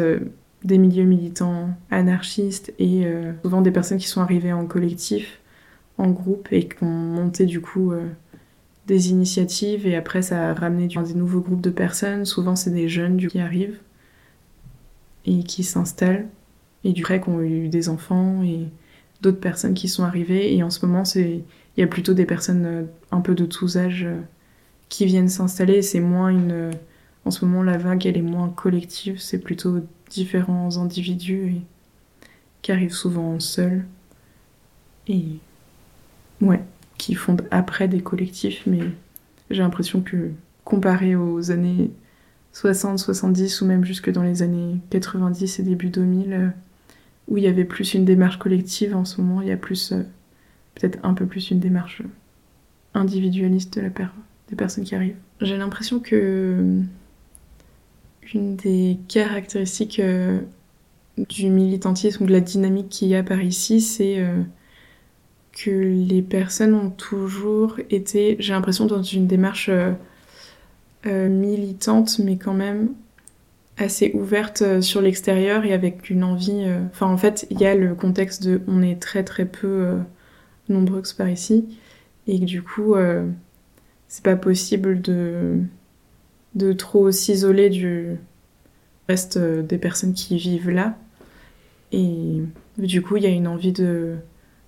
des 0.64 0.78
milieux 0.78 1.06
militants 1.06 1.70
anarchistes 1.90 2.74
et 2.80 3.06
souvent 3.44 3.62
des 3.62 3.72
personnes 3.72 3.98
qui 3.98 4.08
sont 4.08 4.22
arrivées 4.22 4.54
en 4.54 4.66
collectif, 4.66 5.40
en 5.98 6.10
groupe 6.10 6.48
et 6.52 6.68
qui 6.68 6.84
ont 6.84 6.88
monté 6.88 7.46
du 7.46 7.62
coup 7.62 7.94
des 8.88 9.10
initiatives 9.10 9.88
et 9.88 9.96
après 9.96 10.22
ça 10.22 10.50
a 10.50 10.54
ramené 10.54 10.88
des 10.88 11.14
nouveaux 11.14 11.42
groupes 11.42 11.62
de 11.62 11.70
personnes. 11.70 12.26
Souvent 12.26 12.56
c'est 12.56 12.72
des 12.72 12.90
jeunes 12.90 13.18
qui 13.18 13.40
arrivent 13.40 13.80
et 15.26 15.44
qui 15.44 15.64
s'installent 15.64 16.28
et 16.84 16.94
du 16.94 17.04
coup 17.04 17.14
qui 17.14 17.30
ont 17.30 17.42
eu 17.42 17.70
des 17.70 17.90
enfants 17.90 18.44
et 18.44 18.68
d'autres 19.22 19.40
personnes 19.40 19.74
qui 19.74 19.88
sont 19.88 20.04
arrivées 20.04 20.56
et 20.56 20.64
en 20.64 20.70
ce 20.70 20.86
moment 20.86 21.06
c'est 21.06 21.44
il 21.78 21.80
y 21.80 21.84
a 21.84 21.88
plutôt 21.88 22.14
des 22.14 22.26
personnes 22.26 22.66
euh, 22.66 22.84
un 23.12 23.22
peu 23.22 23.34
de 23.34 23.46
tous 23.46 23.78
âges 23.78 24.04
euh, 24.06 24.20
qui 24.90 25.06
viennent 25.06 25.30
s'installer 25.30 25.82
c'est 25.82 26.00
moins 26.00 26.30
une 26.30 26.52
euh, 26.52 26.72
en 27.26 27.32
ce 27.32 27.46
moment 27.46 27.64
la 27.64 27.78
vague 27.78 28.06
elle 28.06 28.18
est 28.18 28.22
moins 28.22 28.50
collective 28.50 29.20
c'est 29.20 29.40
plutôt 29.40 29.80
différents 30.10 30.78
individus 30.78 31.56
qui 32.62 32.72
arrivent 32.72 32.94
souvent 32.94 33.40
seuls 33.40 33.86
et 35.08 35.26
ouais 36.42 36.62
qui 37.02 37.16
fondent 37.16 37.48
après 37.50 37.88
des 37.88 38.02
collectifs, 38.02 38.62
mais 38.68 38.82
j'ai 39.50 39.64
l'impression 39.64 40.02
que 40.02 40.30
comparé 40.64 41.16
aux 41.16 41.50
années 41.50 41.90
60, 42.54 43.00
70 43.00 43.62
ou 43.62 43.66
même 43.66 43.84
jusque 43.84 44.12
dans 44.12 44.22
les 44.22 44.44
années 44.44 44.78
90 44.92 45.60
et 45.60 45.64
début 45.64 45.90
2000, 45.90 46.34
euh, 46.34 46.48
où 47.28 47.38
il 47.38 47.44
y 47.44 47.48
avait 47.48 47.66
plus 47.66 47.96
une 47.96 48.06
démarche 48.06 48.38
collective, 48.38 48.96
en 48.96 49.04
ce 49.04 49.20
moment 49.20 49.42
il 49.42 49.48
y 49.48 49.52
a 49.52 49.58
plus, 49.58 49.94
euh, 49.94 50.04
peut-être 50.76 51.00
un 51.02 51.16
peu 51.16 51.26
plus 51.26 51.50
une 51.50 51.60
démarche 51.60 52.04
individualiste 52.94 53.80
de 53.80 53.82
la 53.82 53.90
des 54.50 54.56
personnes 54.56 54.84
qui 54.84 54.94
arrivent. 54.94 55.18
J'ai 55.40 55.58
l'impression 55.58 56.00
que 56.00 56.84
une 58.34 58.56
des 58.56 59.00
caractéristiques 59.08 60.02
du 61.18 61.50
militantisme 61.50 62.24
ou 62.24 62.28
de 62.28 62.32
la 62.32 62.40
dynamique 62.40 62.90
qu'il 62.90 63.10
y 63.10 63.16
a 63.16 63.24
par 63.24 63.42
ici, 63.42 63.82
c'est 63.82 64.24
que 65.54 65.70
les 65.70 66.22
personnes 66.22 66.74
ont 66.74 66.90
toujours 66.90 67.80
été, 67.90 68.36
j'ai 68.40 68.54
l'impression, 68.54 68.86
dans 68.86 69.04
une 69.04 69.28
démarche 69.28 69.70
euh, 69.70 69.94
euh, 71.06 71.30
militante, 71.30 72.20
mais 72.20 72.38
quand 72.38 72.54
même 72.54 72.90
assez 73.78 74.12
ouverte 74.14 74.62
euh, 74.62 74.82
sur 74.82 75.02
l'extérieur 75.02 75.66
et 75.66 75.74
avec 75.74 76.10
une 76.10 76.24
envie. 76.24 76.66
Enfin, 76.92 77.08
en 77.08 77.18
fait, 77.18 77.48
il 77.50 77.60
y 77.60 77.66
a 77.66 77.76
le 77.76 77.96
contexte 77.96 78.44
de 78.44 78.62
on 78.68 78.82
est 78.82 79.02
très 79.02 79.24
très 79.24 79.46
peu 79.46 79.98
nombreux 80.70 81.04
par 81.18 81.30
ici, 81.30 81.66
et 82.28 82.40
que 82.40 82.46
du 82.46 82.62
coup, 82.62 82.96
c'est 84.08 84.24
pas 84.24 84.36
possible 84.36 85.02
de, 85.02 85.60
de 86.56 86.74
trop 86.74 87.12
s'isoler 87.12 87.70
du 87.70 88.18
reste 89.08 89.38
des 89.38 89.78
personnes 89.78 90.14
qui 90.14 90.38
vivent 90.38 90.70
là. 90.70 90.98
Et 91.92 92.42
du 92.78 93.02
coup, 93.02 93.18
il 93.18 93.24
y 93.24 93.28
a 93.28 93.30
une 93.30 93.48
envie 93.48 93.74
de 93.74 94.18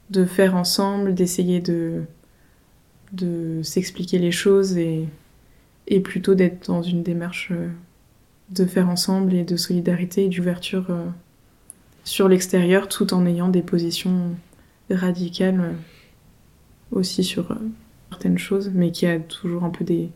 de 0.10 0.26
faire 0.26 0.56
ensemble, 0.56 1.14
d'essayer 1.16 1.60
de, 1.60 2.04
de 3.12 3.62
s'expliquer 3.64 4.20
les 4.20 4.32
choses 4.32 4.78
et, 4.78 5.08
et 5.88 6.00
plutôt 6.00 6.36
d'être 6.36 6.68
dans 6.68 6.84
une 6.84 7.04
démarche 7.04 7.50
euh, 7.52 7.70
de 8.52 8.66
faire 8.66 8.90
ensemble 8.90 9.34
et 9.34 9.44
de 9.44 9.58
solidarité 9.58 10.26
et 10.26 10.30
d'ouverture 10.30 10.86
euh, 10.90 11.06
sur 12.04 12.28
l'extérieur 12.28 12.88
tout 12.88 13.14
en 13.14 13.26
ayant 13.26 13.50
des 13.50 13.64
positions 13.64 14.36
radicales 14.90 15.60
euh, 15.60 15.74
aussi 16.92 17.24
sur 17.24 17.58
certaines 18.12 18.38
choses, 18.38 18.70
mais 18.72 18.92
qui 18.92 19.08
a 19.08 19.20
toujours 19.20 19.64
un 19.64 19.72
peu 19.72 19.84
des, 19.84 20.10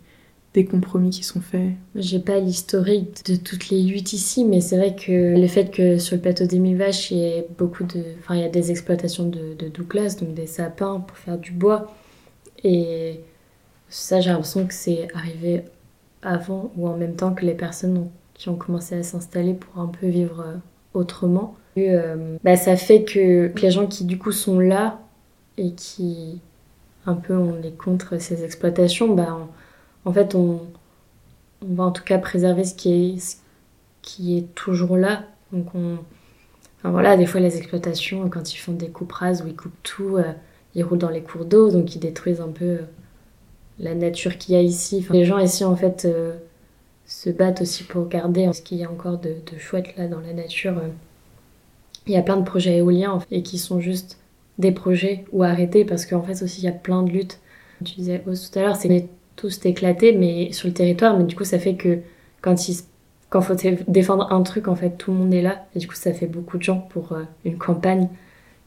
des 0.58 0.66
compromis 0.66 1.12
qui 1.12 1.24
sont 1.24 1.40
faits 1.40 1.70
J'ai 1.94 2.18
pas 2.18 2.40
l'historique 2.40 3.24
de 3.26 3.36
toutes 3.36 3.70
les 3.70 3.84
luttes 3.84 4.14
ici, 4.14 4.44
mais 4.44 4.60
c'est 4.60 4.76
vrai 4.76 4.96
que 4.96 5.40
le 5.40 5.48
fait 5.48 5.70
que 5.70 6.00
sur 6.00 6.16
le 6.16 6.22
plateau 6.22 6.46
des 6.46 6.58
Mille 6.58 6.78
Vaches, 6.78 7.12
il 7.12 7.18
y 7.18 7.24
ait 7.24 7.48
beaucoup 7.60 7.84
de, 7.84 8.02
enfin, 8.20 8.34
il 8.34 8.42
y 8.42 8.44
a 8.44 8.50
des 8.50 8.72
exploitations 8.72 9.30
de, 9.30 9.70
Douglas, 9.70 10.18
donc 10.20 10.34
des 10.34 10.48
sapins 10.48 11.00
pour 11.00 11.16
faire 11.16 11.38
du 11.38 11.52
bois, 11.52 11.94
et 12.64 13.20
ça, 13.88 14.20
j'ai 14.20 14.32
l'impression 14.32 14.66
que 14.66 14.74
c'est 14.74 15.08
arrivé 15.14 15.62
avant 16.24 16.72
ou 16.76 16.88
en 16.88 16.98
même 16.98 17.16
temps 17.16 17.36
que 17.36 17.46
les 17.46 17.54
personnes 17.54 18.10
qui 18.34 18.50
ont 18.50 18.56
commencé 18.56 18.96
à 18.96 19.04
s'installer 19.04 19.54
pour 19.54 19.80
un 19.80 19.88
peu 19.88 20.08
vivre 20.08 20.40
euh, 20.42 20.56
autrement. 20.96 21.56
Euh, 21.78 22.38
bah, 22.44 22.56
ça 22.56 22.76
fait 22.76 23.04
que 23.04 23.52
les 23.62 23.72
gens 23.72 23.86
qui 23.86 24.06
du 24.06 24.18
coup 24.18 24.32
sont 24.32 24.60
là 24.60 25.00
et 25.60 25.74
qui 25.74 26.42
un 27.06 27.14
peu 27.14 27.36
on 27.36 27.62
est 27.62 27.78
contre 27.78 28.20
ces 28.20 28.44
exploitations, 28.44 29.14
bah, 29.14 29.38
en 30.08 30.14
fait 30.14 30.36
on, 30.36 30.62
va 31.62 31.84
en 31.84 31.92
tout 31.92 32.04
cas 32.04 32.18
préserver 32.18 32.64
ce 32.64 32.74
qui 32.74 34.38
est, 34.38 34.56
toujours 34.56 34.96
là. 34.96 35.26
Donc 35.52 35.76
on, 35.76 35.98
voilà, 36.84 37.18
des 37.18 37.26
fois 37.26 37.42
les 37.42 37.58
exploitations 37.58 38.30
quand 38.30 38.54
ils 38.54 38.58
font 38.58 38.72
des 38.72 38.90
coupes 38.90 39.12
rases 39.12 39.42
où 39.42 39.48
ils 39.48 39.56
coupent 39.56 39.84
tout, 39.84 40.18
euh, 40.18 40.32
ils 40.76 40.84
roulent 40.84 40.98
dans 40.98 41.10
les 41.10 41.22
cours 41.22 41.46
d'eau, 41.46 41.72
donc 41.72 41.94
ils 41.96 42.00
détruisent 42.00 42.40
un 42.40 42.52
peu 42.52 42.80
la 43.80 43.96
nature 43.96 44.38
qu'il 44.38 44.56
y 44.56 44.58
a 44.58 44.62
ici. 44.62 45.06
les 45.10 45.26
gens 45.26 45.40
ici, 45.40 45.66
en 45.66 45.76
fait, 45.76 46.06
euh, 46.06 46.36
se 47.06 47.30
battent 47.30 47.62
aussi 47.62 47.84
pour 47.84 48.08
garder 48.08 48.52
ce 48.54 48.62
qu'il 48.62 48.78
y 48.78 48.86
a 48.86 48.90
encore 48.90 49.18
de, 49.18 49.36
chouette 49.60 49.96
là 49.98 50.08
dans 50.08 50.22
la 50.22 50.34
nature. 50.34 50.82
Il 52.06 52.14
y 52.14 52.18
a 52.18 52.22
plein 52.22 52.38
de 52.38 52.46
projets 52.46 52.78
éoliens 52.78 53.20
et 53.30 53.44
qui 53.44 53.58
sont 53.58 53.82
juste 53.82 54.20
des 54.58 54.72
projets 54.72 55.26
ou 55.34 55.44
arrêtés 55.44 55.84
parce 55.84 56.06
qu'en 56.06 56.22
fait 56.22 56.42
aussi 56.42 56.62
il 56.62 56.66
y 56.66 56.70
a 56.70 56.72
plein 56.72 57.04
de 57.04 57.10
luttes. 57.10 57.40
Tu 57.84 57.96
disais 57.96 58.20
tout 58.20 58.60
à 58.60 58.62
l'heure, 58.62 58.76
c'est 58.76 59.10
tous 59.38 59.66
éclatés 59.66 60.12
mais 60.12 60.52
sur 60.52 60.68
le 60.68 60.74
territoire, 60.74 61.18
mais 61.18 61.24
du 61.24 61.36
coup 61.36 61.46
ça 61.46 61.60
fait 61.60 61.76
que 61.76 62.00
quand 62.42 62.68
il 62.68 62.76
quand 63.30 63.42
faut 63.42 63.56
défendre 63.88 64.32
un 64.32 64.42
truc, 64.42 64.68
en 64.68 64.76
fait, 64.76 64.92
tout 64.92 65.12
le 65.12 65.18
monde 65.18 65.34
est 65.34 65.42
là. 65.42 65.66
Et 65.76 65.80
du 65.80 65.88
coup, 65.88 65.96
ça 65.96 66.14
fait 66.14 66.28
beaucoup 66.28 66.58
de 66.58 66.64
gens 66.64 66.80
pour 66.80 67.12
euh, 67.12 67.24
une 67.46 67.58
campagne. 67.58 68.10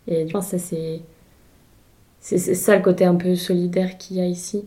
Et 0.06 0.26
je 0.26 0.32
pense 0.32 0.48
ça, 0.48 0.58
c'est... 0.58 1.00
C'est 2.22 2.38
ça 2.38 2.76
le 2.76 2.82
côté 2.82 3.06
un 3.06 3.14
peu 3.14 3.34
solidaire 3.34 3.96
qu'il 3.96 4.18
y 4.18 4.20
a 4.20 4.26
ici. 4.26 4.66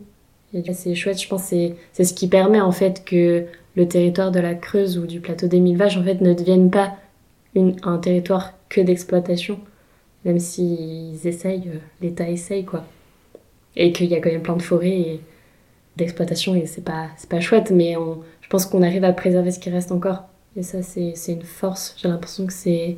Et 0.52 0.72
c'est 0.72 0.96
chouette, 0.96 1.22
je 1.22 1.28
pense 1.28 1.50
que 1.50 1.70
c'est 1.92 2.02
ce 2.02 2.12
qui 2.12 2.26
permet 2.26 2.60
en 2.60 2.72
fait 2.72 3.04
que 3.04 3.44
le 3.76 3.88
territoire 3.88 4.32
de 4.32 4.40
la 4.40 4.56
Creuse 4.56 4.98
ou 4.98 5.06
du 5.06 5.20
plateau 5.20 5.46
des 5.46 5.60
Mille 5.60 5.76
Vaches 5.76 5.96
en 5.96 6.02
fait 6.02 6.20
ne 6.20 6.34
devienne 6.34 6.72
pas 6.72 6.96
un 7.54 7.98
territoire 7.98 8.54
que 8.68 8.80
d'exploitation, 8.80 9.60
même 10.24 10.40
s'ils 10.40 11.24
essayent, 11.24 11.68
euh, 11.68 11.78
l'État 12.02 12.28
essaye 12.28 12.64
quoi. 12.64 12.84
Et 13.76 13.92
qu'il 13.92 14.06
y 14.06 14.16
a 14.16 14.20
quand 14.20 14.32
même 14.32 14.42
plein 14.42 14.56
de 14.56 14.62
forêts 14.62 15.20
d'exploitation 15.96 16.54
et 16.54 16.66
c'est 16.66 16.84
pas, 16.84 17.08
pas 17.28 17.40
chouette, 17.40 17.70
mais 17.70 17.96
on, 17.96 18.22
je 18.40 18.48
pense 18.48 18.66
qu'on 18.66 18.82
arrive 18.82 19.04
à 19.04 19.12
préserver 19.12 19.50
ce 19.50 19.58
qui 19.58 19.70
reste 19.70 19.92
encore. 19.92 20.24
Et 20.56 20.62
ça, 20.62 20.82
c'est 20.82 21.14
une 21.28 21.42
force. 21.42 21.94
J'ai 21.98 22.08
l'impression 22.08 22.46
que 22.46 22.52
c'est. 22.52 22.96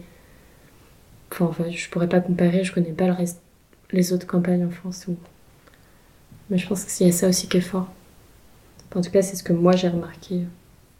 Enfin, 1.40 1.70
je 1.70 1.88
pourrais 1.90 2.08
pas 2.08 2.20
comparer, 2.20 2.64
je 2.64 2.72
connais 2.72 2.92
pas 2.92 3.06
le 3.06 3.12
reste, 3.12 3.40
les 3.90 4.12
autres 4.12 4.26
campagnes 4.26 4.64
en 4.64 4.70
France 4.70 5.06
où 5.08 5.16
mais 6.50 6.58
je 6.58 6.66
pense 6.66 6.84
que 6.84 6.90
c'est 6.90 7.10
ça 7.10 7.28
aussi 7.28 7.48
qui 7.48 7.58
est 7.58 7.62
fort. 7.62 7.88
En 8.94 9.02
tout 9.02 9.10
cas, 9.10 9.22
c'est 9.22 9.36
ce 9.36 9.42
que 9.42 9.52
moi 9.52 9.76
j'ai 9.76 9.88
remarqué 9.88 10.44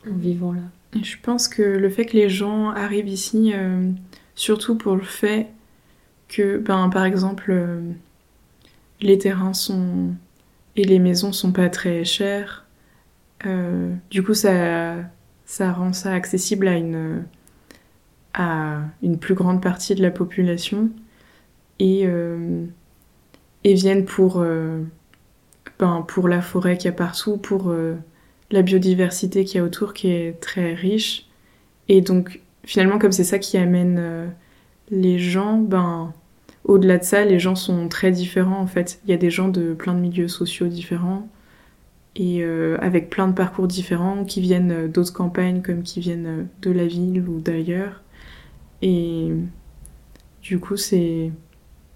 en 0.07 0.13
mm. 0.13 0.19
vivant 0.19 0.53
là. 0.53 0.63
je 1.01 1.17
pense 1.23 1.49
que 1.49 1.63
le 1.63 1.89
fait 1.89 2.05
que 2.05 2.17
les 2.17 2.29
gens 2.29 2.71
arrivent 2.71 3.09
ici, 3.09 3.53
euh, 3.55 3.91
surtout 4.35 4.77
pour 4.77 4.97
le 4.97 5.03
fait 5.03 5.49
que, 6.29 6.59
ben, 6.59 6.91
par 6.91 7.05
exemple, 7.05 7.51
euh, 7.51 7.81
les 9.01 9.19
terrains 9.19 9.55
sont 9.55 10.11
et 10.77 10.85
les 10.85 10.99
maisons 10.99 11.33
sont 11.33 11.53
pas 11.53 11.69
très 11.69 12.05
chères, 12.05 12.67
euh, 13.47 13.95
du 14.11 14.23
coup, 14.23 14.35
ça, 14.35 15.09
rend 15.59 15.93
ça 15.93 16.13
accessible 16.13 16.69
à 16.69 16.77
une, 19.03 19.19
plus 19.19 19.35
grande 19.35 19.63
partie 19.63 19.95
de 19.95 20.03
la 20.03 20.11
population 20.11 20.91
et, 21.79 22.07
et 23.65 23.75
viennent 23.75 24.05
pour 24.05 24.43
ben, 25.79 26.05
pour 26.09 26.29
la 26.29 26.41
forêt 26.41 26.77
qu'il 26.79 26.87
y 26.87 26.89
a 26.89 26.93
partout, 26.93 27.37
pour 27.37 27.69
euh, 27.69 27.97
la 28.51 28.63
biodiversité 28.63 29.45
qu'il 29.45 29.59
y 29.59 29.61
a 29.61 29.65
autour 29.65 29.93
qui 29.93 30.09
est 30.09 30.41
très 30.41 30.75
riche. 30.75 31.27
Et 31.89 32.01
donc 32.01 32.41
finalement 32.65 32.99
comme 32.99 33.13
c'est 33.13 33.25
ça 33.25 33.39
qui 33.39 33.59
amène 33.59 33.97
euh, 33.99 34.27
les 34.91 35.19
gens, 35.19 35.59
ben 35.59 36.15
au-delà 36.67 36.99
de 36.99 37.05
ça, 37.05 37.25
les 37.25 37.39
gens 37.39 37.55
sont 37.55 37.89
très 37.89 38.11
différents 38.11 38.61
en 38.61 38.67
fait. 38.67 39.01
Il 39.05 39.11
y 39.11 39.15
a 39.15 39.17
des 39.17 39.31
gens 39.31 39.49
de 39.49 39.73
plein 39.75 39.95
de 39.95 40.01
milieux 40.01 40.29
sociaux 40.29 40.67
différents 40.69 41.29
et 42.17 42.43
euh, 42.43 42.77
avec 42.81 43.11
plein 43.11 43.29
de 43.29 43.35
parcours 43.35 43.69
différents 43.69 44.25
qui 44.25 44.41
viennent 44.41 44.89
d'autres 44.89 45.13
campagnes 45.13 45.63
comme 45.63 45.83
qui 45.83 46.01
viennent 46.01 46.49
de 46.63 46.71
la 46.71 46.87
ville 46.87 47.29
ou 47.29 47.41
d'ailleurs. 47.41 48.03
Et 48.83 49.33
du 50.43 50.59
coup, 50.59 50.77
c'est 50.77 51.33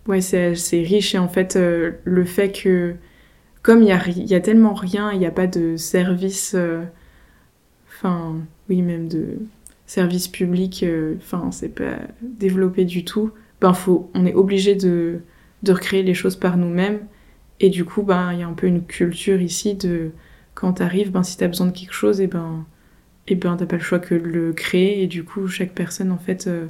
ouais, 0.07 0.21
c'est 0.21 0.55
riche 0.73 1.15
et 1.15 1.19
en 1.19 1.29
fait 1.29 1.59
le 2.05 2.25
fait 2.25 2.53
que 2.53 2.97
comme 3.63 3.83
il 3.83 3.89
y 3.89 4.35
a, 4.35 4.41
tellement 4.41 4.75
rien, 4.75 5.13
il 5.13 5.19
n'y 5.19 5.27
a 5.27 5.31
pas 5.31 5.47
de 5.47 5.77
service, 5.77 6.55
euh, 6.55 6.83
enfin, 7.89 8.37
oui, 8.69 8.81
même 8.81 9.09
de 9.09 9.39
service 9.87 10.29
public, 10.29 10.83
euh, 10.83 11.17
enfin, 11.19 11.51
c'est 11.51 11.69
pas 11.69 11.99
développé 12.23 12.85
du 12.85 13.05
tout, 13.05 13.33
ben, 13.61 13.73
faut, 13.73 14.11
on 14.15 14.27
est 14.27 14.35
obligé 14.35 14.75
de, 14.75 15.21
de 15.63 15.73
recréer 15.73 16.03
les 16.03 16.15
choses 16.15 16.37
par 16.37 16.57
nous-mêmes. 16.57 17.01
Et 17.61 17.71
du 17.71 17.85
coup, 17.85 18.03
ben, 18.03 18.33
il 18.33 18.41
y 18.41 18.43
a 18.43 18.49
un 18.49 18.55
peu 18.55 18.67
une 18.67 18.85
culture 18.85 19.41
ici 19.41 19.75
de, 19.75 20.11
quand 20.55 20.75
t'arrives, 20.75 21.11
ben, 21.11 21.23
si 21.23 21.37
t'as 21.37 21.49
besoin 21.49 21.67
de 21.67 21.73
quelque 21.73 21.93
chose, 21.93 22.21
et 22.21 22.27
ben, 22.27 22.65
et 23.29 23.35
ben, 23.35 23.57
t'as 23.57 23.67
pas 23.67 23.77
le 23.77 23.83
choix 23.83 23.99
que 23.99 24.15
de 24.15 24.27
le 24.27 24.53
créer. 24.53 25.03
Et 25.03 25.07
du 25.07 25.25
coup, 25.25 25.47
chaque 25.49 25.73
personne, 25.73 26.11
en 26.13 26.19
fait, 26.19 26.47
euh, 26.47 26.69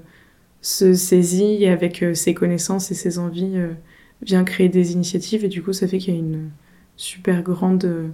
se 0.62 0.94
saisit 0.94 1.66
avec 1.66 2.04
ses 2.14 2.34
connaissances 2.34 2.90
et 2.90 2.94
ses 2.94 3.18
envies, 3.18 3.56
vient 4.22 4.44
créer 4.44 4.68
des 4.68 4.92
initiatives. 4.92 5.44
Et 5.44 5.48
du 5.48 5.62
coup, 5.62 5.72
ça 5.72 5.88
fait 5.88 5.98
qu'il 5.98 6.14
y 6.14 6.16
a 6.16 6.20
une, 6.20 6.50
super 7.00 7.42
grande 7.42 7.84
euh, 7.86 8.08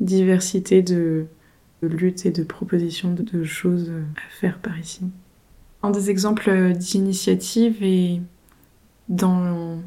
diversité 0.00 0.80
de, 0.80 1.26
luttes 1.82 2.24
et 2.24 2.30
de 2.30 2.42
propositions 2.42 3.12
de, 3.12 3.44
choses 3.44 3.92
à 4.16 4.30
faire 4.30 4.58
par 4.58 4.78
ici. 4.78 5.02
Un 5.84 5.90
des 5.90 6.08
exemples 6.10 6.48
euh, 6.48 6.72
d'initiatives 6.72 7.82
et 7.82 8.22
dans 9.10 9.78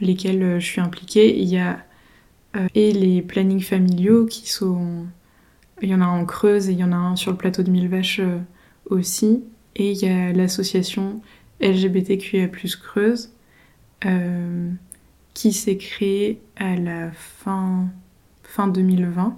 lesquels 0.00 0.40
euh, 0.40 0.60
je 0.60 0.64
suis 0.64 0.80
impliquée, 0.80 1.36
il 1.36 1.48
y 1.48 1.58
a 1.58 1.80
et 2.74 2.90
les 2.90 3.20
plannings 3.20 3.60
familiaux 3.60 4.24
qui 4.24 4.48
sont... 4.48 5.04
Il 5.82 5.90
y 5.90 5.94
en 5.94 6.00
a 6.00 6.06
un 6.06 6.20
en 6.20 6.24
Creuse 6.24 6.70
et 6.70 6.72
il 6.72 6.78
y 6.78 6.84
en 6.84 6.92
a 6.92 6.96
un 6.96 7.14
sur 7.14 7.30
le 7.30 7.36
plateau 7.36 7.62
de 7.62 7.70
Mille 7.70 7.90
Vaches 7.90 8.22
aussi. 8.86 9.44
Et 9.74 9.92
il 9.92 9.98
y 9.98 10.08
a 10.08 10.32
l'association 10.32 11.20
LGBTQIA+, 11.60 12.48
Creuse, 12.48 13.30
qui 15.34 15.52
s'est 15.52 15.76
créé 15.76 16.40
à 16.56 16.76
la 16.76 17.12
fin, 17.12 17.88
fin 18.42 18.68
2020. 18.68 19.36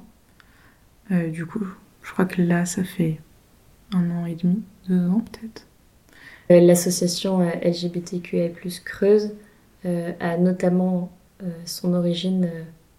Euh, 1.10 1.30
du 1.30 1.46
coup, 1.46 1.66
je 2.02 2.12
crois 2.12 2.24
que 2.24 2.42
là, 2.42 2.66
ça 2.66 2.84
fait 2.84 3.20
un 3.92 4.10
an 4.10 4.26
et 4.26 4.34
demi, 4.34 4.62
deux 4.88 5.08
ans 5.08 5.24
peut-être. 5.32 5.67
Euh, 6.50 6.60
l'association 6.60 7.40
euh, 7.40 7.50
LGBTQIA+, 7.62 8.50
Creuse 8.84 9.34
a 10.20 10.36
notamment 10.36 11.10
son 11.64 11.94
origine 11.94 12.50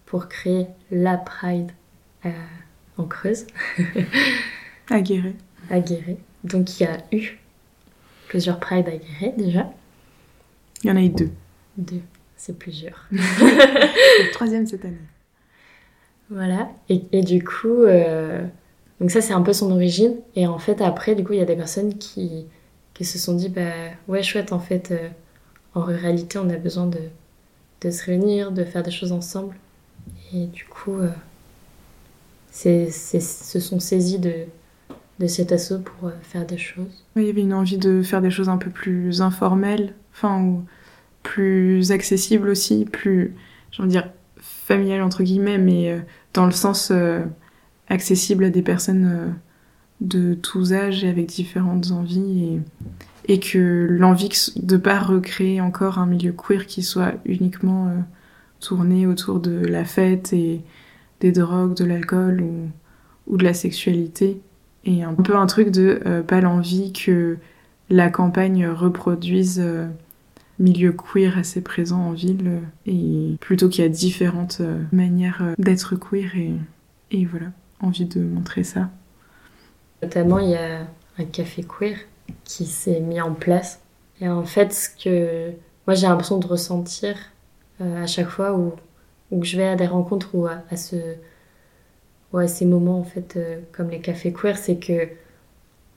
pour 0.06 0.28
créer 0.28 0.66
la 0.90 1.18
Pride 1.18 1.70
en 2.96 3.04
Creuse. 3.04 3.46
à 4.90 5.00
Guéret. 5.00 5.34
À 5.68 5.78
Guéret. 5.78 6.16
Donc 6.42 6.80
il 6.80 6.84
y 6.84 6.86
a 6.86 6.96
eu 7.12 7.38
plusieurs 8.28 8.58
Pride 8.58 8.88
à 8.88 8.96
Guéret 8.96 9.34
déjà. 9.36 9.70
Il 10.82 10.88
y 10.88 10.90
en 10.90 10.96
a 10.96 11.02
eu 11.02 11.10
deux. 11.10 11.30
Deux 11.76 12.02
c'est 12.40 12.58
plusieurs. 12.58 13.06
le 13.12 14.32
troisième 14.32 14.66
cette 14.66 14.84
année. 14.84 14.96
Voilà. 16.30 16.70
Et, 16.88 17.02
et 17.12 17.20
du 17.20 17.44
coup, 17.44 17.82
euh, 17.82 18.42
donc 18.98 19.10
ça 19.10 19.20
c'est 19.20 19.34
un 19.34 19.42
peu 19.42 19.52
son 19.52 19.70
origine. 19.70 20.16
Et 20.36 20.46
en 20.46 20.58
fait 20.58 20.80
après, 20.80 21.14
du 21.14 21.22
coup, 21.22 21.34
il 21.34 21.38
y 21.38 21.42
a 21.42 21.46
des 21.46 21.56
personnes 21.56 21.98
qui, 21.98 22.46
qui 23.00 23.06
se 23.06 23.18
sont 23.18 23.34
dit, 23.34 23.48
bah 23.48 23.62
ouais, 24.08 24.22
chouette, 24.22 24.52
en 24.52 24.58
fait, 24.58 24.90
euh, 24.90 25.08
en 25.74 25.80
ruralité, 25.80 26.38
on 26.38 26.50
a 26.50 26.56
besoin 26.56 26.86
de, 26.86 26.98
de 27.80 27.90
se 27.90 28.04
réunir, 28.04 28.52
de 28.52 28.62
faire 28.62 28.82
des 28.82 28.90
choses 28.90 29.10
ensemble. 29.10 29.56
Et 30.34 30.44
du 30.44 30.66
coup, 30.66 30.98
euh, 30.98 31.08
c'est, 32.50 32.90
se 32.90 33.58
sont 33.58 33.80
saisis 33.80 34.18
de, 34.18 34.34
de 35.18 35.26
cet 35.26 35.50
assaut 35.50 35.78
pour 35.78 36.10
faire 36.20 36.44
des 36.44 36.58
choses. 36.58 37.04
il 37.16 37.22
y 37.22 37.30
avait 37.30 37.40
une 37.40 37.54
envie 37.54 37.78
de 37.78 38.02
faire 38.02 38.20
des 38.20 38.30
choses 38.30 38.50
un 38.50 38.58
peu 38.58 38.68
plus 38.68 39.22
informelles, 39.22 39.94
enfin, 40.12 40.42
où 40.42 40.64
plus 41.22 41.92
accessible 41.92 42.50
aussi, 42.50 42.84
plus, 42.84 43.34
j'ai 43.70 43.82
envie 43.82 43.94
de 43.94 43.98
dire, 43.98 44.10
familial 44.36 45.00
entre 45.00 45.22
guillemets, 45.22 45.56
mais 45.56 45.90
euh, 45.90 46.00
dans 46.34 46.44
le 46.44 46.52
sens 46.52 46.90
euh, 46.90 47.24
accessible 47.88 48.44
à 48.44 48.50
des 48.50 48.60
personnes 48.60 49.06
euh, 49.06 49.30
de 50.00 50.34
tous 50.34 50.72
âges 50.72 51.04
et 51.04 51.08
avec 51.08 51.26
différentes 51.26 51.90
envies 51.90 52.60
et, 53.26 53.34
et 53.34 53.40
que 53.40 53.86
l'envie 53.90 54.30
de 54.56 54.76
pas 54.76 54.98
recréer 54.98 55.60
encore 55.60 55.98
un 55.98 56.06
milieu 56.06 56.32
queer 56.32 56.66
qui 56.66 56.82
soit 56.82 57.14
uniquement 57.24 57.92
tourné 58.60 59.06
autour 59.06 59.40
de 59.40 59.50
la 59.50 59.84
fête 59.84 60.32
et 60.32 60.62
des 61.20 61.32
drogues, 61.32 61.76
de 61.76 61.84
l'alcool 61.84 62.40
ou 62.40 62.70
ou 63.30 63.36
de 63.36 63.44
la 63.44 63.54
sexualité. 63.54 64.40
Et 64.84 65.02
un 65.02 65.14
peu 65.14 65.36
un 65.36 65.46
truc 65.46 65.70
de 65.70 66.00
euh, 66.06 66.22
pas 66.22 66.40
l'envie 66.40 66.92
que 66.92 67.38
la 67.88 68.10
campagne 68.10 68.66
reproduise 68.66 69.60
euh, 69.62 69.86
milieu 70.58 70.92
queer 70.92 71.38
assez 71.38 71.60
présent 71.60 72.00
en 72.00 72.12
ville 72.12 72.60
et 72.86 73.36
plutôt 73.40 73.68
qu'il 73.68 73.82
y 73.82 73.86
a 73.86 73.90
différentes 73.90 74.62
manières 74.92 75.54
d'être 75.58 75.96
queer 75.96 76.34
et, 76.36 76.52
et 77.10 77.24
voilà, 77.24 77.46
envie 77.80 78.04
de 78.04 78.20
montrer 78.20 78.64
ça. 78.64 78.90
Notamment, 80.02 80.38
il 80.38 80.50
y 80.50 80.56
a 80.56 80.86
un 81.18 81.24
café 81.24 81.62
queer 81.62 81.96
qui 82.44 82.66
s'est 82.66 83.00
mis 83.00 83.20
en 83.20 83.34
place. 83.34 83.80
Et 84.20 84.28
en 84.28 84.44
fait, 84.44 84.72
ce 84.72 84.88
que 84.88 85.52
moi 85.86 85.94
j'ai 85.94 86.06
l'impression 86.06 86.38
de 86.38 86.46
ressentir 86.46 87.16
à 87.80 88.06
chaque 88.06 88.28
fois 88.28 88.52
où 88.54 88.74
que 89.38 89.46
je 89.46 89.56
vais 89.56 89.68
à 89.68 89.76
des 89.76 89.86
rencontres 89.86 90.34
ou 90.34 90.46
à, 90.46 90.76
ce, 90.76 90.96
ou 92.32 92.38
à 92.38 92.48
ces 92.48 92.64
moments 92.64 92.98
en 92.98 93.04
fait 93.04 93.36
euh, 93.36 93.60
comme 93.72 93.90
les 93.90 94.00
cafés 94.00 94.32
queer, 94.32 94.58
c'est 94.58 94.76
que 94.76 95.08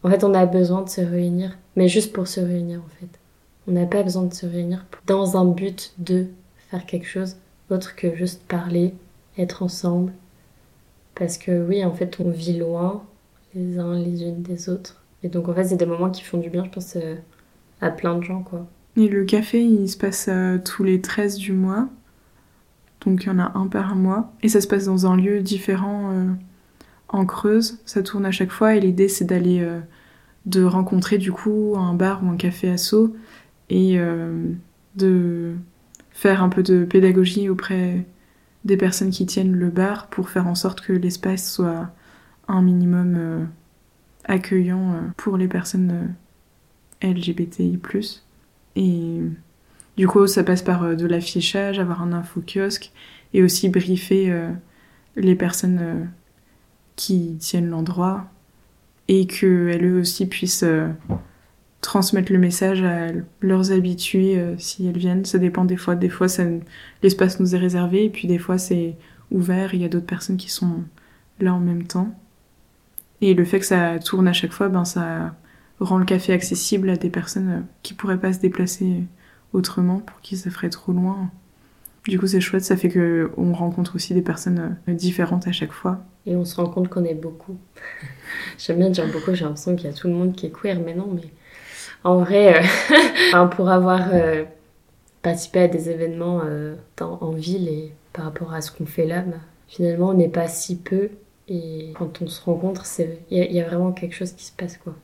en 0.03 0.09
fait 0.09 0.23
on 0.23 0.33
a 0.33 0.45
besoin 0.45 0.83
de 0.83 0.89
se 0.89 1.01
réunir, 1.01 1.57
mais 1.75 1.87
juste 1.87 2.13
pour 2.13 2.27
se 2.27 2.39
réunir 2.39 2.79
en 2.79 2.99
fait. 2.99 3.19
On 3.67 3.71
n'a 3.71 3.85
pas 3.85 4.03
besoin 4.03 4.23
de 4.23 4.33
se 4.33 4.45
réunir 4.45 4.85
dans 5.07 5.37
un 5.37 5.45
but 5.45 5.93
de 5.97 6.27
faire 6.69 6.85
quelque 6.85 7.07
chose 7.07 7.37
autre 7.69 7.95
que 7.95 8.13
juste 8.15 8.43
parler, 8.43 8.93
être 9.37 9.63
ensemble. 9.63 10.11
Parce 11.15 11.37
que 11.37 11.65
oui, 11.65 11.83
en 11.85 11.93
fait, 11.93 12.19
on 12.19 12.29
vit 12.29 12.57
loin 12.57 13.03
les 13.55 13.77
uns 13.79 13.97
les 13.97 14.23
unes 14.23 14.41
des 14.41 14.69
autres. 14.69 15.01
Et 15.23 15.29
donc 15.29 15.47
en 15.47 15.53
fait, 15.53 15.65
c'est 15.65 15.77
des 15.77 15.85
moments 15.85 16.09
qui 16.09 16.23
font 16.23 16.37
du 16.37 16.49
bien, 16.49 16.65
je 16.65 16.69
pense, 16.69 16.95
euh, 16.95 17.15
à 17.81 17.89
plein 17.89 18.17
de 18.17 18.23
gens 18.23 18.41
quoi. 18.41 18.67
Et 18.95 19.07
le 19.07 19.23
café, 19.25 19.63
il 19.63 19.89
se 19.89 19.97
passe 19.97 20.27
euh, 20.29 20.57
tous 20.63 20.83
les 20.83 21.01
13 21.01 21.37
du 21.37 21.53
mois. 21.53 21.89
Donc 23.05 23.23
il 23.23 23.27
y 23.27 23.29
en 23.29 23.39
a 23.39 23.57
un 23.57 23.67
par 23.67 23.95
mois. 23.95 24.31
Et 24.43 24.49
ça 24.49 24.61
se 24.61 24.67
passe 24.67 24.85
dans 24.85 25.05
un 25.07 25.17
lieu 25.17 25.41
différent 25.41 26.11
euh, 26.11 26.27
en 27.09 27.25
Creuse. 27.25 27.79
Ça 27.85 28.03
tourne 28.03 28.25
à 28.25 28.31
chaque 28.31 28.51
fois 28.51 28.75
et 28.75 28.79
l'idée 28.79 29.07
c'est 29.07 29.25
d'aller 29.25 29.65
de 30.45 30.63
rencontrer 30.63 31.17
du 31.17 31.31
coup 31.31 31.75
un 31.77 31.93
bar 31.93 32.23
ou 32.23 32.29
un 32.29 32.35
café 32.35 32.69
asso 32.69 33.13
et 33.69 33.97
euh, 33.97 34.51
de 34.95 35.53
faire 36.11 36.43
un 36.43 36.49
peu 36.49 36.63
de 36.63 36.83
pédagogie 36.85 37.49
auprès 37.49 38.05
des 38.65 38.77
personnes 38.77 39.09
qui 39.09 39.25
tiennent 39.25 39.53
le 39.53 39.69
bar 39.69 40.07
pour 40.07 40.29
faire 40.29 40.47
en 40.47 40.55
sorte 40.55 40.81
que 40.81 40.93
l'espace 40.93 41.51
soit 41.51 41.89
un 42.47 42.61
minimum 42.61 43.47
accueillant 44.25 45.11
pour 45.17 45.37
les 45.37 45.47
personnes 45.47 46.13
LGBTI+. 47.01 47.79
Et 48.75 49.21
du 49.97 50.07
coup, 50.07 50.25
ça 50.27 50.43
passe 50.43 50.61
par 50.61 50.83
euh, 50.83 50.95
de 50.95 51.05
l'affichage, 51.05 51.79
avoir 51.79 52.01
un 52.01 52.13
info-kiosque 52.13 52.91
et 53.33 53.43
aussi 53.43 53.69
briefer 53.69 54.31
euh, 54.31 54.49
les 55.15 55.35
personnes 55.35 55.79
euh, 55.81 56.03
qui 56.95 57.37
tiennent 57.39 57.69
l'endroit 57.69 58.25
et 59.07 59.27
qu'elles 59.27 59.85
eux 59.85 59.99
aussi 59.99 60.25
puissent 60.27 60.65
transmettre 61.81 62.31
le 62.31 62.39
message 62.39 62.81
à 62.83 63.07
leurs 63.41 63.73
habitués 63.73 64.41
si 64.57 64.87
elles 64.87 64.97
viennent. 64.97 65.25
Ça 65.25 65.39
dépend 65.39 65.65
des 65.65 65.75
fois. 65.75 65.95
Des 65.95 66.07
fois, 66.07 66.27
l'espace 67.01 67.41
nous 67.41 67.53
est 67.53 67.57
réservé 67.57 68.05
et 68.05 68.09
puis 68.09 68.29
des 68.29 68.37
fois, 68.37 68.57
c'est 68.57 68.95
ouvert. 69.29 69.73
Il 69.73 69.81
y 69.81 69.85
a 69.85 69.89
d'autres 69.89 70.05
personnes 70.05 70.37
qui 70.37 70.49
sont 70.49 70.83
là 71.41 71.53
en 71.53 71.59
même 71.59 71.83
temps. 71.83 72.17
Et 73.23 73.33
le 73.35 73.45
fait 73.45 73.59
que 73.59 73.65
ça 73.65 73.99
tourne 73.99 74.27
à 74.27 74.33
chaque 74.33 74.51
fois, 74.51 74.67
ben, 74.67 74.83
ça 74.83 75.33
rend 75.79 75.97
le 75.97 76.03
café 76.03 76.33
accessible 76.33 76.89
à 76.89 76.97
des 76.97 77.09
personnes 77.09 77.65
qui 77.81 77.93
pourraient 77.93 78.19
pas 78.19 78.33
se 78.33 78.39
déplacer 78.39 79.05
autrement 79.53 79.99
pour 79.99 80.19
qui 80.19 80.35
ça 80.35 80.49
ferait 80.49 80.69
trop 80.69 80.91
loin. 80.91 81.31
Du 82.05 82.19
coup, 82.19 82.27
c'est 82.27 82.41
chouette, 82.41 82.65
ça 82.65 82.75
fait 82.75 82.89
que 82.89 83.31
on 83.37 83.53
rencontre 83.53 83.95
aussi 83.95 84.13
des 84.13 84.21
personnes 84.21 84.77
euh, 84.89 84.93
différentes 84.93 85.47
à 85.47 85.53
chaque 85.53 85.71
fois. 85.71 86.01
Et 86.25 86.35
on 86.35 86.43
se 86.43 86.57
rend 86.57 86.67
compte 86.67 86.89
qu'on 86.89 87.05
est 87.05 87.13
beaucoup. 87.13 87.55
J'aime 88.57 88.79
bien 88.79 88.89
dire 88.89 89.09
beaucoup, 89.09 89.33
j'ai 89.33 89.45
l'impression 89.45 89.73
qu'il 89.77 89.89
y 89.89 89.93
a 89.93 89.95
tout 89.95 90.09
le 90.09 90.13
monde 90.13 90.35
qui 90.35 90.47
est 90.47 90.51
queer, 90.51 90.81
mais 90.85 90.93
non, 90.93 91.07
mais 91.09 91.29
en 92.03 92.17
vrai, 92.17 92.61
euh, 93.33 93.45
pour 93.55 93.69
avoir 93.69 94.09
euh, 94.11 94.43
participé 95.21 95.59
à 95.59 95.67
des 95.69 95.89
événements 95.89 96.41
en 96.99 97.31
ville 97.31 97.69
et 97.69 97.93
par 98.11 98.25
rapport 98.25 98.53
à 98.53 98.59
ce 98.59 98.69
qu'on 98.69 98.85
fait 98.85 99.05
là, 99.05 99.21
bah, 99.21 99.37
finalement, 99.69 100.09
on 100.09 100.13
n'est 100.13 100.27
pas 100.27 100.49
si 100.49 100.75
peu. 100.75 101.09
Et 101.47 101.91
quand 101.95 102.21
on 102.21 102.27
se 102.27 102.41
rencontre, 102.43 102.85
il 103.29 103.37
y, 103.37 103.59
a 103.59 103.65
vraiment 103.67 103.91
quelque 103.91 104.15
chose 104.15 104.31
qui 104.31 104.45
se 104.45 104.51
passe, 104.51 104.77
quoi 104.77 104.95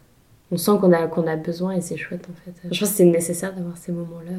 on 0.51 0.57
sent 0.57 0.71
qu'on 0.79 0.91
a, 0.91 1.07
qu'on 1.07 1.27
a 1.27 1.35
besoin 1.35 1.73
et 1.73 1.81
c'est 1.81 1.97
chouette 1.97 2.27
en 2.29 2.33
fait. 2.43 2.53
Je 2.71 2.79
pense 2.79 2.89
que 2.89 2.95
c'est 2.95 3.05
nécessaire 3.05 3.53
d'avoir 3.53 3.77
ces 3.77 3.91
moments-là. 3.91 4.31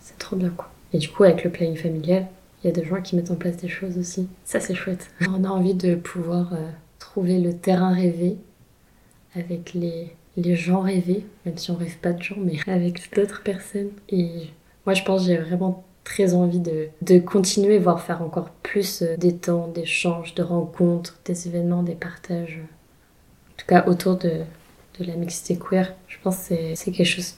C'est 0.00 0.18
trop 0.18 0.36
bien 0.36 0.50
quoi. 0.50 0.70
Et 0.92 0.98
du 0.98 1.08
coup, 1.08 1.24
avec 1.24 1.44
le 1.44 1.50
planning 1.50 1.76
familial, 1.76 2.26
il 2.62 2.68
y 2.68 2.70
a 2.70 2.72
des 2.72 2.84
gens 2.84 3.00
qui 3.00 3.16
mettent 3.16 3.30
en 3.30 3.36
place 3.36 3.56
des 3.56 3.68
choses 3.68 3.98
aussi. 3.98 4.28
Ça, 4.44 4.60
c'est 4.60 4.74
chouette. 4.74 5.10
On 5.28 5.44
a 5.44 5.48
envie 5.48 5.74
de 5.74 5.94
pouvoir 5.94 6.54
euh, 6.54 6.70
trouver 6.98 7.38
le 7.38 7.56
terrain 7.56 7.92
rêvé 7.92 8.36
avec 9.34 9.74
les, 9.74 10.14
les 10.36 10.56
gens 10.56 10.80
rêvés, 10.80 11.26
même 11.44 11.58
si 11.58 11.70
on 11.70 11.76
rêve 11.76 11.98
pas 11.98 12.12
de 12.12 12.22
gens, 12.22 12.36
mais 12.38 12.58
avec 12.66 13.14
d'autres 13.14 13.42
personnes. 13.42 13.90
Et 14.08 14.48
moi, 14.86 14.94
je 14.94 15.02
pense 15.02 15.22
que 15.22 15.26
j'ai 15.26 15.36
vraiment 15.36 15.84
très 16.06 16.34
envie 16.34 16.60
de, 16.60 16.86
de 17.02 17.18
continuer, 17.18 17.78
voire 17.78 18.00
faire 18.00 18.22
encore 18.22 18.50
plus 18.62 19.02
euh, 19.02 19.16
des 19.16 19.36
temps, 19.36 19.66
d'échanges, 19.66 20.34
de 20.36 20.42
rencontres, 20.42 21.18
des 21.24 21.48
événements, 21.48 21.82
des 21.82 21.96
partages. 21.96 22.60
En 22.60 23.56
tout 23.58 23.66
cas, 23.66 23.84
autour 23.86 24.16
de, 24.16 24.30
de 24.98 25.04
la 25.04 25.16
mixité 25.16 25.58
queer. 25.58 25.92
Je 26.06 26.16
pense 26.22 26.48
que 26.48 26.54
c'est 26.76 26.92
quelque 26.92 27.04
chose 27.04 27.34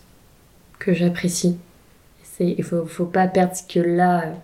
que 0.78 0.92
j'apprécie. 0.92 1.56
Il 2.40 2.62
faut, 2.62 2.84
faut 2.84 3.06
pas 3.06 3.26
perdre 3.26 3.54
que 3.68 3.80
là, 3.80 4.34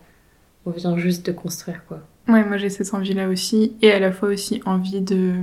on 0.67 0.71
vient 0.71 0.97
juste 0.97 1.25
de 1.27 1.33
construire, 1.33 1.85
quoi. 1.87 2.01
Ouais, 2.27 2.43
moi 2.45 2.57
j'ai 2.57 2.71
cette 2.71 2.95
envie-là 2.95 3.29
aussi, 3.29 3.77
et 3.83 3.93
à 3.93 4.01
la 4.01 4.11
fois 4.11 4.31
aussi 4.31 4.63
envie 4.65 5.03
de, 5.03 5.35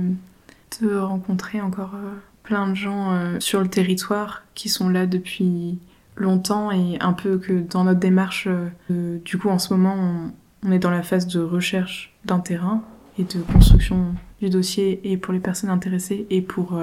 de 0.82 0.96
rencontrer 0.96 1.60
encore 1.60 1.94
euh, 1.94 2.10
plein 2.42 2.68
de 2.68 2.74
gens 2.74 3.12
euh, 3.12 3.36
sur 3.38 3.60
le 3.60 3.68
territoire 3.68 4.42
qui 4.54 4.68
sont 4.68 4.88
là 4.88 5.06
depuis 5.06 5.78
longtemps, 6.16 6.70
et 6.70 6.98
un 7.00 7.12
peu 7.12 7.38
que 7.38 7.60
dans 7.60 7.84
notre 7.84 8.00
démarche, 8.00 8.48
euh, 8.90 9.18
du 9.24 9.38
coup 9.38 9.48
en 9.48 9.58
ce 9.58 9.74
moment 9.74 10.32
on, 10.64 10.72
est 10.72 10.78
dans 10.78 10.90
la 10.90 11.02
phase 11.02 11.26
de 11.26 11.40
recherche 11.40 12.14
d'un 12.24 12.38
terrain 12.38 12.82
et 13.18 13.24
de 13.24 13.40
construction 13.52 14.14
du 14.40 14.50
dossier, 14.50 15.00
et 15.10 15.16
pour 15.16 15.32
les 15.32 15.40
personnes 15.40 15.70
intéressées, 15.70 16.26
et 16.30 16.42
pour 16.42 16.80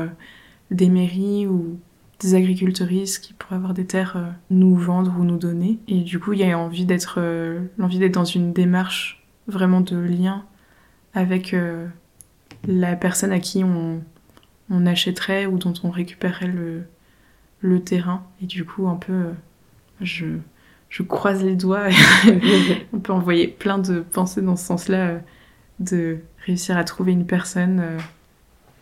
des 0.71 0.89
mairies 0.89 1.47
ou 1.47 1.79
des 2.19 2.35
agriculteuristes 2.35 3.23
qui 3.23 3.33
pourraient 3.33 3.55
avoir 3.55 3.73
des 3.73 3.85
terres 3.85 4.17
euh, 4.17 4.29
nous 4.49 4.75
vendre 4.75 5.15
ou 5.17 5.23
nous 5.23 5.37
donner. 5.37 5.79
Et 5.87 6.01
du 6.01 6.19
coup, 6.19 6.33
il 6.33 6.39
y 6.39 6.51
a 6.51 6.57
envie 6.57 6.85
d'être 6.85 7.15
euh, 7.17 7.61
l'envie 7.77 7.99
d'être 7.99 8.13
dans 8.13 8.25
une 8.25 8.53
démarche 8.53 9.23
vraiment 9.47 9.81
de 9.81 9.97
lien 9.97 10.43
avec 11.13 11.53
euh, 11.53 11.87
la 12.67 12.95
personne 12.95 13.31
à 13.31 13.39
qui 13.39 13.63
on, 13.63 14.01
on, 14.69 14.85
achèterait 14.85 15.45
ou 15.45 15.57
dont 15.57 15.73
on 15.83 15.89
récupérerait 15.89 16.47
le, 16.47 16.83
le 17.61 17.81
terrain. 17.83 18.23
Et 18.41 18.45
du 18.45 18.65
coup, 18.65 18.87
un 18.87 18.95
peu, 18.95 19.29
je, 20.01 20.25
je 20.89 21.03
croise 21.03 21.43
les 21.43 21.55
doigts. 21.55 21.87
on 22.93 22.99
peut 22.99 23.13
envoyer 23.13 23.47
plein 23.47 23.77
de 23.77 23.99
pensées 23.99 24.41
dans 24.41 24.55
ce 24.55 24.65
sens-là, 24.65 25.21
de 25.79 26.19
réussir 26.45 26.77
à 26.77 26.83
trouver 26.83 27.11
une 27.11 27.25
personne 27.25 27.81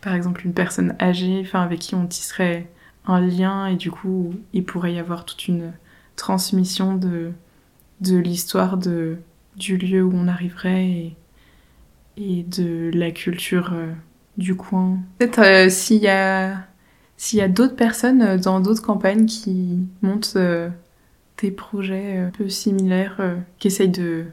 par 0.00 0.14
exemple 0.14 0.46
une 0.46 0.54
personne 0.54 0.94
âgée, 1.00 1.42
enfin 1.44 1.62
avec 1.62 1.80
qui 1.80 1.94
on 1.94 2.06
tisserait 2.06 2.68
un 3.06 3.20
lien 3.20 3.66
et 3.66 3.76
du 3.76 3.90
coup 3.90 4.34
il 4.52 4.64
pourrait 4.64 4.94
y 4.94 4.98
avoir 4.98 5.24
toute 5.24 5.48
une 5.48 5.72
transmission 6.16 6.94
de, 6.94 7.32
de 8.00 8.16
l'histoire 8.16 8.76
de, 8.76 9.18
du 9.56 9.76
lieu 9.76 10.02
où 10.02 10.12
on 10.14 10.28
arriverait 10.28 11.12
et, 12.16 12.42
de 12.42 12.90
la 12.94 13.12
culture 13.12 13.70
euh, 13.72 13.92
du 14.36 14.56
coin. 14.56 14.98
Peut-être 15.18 15.40
euh, 15.40 15.68
s'il 15.68 16.02
y 16.02 16.08
a, 16.08 16.66
s'il 17.18 17.38
y 17.38 17.42
a 17.42 17.48
d'autres 17.48 17.76
personnes 17.76 18.22
euh, 18.22 18.38
dans 18.38 18.60
d'autres 18.60 18.82
campagnes 18.82 19.26
qui 19.26 19.80
montent 20.00 20.38
des 21.42 21.50
projets 21.50 22.16
un 22.16 22.30
peu 22.30 22.48
similaires, 22.48 23.20
qui 23.58 23.68
essayent 23.68 23.90
de 23.90 24.24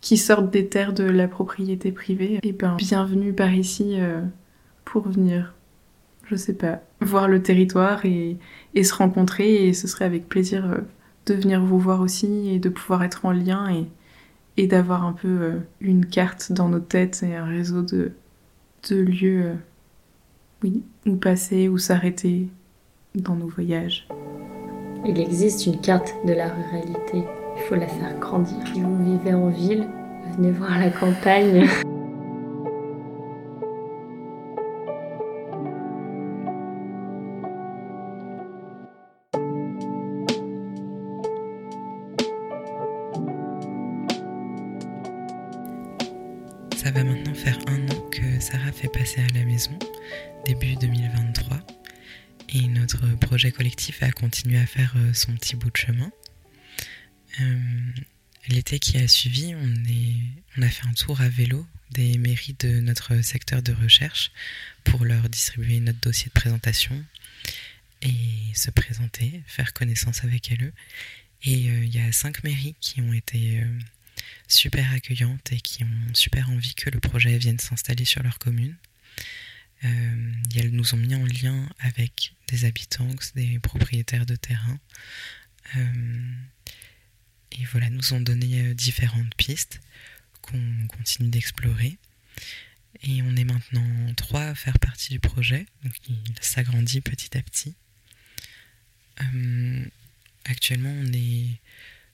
sortent 0.00 0.52
des 0.52 0.68
terres 0.68 0.92
de 0.92 1.02
la 1.02 1.26
propriété 1.26 1.90
privée, 1.90 2.34
et 2.34 2.40
eh 2.44 2.52
ben 2.52 2.76
bienvenue 2.76 3.32
par 3.32 3.52
ici 3.52 3.98
pour 4.84 5.08
venir, 5.08 5.52
je 6.24 6.36
sais 6.36 6.54
pas, 6.54 6.80
voir 7.00 7.28
le 7.28 7.42
territoire 7.42 8.06
et, 8.06 8.38
se 8.82 8.94
rencontrer. 8.94 9.68
Et 9.68 9.74
ce 9.74 9.86
serait 9.86 10.04
avec 10.04 10.28
plaisir 10.28 10.64
euh, 10.66 10.78
de 11.26 11.34
venir 11.34 11.60
vous 11.60 11.78
voir 11.78 12.00
aussi 12.00 12.48
et 12.48 12.58
de 12.58 12.68
pouvoir 12.68 13.04
être 13.04 13.26
en 13.26 13.32
lien 13.32 13.68
et, 14.56 14.66
d'avoir 14.66 15.04
un 15.04 15.12
peu 15.12 15.28
euh, 15.28 15.58
une 15.80 16.06
carte 16.06 16.50
dans 16.50 16.68
nos 16.68 16.80
têtes 16.80 17.22
et 17.22 17.36
un 17.36 17.44
réseau 17.44 17.82
de, 17.82 18.12
de 18.88 18.96
lieux, 18.96 19.42
euh, 19.44 19.54
oui, 20.66 20.82
où 21.06 21.16
passer, 21.16 21.68
où 21.68 21.78
s'arrêter 21.78 22.48
dans 23.14 23.36
nos 23.36 23.46
voyages. 23.46 24.08
Il 25.06 25.20
existe 25.20 25.66
une 25.66 25.80
carte 25.80 26.12
de 26.24 26.32
la 26.32 26.48
ruralité. 26.48 27.22
Il 27.56 27.62
faut 27.68 27.76
la 27.76 27.86
faire 27.86 28.18
grandir. 28.18 28.56
Si 28.74 28.80
vous 28.80 29.04
vivez 29.04 29.34
en 29.34 29.48
ville, 29.48 29.86
venez 30.36 30.50
voir 30.50 30.78
la 30.78 30.90
campagne. 30.90 31.68
Sarah 48.38 48.70
fait 48.70 48.88
passer 48.88 49.20
à 49.22 49.38
la 49.38 49.44
maison 49.44 49.72
début 50.44 50.76
2023 50.76 51.58
et 52.50 52.68
notre 52.68 53.06
projet 53.18 53.52
collectif 53.52 54.02
a 54.02 54.10
continué 54.12 54.58
à 54.58 54.66
faire 54.66 54.94
son 55.12 55.34
petit 55.34 55.56
bout 55.56 55.70
de 55.70 55.76
chemin. 55.76 56.10
L'été 58.48 58.78
qui 58.78 58.96
a 58.98 59.08
suivi, 59.08 59.54
on, 59.56 60.62
a 60.62 60.68
fait 60.68 60.86
un 60.86 60.92
tour 60.92 61.20
à 61.20 61.28
vélo 61.28 61.66
des 61.90 62.16
mairies 62.18 62.54
de 62.58 62.80
notre 62.80 63.20
secteur 63.20 63.60
de 63.60 63.72
recherche 63.72 64.30
pour 64.84 65.04
leur 65.04 65.28
distribuer 65.28 65.80
notre 65.80 66.00
dossier 66.00 66.26
de 66.26 66.32
présentation 66.32 67.04
et 68.02 68.14
se 68.54 68.70
présenter, 68.70 69.42
faire 69.46 69.72
connaissance 69.72 70.22
avec 70.22 70.52
elles. 70.52 70.72
Et 71.42 71.70
euh, 71.70 71.84
il 71.84 71.94
y 71.94 72.00
a 72.00 72.12
cinq 72.12 72.44
mairies 72.44 72.76
qui 72.80 73.00
ont 73.00 73.12
été 73.12 73.60
euh, 73.60 73.78
super 74.46 74.92
accueillantes 74.92 75.52
et 75.52 75.60
qui 75.60 75.82
ont 75.82 76.14
super 76.14 76.48
envie 76.50 76.74
que 76.74 76.90
le 76.90 77.00
projet 77.00 77.36
vienne 77.38 77.58
s'installer 77.58 78.04
sur 78.04 78.22
leur 78.22 78.38
commune. 78.38 78.76
Euh, 79.84 80.32
elles 80.54 80.70
nous 80.70 80.94
ont 80.94 80.98
mis 80.98 81.14
en 81.14 81.24
lien 81.24 81.68
avec 81.80 82.32
des 82.48 82.64
habitants, 82.64 83.08
des 83.34 83.58
propriétaires 83.58 84.26
de 84.26 84.36
terrain. 84.36 84.78
et 87.52 87.64
voilà, 87.70 87.90
nous 87.90 88.12
ont 88.12 88.20
donné 88.20 88.74
différentes 88.74 89.34
pistes 89.36 89.80
qu'on 90.42 90.86
continue 90.88 91.28
d'explorer. 91.28 91.98
Et 93.02 93.22
on 93.22 93.36
est 93.36 93.44
maintenant 93.44 94.14
trois 94.16 94.44
à 94.44 94.54
faire 94.54 94.78
partie 94.78 95.10
du 95.10 95.20
projet, 95.20 95.66
donc 95.84 95.92
il 96.08 96.16
s'agrandit 96.40 97.00
petit 97.00 97.36
à 97.36 97.42
petit. 97.42 97.74
Euh, 99.20 99.84
actuellement, 100.44 100.92
on 100.92 101.12
est 101.12 101.60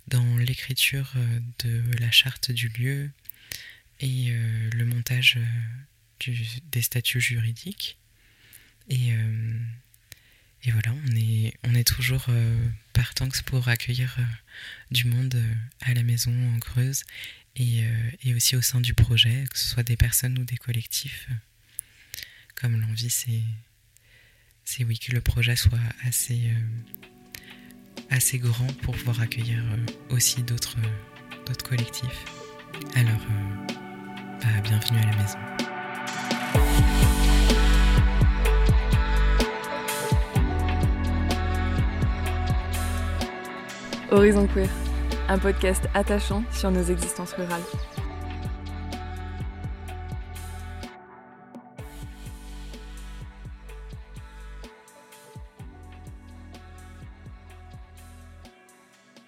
dans 0.09 0.37
l'écriture 0.39 1.13
euh, 1.17 1.41
de 1.61 1.83
la 1.99 2.11
charte 2.11 2.51
du 2.51 2.69
lieu 2.69 3.11
et 4.01 4.31
euh, 4.31 4.71
le 4.73 4.85
montage 4.85 5.39
des 6.71 6.83
statuts 6.83 7.21
juridiques. 7.21 7.99
Et, 8.89 9.11
et, 10.65 10.71
voilà, 10.71 10.95
on 11.07 11.17
est, 11.17 11.55
on 11.65 11.75
est 11.75 11.87
toujours 11.87 12.27
partant 12.93 13.29
pour 13.47 13.69
accueillir 13.69 14.19
du 14.91 15.05
monde 15.07 15.41
à 15.81 15.95
la 15.95 16.03
maison 16.03 16.33
en 16.55 16.59
Creuse 16.59 17.05
et, 17.57 17.85
aussi 18.35 18.57
au 18.57 18.63
sein 18.63 18.81
du 18.81 18.95
projet, 18.95 19.45
que 19.51 19.59
ce 19.59 19.69
soit 19.69 19.83
des 19.83 19.97
personnes 19.97 20.39
ou 20.39 20.45
des 20.45 20.57
collectifs. 20.57 21.29
Comme 22.55 22.81
l'envie, 22.81 23.11
c'est 23.11 23.43
c'est 24.65 24.85
oui 24.85 24.99
que 24.99 25.13
le 25.13 25.21
projet 25.21 25.57
soit 25.57 25.79
assez, 26.05 26.51
euh, 28.11 28.39
grand 28.39 28.73
pour 28.83 28.97
pouvoir 28.97 29.21
accueillir 29.21 29.59
euh, 29.59 30.15
aussi 30.15 30.43
d'autres 30.43 30.77
euh, 30.79 31.45
d'autres 31.47 31.69
collectifs. 31.69 32.25
Alors, 32.95 33.27
bah, 34.41 34.61
bienvenue 34.63 34.99
à 35.01 35.07
la 35.07 35.17
maison. 35.17 35.72
Horizon 44.13 44.47
Queer, 44.47 44.69
un 45.29 45.39
podcast 45.39 45.89
attachant 45.95 46.45
sur 46.53 46.71
nos 46.71 46.83
existences 46.83 47.33
rurales. 47.33 47.92